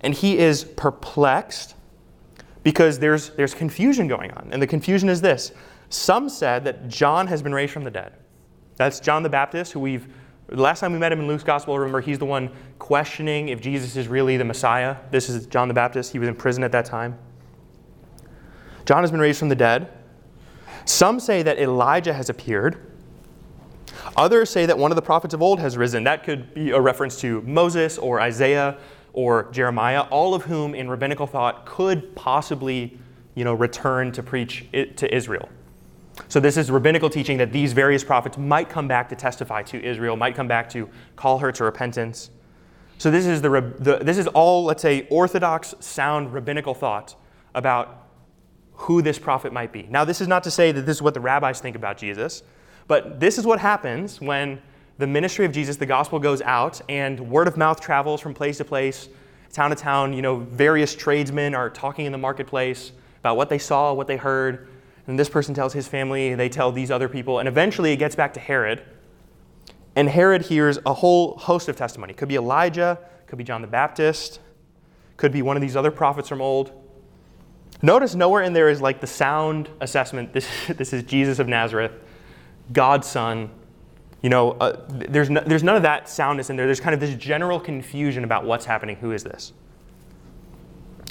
And 0.00 0.14
he 0.14 0.38
is 0.38 0.64
perplexed 0.64 1.74
because 2.62 2.98
there's, 2.98 3.30
there's 3.30 3.54
confusion 3.54 4.08
going 4.08 4.30
on. 4.32 4.48
And 4.52 4.60
the 4.60 4.66
confusion 4.66 5.08
is 5.08 5.20
this 5.20 5.52
some 5.90 6.28
said 6.28 6.64
that 6.64 6.88
John 6.88 7.26
has 7.26 7.42
been 7.42 7.52
raised 7.52 7.72
from 7.72 7.84
the 7.84 7.90
dead. 7.90 8.12
That's 8.76 9.00
John 9.00 9.22
the 9.22 9.28
Baptist, 9.28 9.72
who 9.72 9.80
we've, 9.80 10.08
last 10.48 10.80
time 10.80 10.92
we 10.92 10.98
met 10.98 11.12
him 11.12 11.20
in 11.20 11.26
Luke's 11.26 11.42
gospel, 11.42 11.78
remember, 11.78 12.00
he's 12.00 12.18
the 12.18 12.24
one 12.24 12.50
questioning 12.78 13.48
if 13.48 13.60
Jesus 13.60 13.96
is 13.96 14.08
really 14.08 14.36
the 14.36 14.44
Messiah. 14.44 14.96
This 15.10 15.28
is 15.28 15.46
John 15.46 15.68
the 15.68 15.74
Baptist. 15.74 16.12
He 16.12 16.18
was 16.18 16.28
in 16.28 16.34
prison 16.34 16.64
at 16.64 16.72
that 16.72 16.84
time. 16.84 17.18
John 18.86 19.02
has 19.02 19.10
been 19.10 19.20
raised 19.20 19.38
from 19.38 19.48
the 19.48 19.56
dead. 19.56 19.88
Some 20.84 21.20
say 21.20 21.42
that 21.42 21.58
Elijah 21.58 22.12
has 22.12 22.30
appeared. 22.30 22.89
Others 24.16 24.50
say 24.50 24.66
that 24.66 24.78
one 24.78 24.90
of 24.90 24.96
the 24.96 25.02
prophets 25.02 25.34
of 25.34 25.42
old 25.42 25.60
has 25.60 25.76
risen. 25.76 26.04
That 26.04 26.24
could 26.24 26.54
be 26.54 26.70
a 26.70 26.80
reference 26.80 27.20
to 27.20 27.40
Moses 27.42 27.98
or 27.98 28.20
Isaiah 28.20 28.78
or 29.12 29.50
Jeremiah, 29.50 30.02
all 30.02 30.34
of 30.34 30.44
whom 30.44 30.74
in 30.74 30.88
rabbinical 30.88 31.26
thought 31.26 31.66
could 31.66 32.14
possibly 32.14 32.98
you 33.34 33.44
know, 33.44 33.54
return 33.54 34.12
to 34.12 34.22
preach 34.22 34.66
to 34.72 35.14
Israel. 35.14 35.48
So, 36.28 36.40
this 36.40 36.56
is 36.56 36.70
rabbinical 36.70 37.08
teaching 37.08 37.38
that 37.38 37.52
these 37.52 37.72
various 37.72 38.04
prophets 38.04 38.36
might 38.36 38.68
come 38.68 38.88
back 38.88 39.08
to 39.08 39.16
testify 39.16 39.62
to 39.62 39.82
Israel, 39.82 40.16
might 40.16 40.34
come 40.34 40.48
back 40.48 40.68
to 40.70 40.88
call 41.16 41.38
her 41.38 41.50
to 41.52 41.64
repentance. 41.64 42.30
So, 42.98 43.10
this 43.10 43.26
is, 43.26 43.40
the, 43.40 43.48
the 43.78 43.98
this 44.02 44.18
is 44.18 44.26
all, 44.26 44.64
let's 44.64 44.82
say, 44.82 45.06
orthodox, 45.08 45.74
sound 45.80 46.34
rabbinical 46.34 46.74
thought 46.74 47.14
about 47.54 48.08
who 48.72 49.00
this 49.00 49.18
prophet 49.18 49.52
might 49.52 49.72
be. 49.72 49.86
Now, 49.88 50.04
this 50.04 50.20
is 50.20 50.28
not 50.28 50.44
to 50.44 50.50
say 50.50 50.72
that 50.72 50.82
this 50.82 50.98
is 50.98 51.02
what 51.02 51.14
the 51.14 51.20
rabbis 51.20 51.60
think 51.60 51.76
about 51.76 51.96
Jesus. 51.96 52.42
But 52.90 53.20
this 53.20 53.38
is 53.38 53.46
what 53.46 53.60
happens 53.60 54.20
when 54.20 54.60
the 54.98 55.06
ministry 55.06 55.44
of 55.44 55.52
Jesus, 55.52 55.76
the 55.76 55.86
gospel 55.86 56.18
goes 56.18 56.42
out, 56.42 56.80
and 56.88 57.20
word 57.30 57.46
of 57.46 57.56
mouth 57.56 57.80
travels 57.80 58.20
from 58.20 58.34
place 58.34 58.56
to 58.56 58.64
place, 58.64 59.08
town 59.52 59.70
to 59.70 59.76
town. 59.76 60.12
You 60.12 60.22
know, 60.22 60.38
various 60.38 60.96
tradesmen 60.96 61.54
are 61.54 61.70
talking 61.70 62.04
in 62.04 62.10
the 62.10 62.18
marketplace 62.18 62.90
about 63.20 63.36
what 63.36 63.48
they 63.48 63.58
saw, 63.58 63.92
what 63.92 64.08
they 64.08 64.16
heard. 64.16 64.66
And 65.06 65.16
this 65.16 65.28
person 65.28 65.54
tells 65.54 65.72
his 65.72 65.86
family, 65.86 66.34
they 66.34 66.48
tell 66.48 66.72
these 66.72 66.90
other 66.90 67.08
people, 67.08 67.38
and 67.38 67.46
eventually 67.46 67.92
it 67.92 67.98
gets 67.98 68.16
back 68.16 68.34
to 68.34 68.40
Herod. 68.40 68.82
And 69.94 70.08
Herod 70.08 70.42
hears 70.42 70.80
a 70.84 70.94
whole 70.94 71.36
host 71.36 71.68
of 71.68 71.76
testimony. 71.76 72.12
Could 72.12 72.28
be 72.28 72.34
Elijah, 72.34 72.98
could 73.28 73.38
be 73.38 73.44
John 73.44 73.62
the 73.62 73.68
Baptist, 73.68 74.40
could 75.16 75.30
be 75.30 75.42
one 75.42 75.56
of 75.56 75.60
these 75.60 75.76
other 75.76 75.92
prophets 75.92 76.28
from 76.28 76.40
old. 76.40 76.72
Notice 77.82 78.16
nowhere 78.16 78.42
in 78.42 78.52
there 78.52 78.68
is 78.68 78.80
like 78.80 79.00
the 79.00 79.06
sound 79.06 79.68
assessment 79.80 80.32
this, 80.32 80.48
this 80.66 80.92
is 80.92 81.04
Jesus 81.04 81.38
of 81.38 81.46
Nazareth 81.46 81.92
God's 82.72 83.06
Son, 83.08 83.50
You 84.22 84.30
know, 84.30 84.52
uh, 84.52 84.84
there's, 84.88 85.30
no, 85.30 85.40
there's 85.40 85.62
none 85.62 85.76
of 85.76 85.82
that 85.82 86.08
soundness 86.08 86.50
in 86.50 86.56
there. 86.56 86.66
There's 86.66 86.80
kind 86.80 86.94
of 86.94 87.00
this 87.00 87.14
general 87.14 87.58
confusion 87.58 88.24
about 88.24 88.44
what's 88.44 88.64
happening. 88.64 88.96
Who 88.96 89.12
is 89.12 89.24
this? 89.24 89.52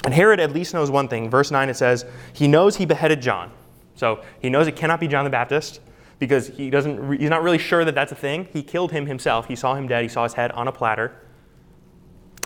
And 0.04 0.14
Herod 0.14 0.40
at 0.40 0.52
least 0.52 0.74
knows 0.74 0.90
one 0.90 1.08
thing. 1.08 1.28
Verse 1.28 1.50
9 1.50 1.68
it 1.68 1.74
says, 1.74 2.06
He 2.32 2.48
knows 2.48 2.76
he 2.76 2.86
beheaded 2.86 3.20
John. 3.20 3.50
So 3.94 4.22
he 4.40 4.48
knows 4.48 4.66
it 4.66 4.76
cannot 4.76 5.00
be 5.00 5.08
John 5.08 5.24
the 5.24 5.30
Baptist 5.30 5.80
because 6.18 6.48
he 6.48 6.70
doesn't, 6.70 7.18
he's 7.18 7.30
not 7.30 7.42
really 7.42 7.58
sure 7.58 7.84
that 7.84 7.94
that's 7.94 8.12
a 8.12 8.16
thing. 8.16 8.48
He 8.52 8.62
killed 8.62 8.92
him 8.92 9.06
himself. 9.06 9.46
He 9.46 9.56
saw 9.56 9.74
him 9.74 9.88
dead. 9.88 10.02
He 10.02 10.08
saw 10.08 10.22
his 10.22 10.34
head 10.34 10.52
on 10.52 10.68
a 10.68 10.72
platter. 10.72 11.12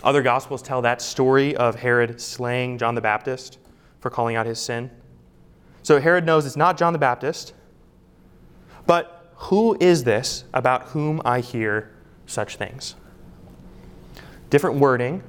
Other 0.03 0.21
gospels 0.21 0.61
tell 0.61 0.81
that 0.81 1.01
story 1.01 1.55
of 1.55 1.75
Herod 1.75 2.19
slaying 2.19 2.77
John 2.77 2.95
the 2.95 3.01
Baptist 3.01 3.59
for 3.99 4.09
calling 4.09 4.35
out 4.35 4.45
his 4.45 4.59
sin. 4.59 4.91
So 5.83 5.99
Herod 5.99 6.25
knows 6.25 6.45
it's 6.45 6.55
not 6.55 6.77
John 6.77 6.93
the 6.93 6.99
Baptist. 6.99 7.53
But 8.85 9.31
who 9.35 9.77
is 9.79 10.03
this 10.03 10.43
about 10.53 10.83
whom 10.87 11.21
I 11.25 11.39
hear 11.39 11.91
such 12.25 12.55
things? 12.57 12.95
Different 14.49 14.77
wording, 14.77 15.23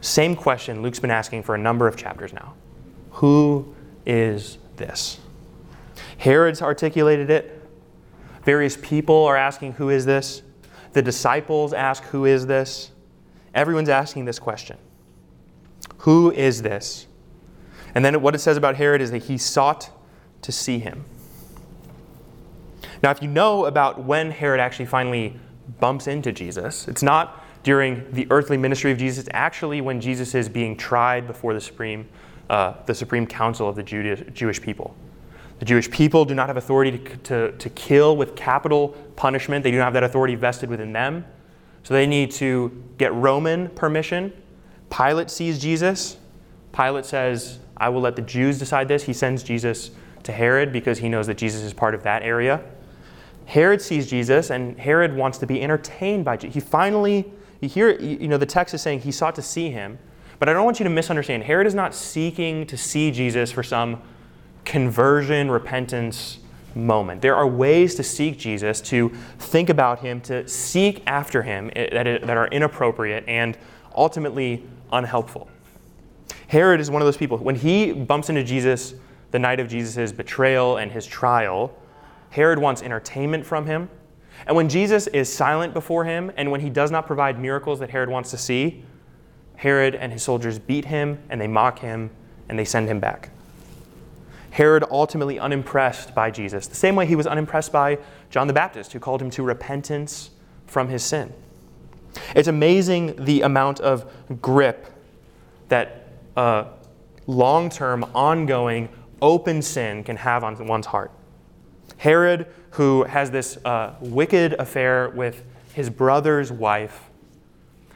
same 0.00 0.36
question 0.36 0.82
Luke's 0.82 1.00
been 1.00 1.10
asking 1.10 1.44
for 1.44 1.54
a 1.54 1.58
number 1.58 1.88
of 1.88 1.96
chapters 1.96 2.32
now. 2.32 2.54
Who 3.12 3.74
is 4.04 4.58
this? 4.76 5.18
Herod's 6.18 6.60
articulated 6.60 7.30
it. 7.30 7.62
Various 8.42 8.76
people 8.76 9.24
are 9.24 9.36
asking, 9.36 9.72
Who 9.72 9.88
is 9.88 10.04
this? 10.04 10.42
The 10.92 11.02
disciples 11.02 11.72
ask, 11.72 12.02
Who 12.04 12.26
is 12.26 12.46
this? 12.46 12.90
Everyone's 13.54 13.88
asking 13.88 14.26
this 14.26 14.38
question 14.38 14.76
Who 15.98 16.30
is 16.32 16.62
this? 16.62 17.06
And 17.94 18.04
then 18.04 18.20
what 18.20 18.34
it 18.34 18.40
says 18.40 18.56
about 18.56 18.76
Herod 18.76 19.00
is 19.00 19.10
that 19.12 19.24
he 19.24 19.38
sought 19.38 19.90
to 20.42 20.52
see 20.52 20.80
him. 20.80 21.04
Now, 23.04 23.10
if 23.10 23.20
you 23.20 23.28
know 23.28 23.66
about 23.66 24.02
when 24.02 24.30
Herod 24.30 24.60
actually 24.60 24.86
finally 24.86 25.38
bumps 25.78 26.06
into 26.06 26.32
Jesus, 26.32 26.88
it's 26.88 27.02
not 27.02 27.44
during 27.62 28.10
the 28.12 28.26
earthly 28.30 28.56
ministry 28.56 28.92
of 28.92 28.96
Jesus, 28.96 29.26
it's 29.26 29.34
actually 29.34 29.82
when 29.82 30.00
Jesus 30.00 30.34
is 30.34 30.48
being 30.48 30.74
tried 30.74 31.26
before 31.26 31.52
the 31.52 31.60
Supreme, 31.60 32.08
uh, 32.48 32.72
the 32.86 32.94
Supreme 32.94 33.26
Council 33.26 33.68
of 33.68 33.76
the 33.76 33.82
Jewish 33.82 34.62
people. 34.62 34.96
The 35.58 35.66
Jewish 35.66 35.90
people 35.90 36.24
do 36.24 36.34
not 36.34 36.46
have 36.46 36.56
authority 36.56 36.96
to, 36.96 37.16
to, 37.18 37.52
to 37.52 37.68
kill 37.68 38.16
with 38.16 38.36
capital 38.36 38.96
punishment, 39.16 39.64
they 39.64 39.70
do 39.70 39.76
not 39.76 39.84
have 39.84 39.92
that 39.92 40.04
authority 40.04 40.34
vested 40.34 40.70
within 40.70 40.94
them. 40.94 41.26
So 41.82 41.92
they 41.92 42.06
need 42.06 42.30
to 42.30 42.82
get 42.96 43.12
Roman 43.12 43.68
permission. 43.68 44.32
Pilate 44.88 45.28
sees 45.28 45.58
Jesus. 45.58 46.16
Pilate 46.72 47.04
says, 47.04 47.58
I 47.76 47.90
will 47.90 48.00
let 48.00 48.16
the 48.16 48.22
Jews 48.22 48.58
decide 48.58 48.88
this. 48.88 49.02
He 49.02 49.12
sends 49.12 49.42
Jesus 49.42 49.90
to 50.22 50.32
Herod 50.32 50.72
because 50.72 51.00
he 51.00 51.10
knows 51.10 51.26
that 51.26 51.36
Jesus 51.36 51.60
is 51.60 51.74
part 51.74 51.94
of 51.94 52.02
that 52.04 52.22
area. 52.22 52.64
Herod 53.46 53.80
sees 53.80 54.08
Jesus, 54.08 54.50
and 54.50 54.78
Herod 54.78 55.14
wants 55.14 55.38
to 55.38 55.46
be 55.46 55.62
entertained 55.62 56.24
by 56.24 56.36
Jesus. 56.36 56.54
He 56.54 56.60
finally, 56.60 57.30
you 57.60 57.68
hear, 57.68 57.90
you 58.00 58.28
know, 58.28 58.38
the 58.38 58.46
text 58.46 58.74
is 58.74 58.82
saying 58.82 59.00
he 59.00 59.12
sought 59.12 59.34
to 59.34 59.42
see 59.42 59.70
him. 59.70 59.98
But 60.38 60.48
I 60.48 60.52
don't 60.52 60.64
want 60.64 60.80
you 60.80 60.84
to 60.84 60.90
misunderstand. 60.90 61.44
Herod 61.44 61.66
is 61.66 61.74
not 61.74 61.94
seeking 61.94 62.66
to 62.66 62.76
see 62.76 63.10
Jesus 63.10 63.50
for 63.52 63.62
some 63.62 64.02
conversion, 64.64 65.50
repentance 65.50 66.38
moment. 66.74 67.22
There 67.22 67.36
are 67.36 67.46
ways 67.46 67.94
to 67.96 68.02
seek 68.02 68.38
Jesus, 68.38 68.80
to 68.82 69.10
think 69.38 69.68
about 69.68 70.00
him, 70.00 70.20
to 70.22 70.46
seek 70.48 71.02
after 71.06 71.42
him 71.42 71.70
eh, 71.76 71.88
that, 71.92 72.26
that 72.26 72.36
are 72.36 72.48
inappropriate 72.48 73.24
and 73.28 73.56
ultimately 73.94 74.64
unhelpful. 74.92 75.48
Herod 76.48 76.80
is 76.80 76.90
one 76.90 77.00
of 77.00 77.06
those 77.06 77.16
people. 77.16 77.38
When 77.38 77.54
he 77.54 77.92
bumps 77.92 78.28
into 78.28 78.42
Jesus 78.42 78.94
the 79.30 79.38
night 79.38 79.60
of 79.60 79.68
Jesus' 79.68 80.12
betrayal 80.12 80.78
and 80.78 80.90
his 80.90 81.06
trial, 81.06 81.74
Herod 82.34 82.58
wants 82.58 82.82
entertainment 82.82 83.46
from 83.46 83.64
him. 83.64 83.88
And 84.48 84.56
when 84.56 84.68
Jesus 84.68 85.06
is 85.06 85.32
silent 85.32 85.72
before 85.72 86.04
him 86.04 86.32
and 86.36 86.50
when 86.50 86.60
he 86.60 86.68
does 86.68 86.90
not 86.90 87.06
provide 87.06 87.38
miracles 87.38 87.78
that 87.78 87.90
Herod 87.90 88.08
wants 88.08 88.32
to 88.32 88.38
see, 88.38 88.82
Herod 89.54 89.94
and 89.94 90.12
his 90.12 90.24
soldiers 90.24 90.58
beat 90.58 90.86
him 90.86 91.22
and 91.30 91.40
they 91.40 91.46
mock 91.46 91.78
him 91.78 92.10
and 92.48 92.58
they 92.58 92.64
send 92.64 92.88
him 92.88 92.98
back. 92.98 93.30
Herod 94.50 94.82
ultimately 94.90 95.38
unimpressed 95.38 96.12
by 96.12 96.32
Jesus, 96.32 96.66
the 96.66 96.74
same 96.74 96.96
way 96.96 97.06
he 97.06 97.14
was 97.14 97.28
unimpressed 97.28 97.70
by 97.70 97.98
John 98.30 98.48
the 98.48 98.52
Baptist, 98.52 98.92
who 98.92 98.98
called 98.98 99.22
him 99.22 99.30
to 99.30 99.44
repentance 99.44 100.30
from 100.66 100.88
his 100.88 101.04
sin. 101.04 101.32
It's 102.34 102.48
amazing 102.48 103.14
the 103.24 103.42
amount 103.42 103.78
of 103.78 104.12
grip 104.42 104.92
that 105.68 106.08
uh, 106.36 106.64
long 107.28 107.70
term, 107.70 108.04
ongoing, 108.12 108.88
open 109.22 109.62
sin 109.62 110.02
can 110.02 110.16
have 110.16 110.42
on 110.42 110.66
one's 110.66 110.86
heart. 110.86 111.12
Herod, 111.96 112.46
who 112.70 113.04
has 113.04 113.30
this 113.30 113.56
uh, 113.64 113.94
wicked 114.00 114.54
affair 114.54 115.10
with 115.10 115.44
his 115.72 115.90
brother's 115.90 116.52
wife, 116.52 117.10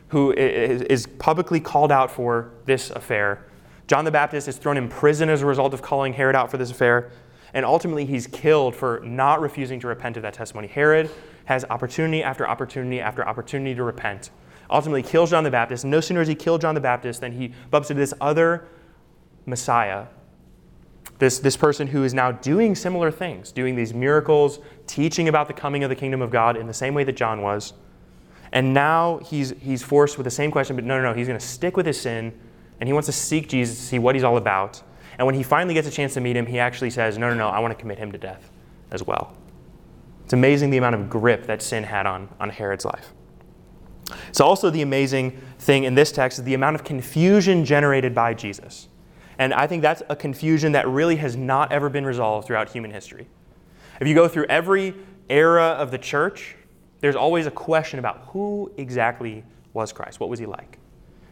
who 0.09 0.33
is 0.33 1.07
publicly 1.19 1.61
called 1.61 1.93
out 1.93 2.11
for 2.11 2.51
this 2.65 2.91
affair, 2.91 3.45
John 3.87 4.05
the 4.05 4.11
Baptist 4.11 4.49
is 4.49 4.59
thrown 4.59 4.77
in 4.77 4.89
prison 4.89 5.31
as 5.31 5.43
a 5.43 5.47
result 5.47 5.73
of 5.73 5.81
calling 5.81 6.13
Herod 6.13 6.37
out 6.37 6.51
for 6.51 6.59
this 6.59 6.71
affair, 6.71 7.11
and 7.55 7.65
ultimately 7.65 8.05
he's 8.05 8.27
killed 8.27 8.77
for 8.77 9.01
not 9.03 9.41
refusing 9.41 9.81
to 9.81 9.87
repent 9.87 10.17
of 10.17 10.23
that 10.23 10.35
testimony. 10.35 10.69
Herod 10.69 11.11
has 11.47 11.65
opportunity 11.71 12.23
after 12.23 12.47
opportunity 12.47 13.01
after 13.01 13.27
opportunity 13.27 13.75
to 13.75 13.83
repent. 13.83 14.31
Ultimately 14.71 15.03
kills 15.03 15.31
John 15.31 15.45
the 15.45 15.51
Baptist. 15.51 15.87
No 15.87 16.01
sooner 16.01 16.21
does 16.21 16.29
he 16.29 16.35
kill 16.35 16.59
John 16.59 16.75
the 16.75 16.81
Baptist 16.83 17.23
than 17.23 17.33
he 17.33 17.55
bumps 17.71 17.91
into 17.91 18.01
this 18.01 18.13
other 18.21 18.69
Messiah, 19.47 20.07
this, 21.19 21.39
this 21.41 21.57
person 21.57 21.89
who 21.89 22.05
is 22.05 22.15
now 22.15 22.33
doing 22.33 22.75
similar 22.75 23.11
things, 23.11 23.51
doing 23.51 23.75
these 23.75 23.93
miracles, 23.93 24.61
teaching 24.87 25.29
about 25.29 25.49
the 25.49 25.55
coming 25.55 25.83
of 25.83 25.91
the 25.91 25.97
kingdom 25.97 26.23
of 26.23 26.31
God 26.31 26.57
in 26.57 26.67
the 26.67 26.75
same 26.75 26.95
way 26.95 27.05
that 27.05 27.17
John 27.17 27.43
was. 27.43 27.73
And 28.53 28.73
now 28.73 29.19
he's, 29.25 29.51
he's 29.61 29.83
forced 29.83 30.17
with 30.17 30.25
the 30.25 30.31
same 30.31 30.51
question, 30.51 30.77
but 30.77 30.85
no, 30.85 30.97
no, 30.97 31.11
no, 31.11 31.15
he's 31.15 31.27
going 31.27 31.39
to 31.39 31.45
stick 31.45 31.77
with 31.77 31.87
his 31.87 32.01
sin 32.01 32.33
and 32.81 32.89
he 32.89 32.93
wants 32.93 33.07
to 33.07 33.13
seek 33.13 33.49
Jesus 33.49 33.77
to 33.77 33.83
see 33.83 33.99
what 33.99 34.15
he's 34.15 34.25
all 34.25 34.37
about. 34.37 34.83
And 35.19 35.27
when 35.27 35.35
he 35.35 35.43
finally 35.43 35.75
gets 35.75 35.89
a 35.89 35.91
chance 35.91 36.15
to 36.15 36.21
meet 36.21 36.37
him, 36.37 36.47
he 36.47 36.59
actually 36.61 36.91
says, 36.91 37.19
No, 37.19 37.29
no, 37.29 37.35
no, 37.35 37.49
I 37.49 37.59
want 37.59 37.77
to 37.77 37.81
commit 37.81 37.99
him 37.99 38.13
to 38.13 38.19
death 38.19 38.51
as 38.91 39.03
well. 39.03 39.37
It's 40.25 40.33
amazing 40.33 40.71
the 40.71 40.77
amount 40.77 40.95
of 40.95 41.11
grip 41.11 41.47
that 41.47 41.61
sin 41.61 41.83
had 41.83 42.07
on, 42.07 42.29
on 42.39 42.51
Herod's 42.51 42.85
life. 42.85 43.13
It's 44.29 44.41
also 44.41 44.71
the 44.71 44.83
amazing 44.83 45.41
thing 45.59 45.85
in 45.85 45.95
this 45.95 46.13
text 46.13 46.39
is 46.39 46.45
the 46.45 46.55
amount 46.55 46.77
of 46.77 46.85
confusion 46.85 47.65
generated 47.65 48.15
by 48.15 48.35
Jesus. 48.35 48.88
And 49.39 49.55
I 49.55 49.67
think 49.67 49.83
that's 49.83 50.03
a 50.09 50.17
confusion 50.17 50.73
that 50.73 50.89
really 50.89 51.17
has 51.17 51.37
not 51.37 51.73
ever 51.73 51.89
been 51.89 52.05
resolved 52.05 52.47
throughout 52.47 52.69
human 52.69 52.91
history. 52.91 53.29
If 54.01 54.09
you 54.09 54.15
go 54.15 54.29
through 54.29 54.47
every 54.47 54.95
era 55.29 55.69
of 55.69 55.91
the 55.91 55.99
church, 55.99 56.57
there's 57.01 57.17
always 57.17 57.47
a 57.47 57.51
question 57.51 57.99
about 57.99 58.25
who 58.29 58.73
exactly 58.77 59.45
was 59.73 59.93
Christ. 59.93 60.19
What 60.19 60.29
was 60.29 60.39
he 60.41 60.47
like? 60.47 60.79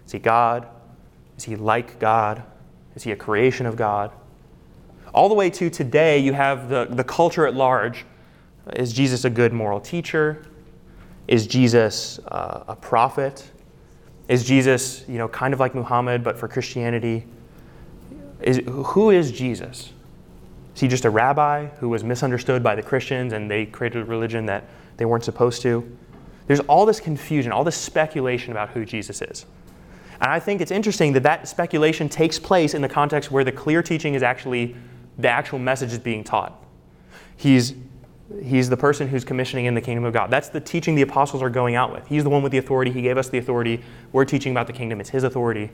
Is 0.05 0.13
he 0.13 0.19
God? 0.19 0.69
Is 1.37 1.45
he 1.45 1.57
like 1.57 1.99
God? 1.99 2.43
Is 2.95 3.03
he 3.03 3.11
a 3.11 3.17
creation 3.17 3.67
of 3.67 3.77
God? 3.77 4.13
All 5.13 5.29
the 5.29 5.35
way 5.35 5.51
to 5.51 5.71
today, 5.71 6.19
you 6.19 6.33
have 6.33 6.69
the, 6.69 6.87
the 6.91 7.05
culture 7.05 7.47
at 7.47 7.55
large. 7.55 8.05
Is 8.75 8.93
Jesus 8.93 9.25
a 9.25 9.31
good 9.31 9.53
moral 9.53 9.81
teacher? 9.81 10.47
Is 11.27 11.47
Jesus 11.47 12.21
uh, 12.29 12.65
a 12.69 12.77
prophet? 12.77 13.51
Is 14.29 14.45
Jesus, 14.45 15.05
you 15.09 15.19
know, 15.19 15.29
kind 15.29 15.55
of 15.55 15.61
like 15.61 15.75
Muhammad, 15.75 16.23
but 16.23 16.39
for 16.39 16.49
Christianity? 16.49 17.27
Is, 18.47 18.63
who 18.65 19.11
is 19.11 19.33
Jesus? 19.33 19.93
Is 20.77 20.81
he 20.81 20.89
just 20.89 21.05
a 21.05 21.11
rabbi 21.11 21.67
who 21.81 21.89
was 21.89 22.05
misunderstood 22.05 22.63
by 22.63 22.77
the 22.77 22.83
Christians 22.83 23.33
and 23.33 23.51
they 23.51 23.67
created 23.67 24.03
a 24.03 24.05
religion 24.05 24.47
that 24.47 24.65
they 24.99 25.05
weren't 25.05 25.25
supposed 25.25 25.63
to? 25.63 25.97
There's 26.47 26.61
all 26.61 26.87
this 26.87 27.01
confusion, 27.01 27.51
all 27.51 27.65
this 27.65 27.77
speculation 27.77 28.53
about 28.53 28.71
who 28.71 28.85
Jesus 28.85 29.21
is. 29.21 29.47
And 30.21 30.31
I 30.31 30.39
think 30.39 30.61
it's 30.61 30.71
interesting 30.71 31.13
that 31.15 31.25
that 31.25 31.49
speculation 31.49 32.09
takes 32.09 32.39
place 32.39 32.73
in 32.73 32.83
the 32.83 32.89
context 32.89 33.33
where 33.33 33.43
the 33.43 33.51
clear 33.51 33.83
teaching 33.83 34.15
is 34.15 34.23
actually 34.23 34.77
the 35.19 35.29
actual 35.29 35.59
message 35.59 35.93
is 35.93 35.99
being 35.99 36.23
taught. 36.23 36.63
He's, 37.37 37.75
he's 38.43 38.71
the 38.71 38.77
person 38.77 39.09
who's 39.09 39.25
commissioning 39.25 39.67
in 39.67 39.75
the 39.75 39.81
kingdom 39.81 40.05
of 40.05 40.13
God. 40.13 40.31
That's 40.31 40.51
the 40.51 40.61
teaching 40.61 40.95
the 40.95 41.03
apostles 41.03 41.43
are 41.43 41.51
going 41.51 41.75
out 41.75 41.93
with. 41.93 42.07
He's 42.07 42.23
the 42.23 42.31
one 42.31 42.45
with 42.45 42.53
the 42.53 42.59
authority. 42.59 42.93
He 42.93 43.03
gave 43.03 43.19
us 43.19 43.29
the 43.29 43.39
authority. 43.39 43.83
We're 44.13 44.25
teaching 44.25 44.53
about 44.53 44.69
the 44.69 44.73
kingdom. 44.73 45.01
It's 45.01 45.11
his 45.11 45.25
authority. 45.25 45.71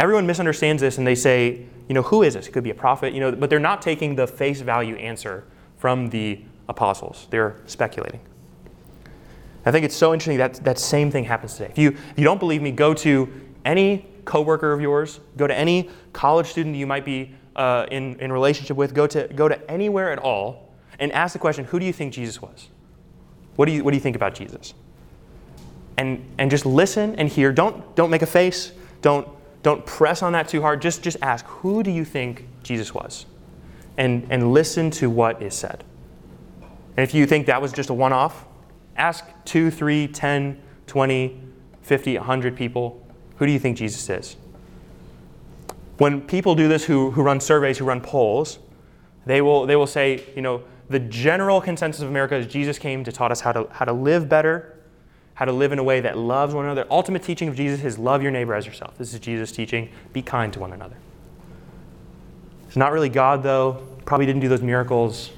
Everyone 0.00 0.26
misunderstands 0.26 0.80
this 0.80 0.98
and 0.98 1.06
they 1.06 1.14
say, 1.14 1.66
you 1.88 1.94
know, 1.94 2.02
who 2.02 2.22
is 2.22 2.34
this? 2.34 2.46
It 2.46 2.52
could 2.52 2.64
be 2.64 2.70
a 2.70 2.74
prophet, 2.74 3.14
you 3.14 3.20
know, 3.20 3.32
but 3.32 3.50
they're 3.50 3.58
not 3.58 3.82
taking 3.82 4.14
the 4.14 4.26
face 4.26 4.60
value 4.60 4.96
answer 4.96 5.44
from 5.76 6.10
the 6.10 6.40
apostles. 6.68 7.26
They're 7.30 7.56
speculating. 7.66 8.20
I 9.64 9.70
think 9.70 9.84
it's 9.84 9.96
so 9.96 10.12
interesting 10.12 10.38
that 10.38 10.54
that 10.64 10.78
same 10.78 11.10
thing 11.10 11.24
happens 11.24 11.54
today. 11.54 11.70
If 11.70 11.78
you, 11.78 11.88
if 11.90 12.14
you 12.16 12.24
don't 12.24 12.38
believe 12.38 12.62
me, 12.62 12.70
go 12.70 12.94
to 12.94 13.28
any 13.64 14.06
coworker 14.24 14.72
of 14.72 14.80
yours, 14.80 15.20
go 15.36 15.46
to 15.46 15.56
any 15.56 15.90
college 16.12 16.46
student 16.46 16.76
you 16.76 16.86
might 16.86 17.04
be 17.04 17.34
uh, 17.56 17.86
in, 17.90 18.18
in 18.20 18.32
relationship 18.32 18.76
with, 18.76 18.94
go 18.94 19.06
to, 19.06 19.28
go 19.34 19.48
to 19.48 19.70
anywhere 19.70 20.12
at 20.12 20.18
all, 20.18 20.72
and 20.98 21.12
ask 21.12 21.32
the 21.32 21.38
question, 21.38 21.64
who 21.64 21.78
do 21.78 21.86
you 21.86 21.92
think 21.92 22.12
Jesus 22.12 22.40
was? 22.40 22.68
What 23.56 23.66
do 23.66 23.72
you, 23.72 23.82
what 23.82 23.90
do 23.90 23.96
you 23.96 24.02
think 24.02 24.16
about 24.16 24.34
Jesus? 24.34 24.74
And, 25.96 26.24
and 26.38 26.50
just 26.50 26.64
listen 26.64 27.16
and 27.16 27.28
hear. 27.28 27.52
Don't, 27.52 27.96
don't 27.96 28.10
make 28.10 28.22
a 28.22 28.26
face. 28.26 28.72
Don't, 29.02 29.28
don't 29.62 29.84
press 29.84 30.22
on 30.22 30.32
that 30.32 30.48
too 30.48 30.62
hard. 30.62 30.80
Just, 30.80 31.02
just 31.02 31.16
ask, 31.22 31.44
who 31.46 31.82
do 31.82 31.90
you 31.90 32.04
think 32.04 32.46
Jesus 32.62 32.94
was? 32.94 33.26
And, 33.96 34.26
and 34.30 34.52
listen 34.52 34.90
to 34.92 35.10
what 35.10 35.42
is 35.42 35.54
said. 35.54 35.84
And 36.96 37.04
if 37.04 37.14
you 37.14 37.26
think 37.26 37.46
that 37.46 37.60
was 37.60 37.72
just 37.72 37.90
a 37.90 37.94
one 37.94 38.12
off, 38.12 38.46
ask 38.96 39.24
2, 39.44 39.70
3, 39.70 40.08
10, 40.08 40.60
20, 40.86 41.40
50, 41.82 42.16
100 42.18 42.56
people 42.56 43.04
who 43.38 43.46
do 43.46 43.52
you 43.52 43.58
think 43.58 43.76
Jesus 43.76 44.08
is? 44.10 44.36
When 45.98 46.20
people 46.20 46.54
do 46.54 46.68
this 46.68 46.84
who, 46.84 47.10
who 47.12 47.22
run 47.22 47.40
surveys, 47.40 47.78
who 47.78 47.84
run 47.84 48.00
polls, 48.00 48.58
they 49.26 49.40
will, 49.40 49.66
they 49.66 49.76
will 49.76 49.86
say, 49.86 50.24
you 50.34 50.42
know, 50.42 50.62
the 50.90 50.98
general 50.98 51.60
consensus 51.60 52.02
of 52.02 52.08
America 52.08 52.36
is 52.36 52.46
Jesus 52.46 52.78
came 52.78 53.04
to 53.04 53.12
taught 53.12 53.30
us 53.30 53.40
how 53.40 53.52
to, 53.52 53.68
how 53.70 53.84
to 53.84 53.92
live 53.92 54.28
better, 54.28 54.77
how 55.38 55.44
to 55.44 55.52
live 55.52 55.70
in 55.70 55.78
a 55.78 55.84
way 55.84 56.00
that 56.00 56.18
loves 56.18 56.52
one 56.52 56.64
another. 56.64 56.84
Ultimate 56.90 57.22
teaching 57.22 57.46
of 57.46 57.54
Jesus 57.54 57.84
is 57.84 57.96
love 57.96 58.24
your 58.24 58.32
neighbor 58.32 58.54
as 58.54 58.66
yourself. 58.66 58.98
This 58.98 59.14
is 59.14 59.20
Jesus' 59.20 59.52
teaching. 59.52 59.88
Be 60.12 60.20
kind 60.20 60.52
to 60.52 60.58
one 60.58 60.72
another. 60.72 60.96
It's 62.66 62.74
not 62.74 62.90
really 62.90 63.08
God, 63.08 63.44
though. 63.44 63.86
Probably 64.04 64.26
didn't 64.26 64.40
do 64.40 64.48
those 64.48 64.62
miracles. 64.62 65.30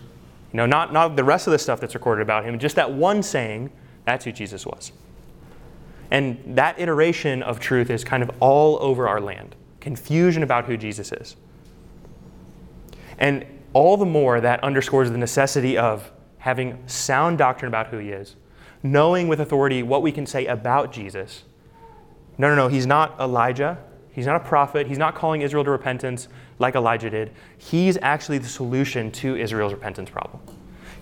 You 0.55 0.57
know, 0.57 0.65
not, 0.65 0.95
not 0.95 1.17
the 1.17 1.23
rest 1.23 1.47
of 1.47 1.51
the 1.51 1.59
stuff 1.59 1.83
that's 1.83 1.93
recorded 1.93 2.23
about 2.23 2.47
him, 2.47 2.59
just 2.59 2.77
that 2.77 2.91
one 2.91 3.23
saying, 3.23 3.71
that's 4.07 4.25
who 4.25 4.33
Jesus 4.33 4.65
was. 4.65 4.91
And 6.11 6.57
that 6.57 6.81
iteration 6.81 7.43
of 7.43 7.61
truth 7.61 7.91
is 7.91 8.03
kind 8.03 8.23
of 8.23 8.31
all 8.41 8.79
over 8.81 9.07
our 9.07 9.21
land 9.21 9.55
confusion 9.81 10.43
about 10.43 10.65
who 10.65 10.79
Jesus 10.79 11.13
is. 11.13 11.37
And 13.19 13.45
all 13.75 13.99
the 13.99 14.07
more 14.07 14.41
that 14.41 14.65
underscores 14.65 15.11
the 15.11 15.19
necessity 15.19 15.77
of 15.77 16.11
having 16.39 16.83
sound 16.87 17.37
doctrine 17.37 17.69
about 17.69 17.89
who 17.89 17.99
he 17.99 18.13
is, 18.13 18.37
knowing 18.83 19.29
with 19.29 19.41
authority 19.41 19.83
what 19.83 20.03
we 20.03 20.13
can 20.13 20.27
say 20.27 20.47
about 20.47 20.93
Jesus. 20.93 21.45
No, 22.39 22.49
no, 22.49 22.55
no, 22.55 22.69
he's 22.69 22.87
not 22.87 23.19
Elijah. 23.21 23.79
He's 24.13 24.27
not 24.27 24.37
a 24.37 24.41
prophet. 24.41 24.87
He's 24.87 24.99
not 24.99 25.15
calling 25.15 25.43
Israel 25.43 25.65
to 25.65 25.71
repentance 25.71 26.29
like 26.59 26.75
Elijah 26.75 27.11
did. 27.11 27.33
He's 27.59 27.97
actually 28.03 28.39
the 28.39 28.49
solution 28.49 29.11
to 29.13 29.37
Israel's 29.37 29.73
repentance 29.73 30.11
problem. 30.11 30.43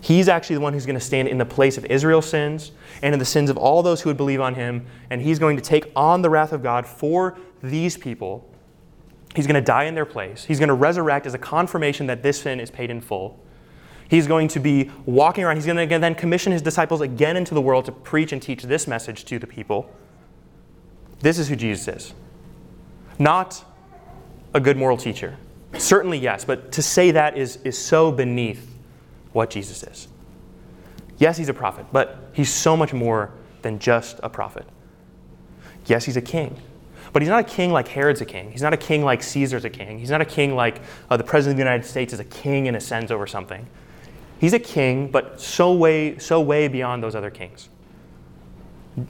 He's 0.01 0.29
actually 0.29 0.55
the 0.55 0.61
one 0.61 0.73
who's 0.73 0.85
going 0.85 0.99
to 0.99 1.05
stand 1.05 1.27
in 1.27 1.37
the 1.37 1.45
place 1.45 1.77
of 1.77 1.85
Israel's 1.85 2.29
sins 2.29 2.71
and 3.01 3.13
in 3.13 3.19
the 3.19 3.25
sins 3.25 3.49
of 3.49 3.57
all 3.57 3.83
those 3.83 4.01
who 4.01 4.09
would 4.09 4.17
believe 4.17 4.39
on 4.39 4.55
him. 4.55 4.85
And 5.09 5.21
he's 5.21 5.39
going 5.39 5.57
to 5.57 5.63
take 5.63 5.91
on 5.95 6.21
the 6.21 6.29
wrath 6.29 6.53
of 6.53 6.63
God 6.63 6.85
for 6.85 7.37
these 7.61 7.97
people. 7.97 8.49
He's 9.35 9.45
going 9.45 9.55
to 9.55 9.61
die 9.61 9.83
in 9.83 9.95
their 9.95 10.05
place. 10.05 10.45
He's 10.45 10.59
going 10.59 10.69
to 10.69 10.73
resurrect 10.73 11.25
as 11.25 11.33
a 11.33 11.37
confirmation 11.37 12.07
that 12.07 12.23
this 12.23 12.41
sin 12.41 12.59
is 12.59 12.71
paid 12.71 12.89
in 12.89 13.01
full. 13.01 13.39
He's 14.09 14.25
going 14.25 14.47
to 14.49 14.59
be 14.59 14.89
walking 15.05 15.43
around. 15.43 15.57
He's 15.57 15.67
going 15.67 15.87
to 15.87 15.99
then 15.99 16.15
commission 16.15 16.51
his 16.51 16.63
disciples 16.63 16.99
again 16.99 17.37
into 17.37 17.53
the 17.53 17.61
world 17.61 17.85
to 17.85 17.91
preach 17.91 18.33
and 18.33 18.41
teach 18.41 18.63
this 18.63 18.87
message 18.87 19.23
to 19.25 19.37
the 19.37 19.47
people. 19.47 19.89
This 21.19 21.37
is 21.37 21.47
who 21.47 21.55
Jesus 21.55 21.87
is. 21.87 22.13
Not 23.19 23.63
a 24.53 24.59
good 24.59 24.77
moral 24.77 24.97
teacher. 24.97 25.37
Certainly, 25.77 26.17
yes, 26.17 26.43
but 26.43 26.71
to 26.71 26.81
say 26.81 27.11
that 27.11 27.37
is, 27.37 27.57
is 27.57 27.77
so 27.77 28.11
beneath 28.11 28.75
what 29.33 29.51
Jesus 29.51 29.83
is. 29.83 30.07
Yes, 31.19 31.37
he's 31.37 31.49
a 31.49 31.53
prophet, 31.53 31.85
but 31.91 32.31
he's 32.33 32.51
so 32.51 32.75
much 32.75 32.93
more 32.93 33.31
than 33.61 33.77
just 33.77 34.19
a 34.23 34.29
prophet. 34.29 34.65
Yes, 35.85 36.05
he's 36.05 36.17
a 36.17 36.21
king, 36.21 36.59
but 37.13 37.21
he's 37.21 37.29
not 37.29 37.41
a 37.41 37.43
king 37.43 37.71
like 37.71 37.87
Herod's 37.89 38.21
a 38.21 38.25
king. 38.25 38.51
He's 38.51 38.61
not 38.61 38.73
a 38.73 38.77
king 38.77 39.03
like 39.03 39.21
Caesar's 39.21 39.65
a 39.65 39.69
king. 39.69 39.99
He's 39.99 40.09
not 40.09 40.21
a 40.21 40.25
king 40.25 40.55
like 40.55 40.81
uh, 41.09 41.17
the 41.17 41.23
president 41.23 41.53
of 41.53 41.57
the 41.57 41.69
United 41.69 41.87
States 41.87 42.13
is 42.13 42.19
a 42.19 42.25
king 42.25 42.67
and 42.67 42.75
ascends 42.75 43.11
over 43.11 43.27
something. 43.27 43.67
He's 44.39 44.53
a 44.53 44.59
king, 44.59 45.11
but 45.11 45.39
so 45.39 45.73
way, 45.73 46.17
so 46.17 46.39
way 46.41 46.67
beyond 46.69 47.03
those 47.03 47.13
other 47.13 47.29
kings. 47.29 47.69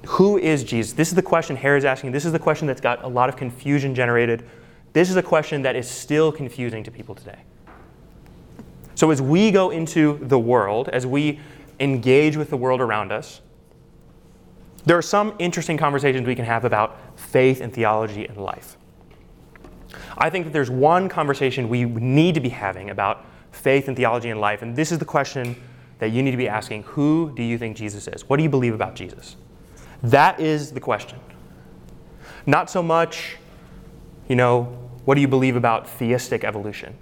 Who 0.07 0.37
is 0.37 0.63
Jesus? 0.63 0.93
This 0.93 1.09
is 1.09 1.15
the 1.15 1.21
question 1.21 1.55
Herod's 1.55 1.85
asking. 1.85 2.11
This 2.11 2.25
is 2.25 2.31
the 2.31 2.39
question 2.39 2.67
that's 2.67 2.81
got 2.81 3.03
a 3.03 3.07
lot 3.07 3.29
of 3.29 3.37
confusion 3.37 3.93
generated. 3.93 4.43
This 4.93 5.09
is 5.09 5.15
a 5.15 5.23
question 5.23 5.61
that 5.61 5.75
is 5.75 5.87
still 5.87 6.31
confusing 6.31 6.83
to 6.83 6.91
people 6.91 7.15
today. 7.15 7.39
So, 8.95 9.11
as 9.11 9.21
we 9.21 9.51
go 9.51 9.69
into 9.69 10.19
the 10.23 10.37
world, 10.37 10.89
as 10.89 11.05
we 11.05 11.39
engage 11.79 12.35
with 12.35 12.49
the 12.49 12.57
world 12.57 12.81
around 12.81 13.11
us, 13.11 13.41
there 14.85 14.97
are 14.97 15.03
some 15.03 15.35
interesting 15.39 15.77
conversations 15.77 16.25
we 16.27 16.35
can 16.35 16.45
have 16.45 16.65
about 16.65 16.97
faith 17.17 17.61
and 17.61 17.71
theology 17.71 18.25
and 18.25 18.37
life. 18.37 18.77
I 20.17 20.29
think 20.29 20.45
that 20.45 20.53
there's 20.53 20.69
one 20.69 21.07
conversation 21.07 21.69
we 21.69 21.85
need 21.85 22.35
to 22.35 22.41
be 22.41 22.49
having 22.49 22.89
about 22.89 23.25
faith 23.59 23.87
and 23.87 23.95
theology 23.95 24.29
and 24.29 24.39
life, 24.39 24.61
and 24.61 24.75
this 24.75 24.91
is 24.91 24.99
the 24.99 25.05
question 25.05 25.55
that 25.99 26.09
you 26.09 26.23
need 26.23 26.31
to 26.31 26.37
be 26.37 26.47
asking 26.47 26.83
Who 26.83 27.33
do 27.35 27.43
you 27.43 27.57
think 27.57 27.77
Jesus 27.77 28.07
is? 28.07 28.27
What 28.27 28.37
do 28.37 28.43
you 28.43 28.49
believe 28.49 28.73
about 28.73 28.95
Jesus? 28.95 29.35
That 30.01 30.39
is 30.39 30.71
the 30.71 30.79
question. 30.79 31.19
Not 32.45 32.69
so 32.69 32.81
much, 32.81 33.37
you 34.27 34.35
know, 34.35 34.63
what 35.05 35.15
do 35.15 35.21
you 35.21 35.27
believe 35.27 35.55
about 35.55 35.89
theistic 35.89 36.43
evolution? 36.43 36.95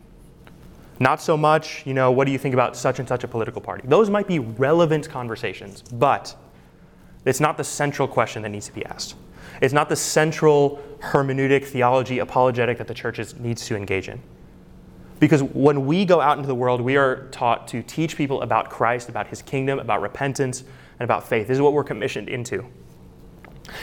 Not 0.99 1.21
so 1.21 1.37
much, 1.37 1.85
you 1.85 1.93
know, 1.93 2.11
what 2.11 2.25
do 2.25 2.31
you 2.31 2.39
think 2.39 2.53
about 2.53 2.75
such 2.75 2.97
and 2.97 3.07
such 3.07 3.23
a 3.23 3.27
political 3.27 3.61
party? 3.61 3.87
Those 3.87 4.09
might 4.09 4.27
be 4.27 4.39
relevant 4.39 5.07
conversations, 5.07 5.83
but 5.83 6.35
it's 7.23 7.39
not 7.39 7.57
the 7.57 7.63
central 7.63 8.07
question 8.07 8.41
that 8.41 8.49
needs 8.49 8.65
to 8.67 8.73
be 8.73 8.83
asked. 8.85 9.15
It's 9.61 9.73
not 9.73 9.89
the 9.89 9.95
central 9.95 10.81
hermeneutic, 10.99 11.65
theology, 11.65 12.19
apologetic 12.19 12.77
that 12.79 12.87
the 12.87 12.93
church 12.93 13.19
needs 13.35 13.65
to 13.67 13.75
engage 13.75 14.09
in. 14.09 14.21
Because 15.19 15.41
when 15.41 15.85
we 15.85 16.05
go 16.05 16.21
out 16.21 16.37
into 16.37 16.47
the 16.47 16.55
world, 16.55 16.81
we 16.81 16.95
are 16.95 17.27
taught 17.29 17.67
to 17.69 17.81
teach 17.81 18.15
people 18.15 18.41
about 18.41 18.69
Christ, 18.69 19.09
about 19.09 19.27
his 19.27 19.41
kingdom, 19.41 19.79
about 19.79 20.01
repentance, 20.01 20.61
and 20.61 21.01
about 21.01 21.27
faith. 21.27 21.47
This 21.47 21.55
is 21.55 21.61
what 21.61 21.73
we're 21.73 21.83
commissioned 21.83 22.29
into. 22.29 22.65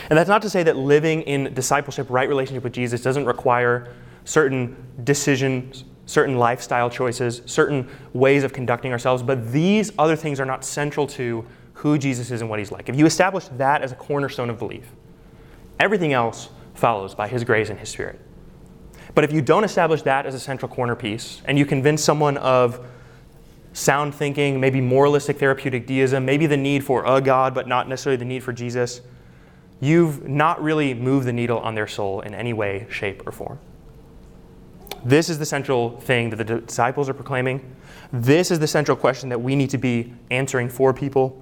And 0.08 0.16
that's 0.18 0.28
not 0.28 0.42
to 0.42 0.50
say 0.50 0.62
that 0.62 0.76
living 0.76 1.22
in 1.22 1.52
discipleship, 1.54 2.08
right 2.08 2.28
relationship 2.28 2.64
with 2.64 2.72
Jesus, 2.72 3.02
doesn't 3.02 3.26
require 3.26 3.92
certain 4.24 4.76
decisions 5.04 5.84
certain 6.06 6.36
lifestyle 6.36 6.90
choices, 6.90 7.42
certain 7.46 7.88
ways 8.12 8.44
of 8.44 8.52
conducting 8.52 8.92
ourselves, 8.92 9.22
but 9.22 9.52
these 9.52 9.92
other 9.98 10.16
things 10.16 10.40
are 10.40 10.44
not 10.44 10.64
central 10.64 11.06
to 11.06 11.44
who 11.74 11.98
Jesus 11.98 12.30
is 12.30 12.40
and 12.40 12.50
what 12.50 12.58
he's 12.58 12.70
like. 12.70 12.88
If 12.88 12.96
you 12.96 13.06
establish 13.06 13.48
that 13.56 13.82
as 13.82 13.92
a 13.92 13.96
cornerstone 13.96 14.50
of 14.50 14.58
belief, 14.58 14.92
everything 15.80 16.12
else 16.12 16.50
follows 16.74 17.14
by 17.14 17.28
his 17.28 17.44
grace 17.44 17.70
and 17.70 17.78
his 17.78 17.88
spirit. 17.88 18.20
But 19.14 19.24
if 19.24 19.32
you 19.32 19.42
don't 19.42 19.64
establish 19.64 20.02
that 20.02 20.26
as 20.26 20.34
a 20.34 20.40
central 20.40 20.68
corner 20.68 20.96
piece 20.96 21.42
and 21.44 21.58
you 21.58 21.66
convince 21.66 22.02
someone 22.02 22.36
of 22.38 22.84
sound 23.72 24.14
thinking, 24.14 24.60
maybe 24.60 24.80
moralistic 24.80 25.38
therapeutic 25.38 25.86
deism, 25.86 26.24
maybe 26.24 26.46
the 26.46 26.56
need 26.56 26.84
for 26.84 27.04
a 27.04 27.20
God, 27.20 27.54
but 27.54 27.68
not 27.68 27.88
necessarily 27.88 28.16
the 28.16 28.24
need 28.24 28.42
for 28.42 28.52
Jesus, 28.52 29.00
you've 29.80 30.26
not 30.26 30.62
really 30.62 30.94
moved 30.94 31.26
the 31.26 31.32
needle 31.32 31.58
on 31.58 31.74
their 31.74 31.88
soul 31.88 32.20
in 32.20 32.34
any 32.34 32.52
way, 32.52 32.86
shape, 32.88 33.26
or 33.26 33.32
form. 33.32 33.58
This 35.04 35.28
is 35.28 35.38
the 35.38 35.44
central 35.44 36.00
thing 36.00 36.30
that 36.30 36.36
the 36.36 36.60
disciples 36.60 37.08
are 37.08 37.14
proclaiming. 37.14 37.74
This 38.12 38.50
is 38.50 38.58
the 38.58 38.66
central 38.66 38.96
question 38.96 39.28
that 39.28 39.40
we 39.40 39.54
need 39.54 39.70
to 39.70 39.78
be 39.78 40.14
answering 40.30 40.68
for 40.68 40.94
people. 40.94 41.40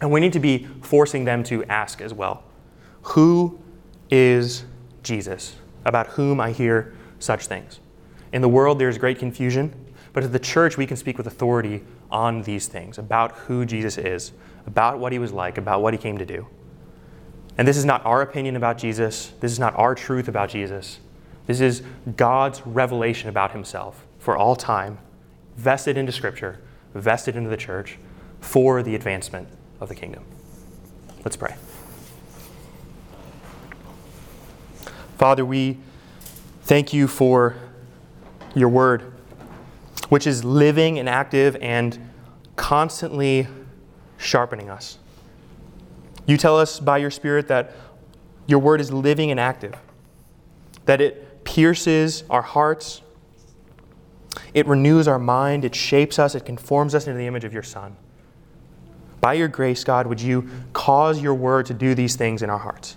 And 0.00 0.10
we 0.10 0.20
need 0.20 0.32
to 0.34 0.40
be 0.40 0.66
forcing 0.82 1.24
them 1.24 1.42
to 1.44 1.64
ask 1.64 2.00
as 2.00 2.12
well 2.12 2.42
Who 3.02 3.58
is 4.10 4.64
Jesus? 5.02 5.56
About 5.84 6.08
whom 6.08 6.40
I 6.40 6.52
hear 6.52 6.94
such 7.18 7.46
things. 7.46 7.80
In 8.32 8.42
the 8.42 8.48
world, 8.48 8.78
there's 8.78 8.98
great 8.98 9.18
confusion, 9.18 9.74
but 10.12 10.24
at 10.24 10.32
the 10.32 10.38
church, 10.38 10.76
we 10.76 10.86
can 10.86 10.96
speak 10.96 11.18
with 11.18 11.26
authority 11.26 11.82
on 12.10 12.42
these 12.42 12.66
things 12.66 12.98
about 12.98 13.32
who 13.32 13.64
Jesus 13.64 13.98
is, 13.98 14.32
about 14.66 14.98
what 14.98 15.12
he 15.12 15.18
was 15.18 15.32
like, 15.32 15.58
about 15.58 15.82
what 15.82 15.94
he 15.94 15.98
came 15.98 16.18
to 16.18 16.26
do. 16.26 16.46
And 17.58 17.66
this 17.66 17.76
is 17.76 17.84
not 17.84 18.04
our 18.04 18.22
opinion 18.22 18.56
about 18.56 18.78
Jesus, 18.78 19.32
this 19.40 19.52
is 19.52 19.58
not 19.58 19.76
our 19.76 19.94
truth 19.94 20.28
about 20.28 20.48
Jesus. 20.48 20.98
This 21.46 21.60
is 21.60 21.82
God's 22.16 22.64
revelation 22.64 23.28
about 23.28 23.52
himself 23.52 24.06
for 24.18 24.36
all 24.36 24.54
time, 24.54 24.98
vested 25.56 25.96
into 25.96 26.12
Scripture, 26.12 26.60
vested 26.94 27.36
into 27.36 27.50
the 27.50 27.56
church 27.56 27.98
for 28.40 28.82
the 28.82 28.94
advancement 28.94 29.48
of 29.80 29.88
the 29.88 29.94
kingdom. 29.94 30.24
Let's 31.24 31.36
pray. 31.36 31.54
Father, 35.20 35.44
we 35.44 35.76
thank 36.62 36.94
you 36.94 37.06
for 37.06 37.54
your 38.54 38.70
word, 38.70 39.12
which 40.08 40.26
is 40.26 40.46
living 40.46 40.98
and 40.98 41.10
active 41.10 41.58
and 41.60 41.98
constantly 42.56 43.46
sharpening 44.16 44.70
us. 44.70 44.96
You 46.24 46.38
tell 46.38 46.58
us 46.58 46.80
by 46.80 46.96
your 46.96 47.10
Spirit 47.10 47.48
that 47.48 47.74
your 48.46 48.60
word 48.60 48.80
is 48.80 48.94
living 48.94 49.30
and 49.30 49.38
active, 49.38 49.74
that 50.86 51.02
it 51.02 51.44
pierces 51.44 52.24
our 52.30 52.40
hearts, 52.40 53.02
it 54.54 54.66
renews 54.66 55.06
our 55.06 55.18
mind, 55.18 55.66
it 55.66 55.74
shapes 55.74 56.18
us, 56.18 56.34
it 56.34 56.46
conforms 56.46 56.94
us 56.94 57.06
into 57.06 57.18
the 57.18 57.26
image 57.26 57.44
of 57.44 57.52
your 57.52 57.62
Son. 57.62 57.94
By 59.20 59.34
your 59.34 59.48
grace, 59.48 59.84
God, 59.84 60.06
would 60.06 60.22
you 60.22 60.48
cause 60.72 61.20
your 61.20 61.34
word 61.34 61.66
to 61.66 61.74
do 61.74 61.94
these 61.94 62.16
things 62.16 62.42
in 62.42 62.48
our 62.48 62.56
hearts? 62.56 62.96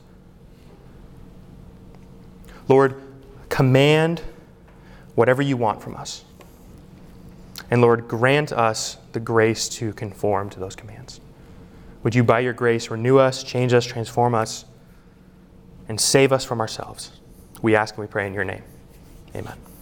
Lord, 2.73 2.99
command 3.49 4.23
whatever 5.13 5.43
you 5.43 5.55
want 5.55 5.79
from 5.79 5.95
us. 5.95 6.25
And 7.69 7.81
Lord, 7.81 8.07
grant 8.07 8.51
us 8.51 8.97
the 9.11 9.19
grace 9.19 9.69
to 9.69 9.93
conform 9.93 10.49
to 10.49 10.59
those 10.59 10.75
commands. 10.75 11.21
Would 12.01 12.15
you, 12.15 12.23
by 12.23 12.39
your 12.39 12.53
grace, 12.53 12.89
renew 12.89 13.19
us, 13.19 13.43
change 13.43 13.73
us, 13.73 13.85
transform 13.85 14.33
us, 14.33 14.65
and 15.87 16.01
save 16.01 16.31
us 16.31 16.43
from 16.43 16.61
ourselves? 16.61 17.11
We 17.61 17.75
ask 17.75 17.95
and 17.95 18.07
we 18.07 18.11
pray 18.11 18.25
in 18.25 18.33
your 18.33 18.43
name. 18.43 18.63
Amen. 19.35 19.72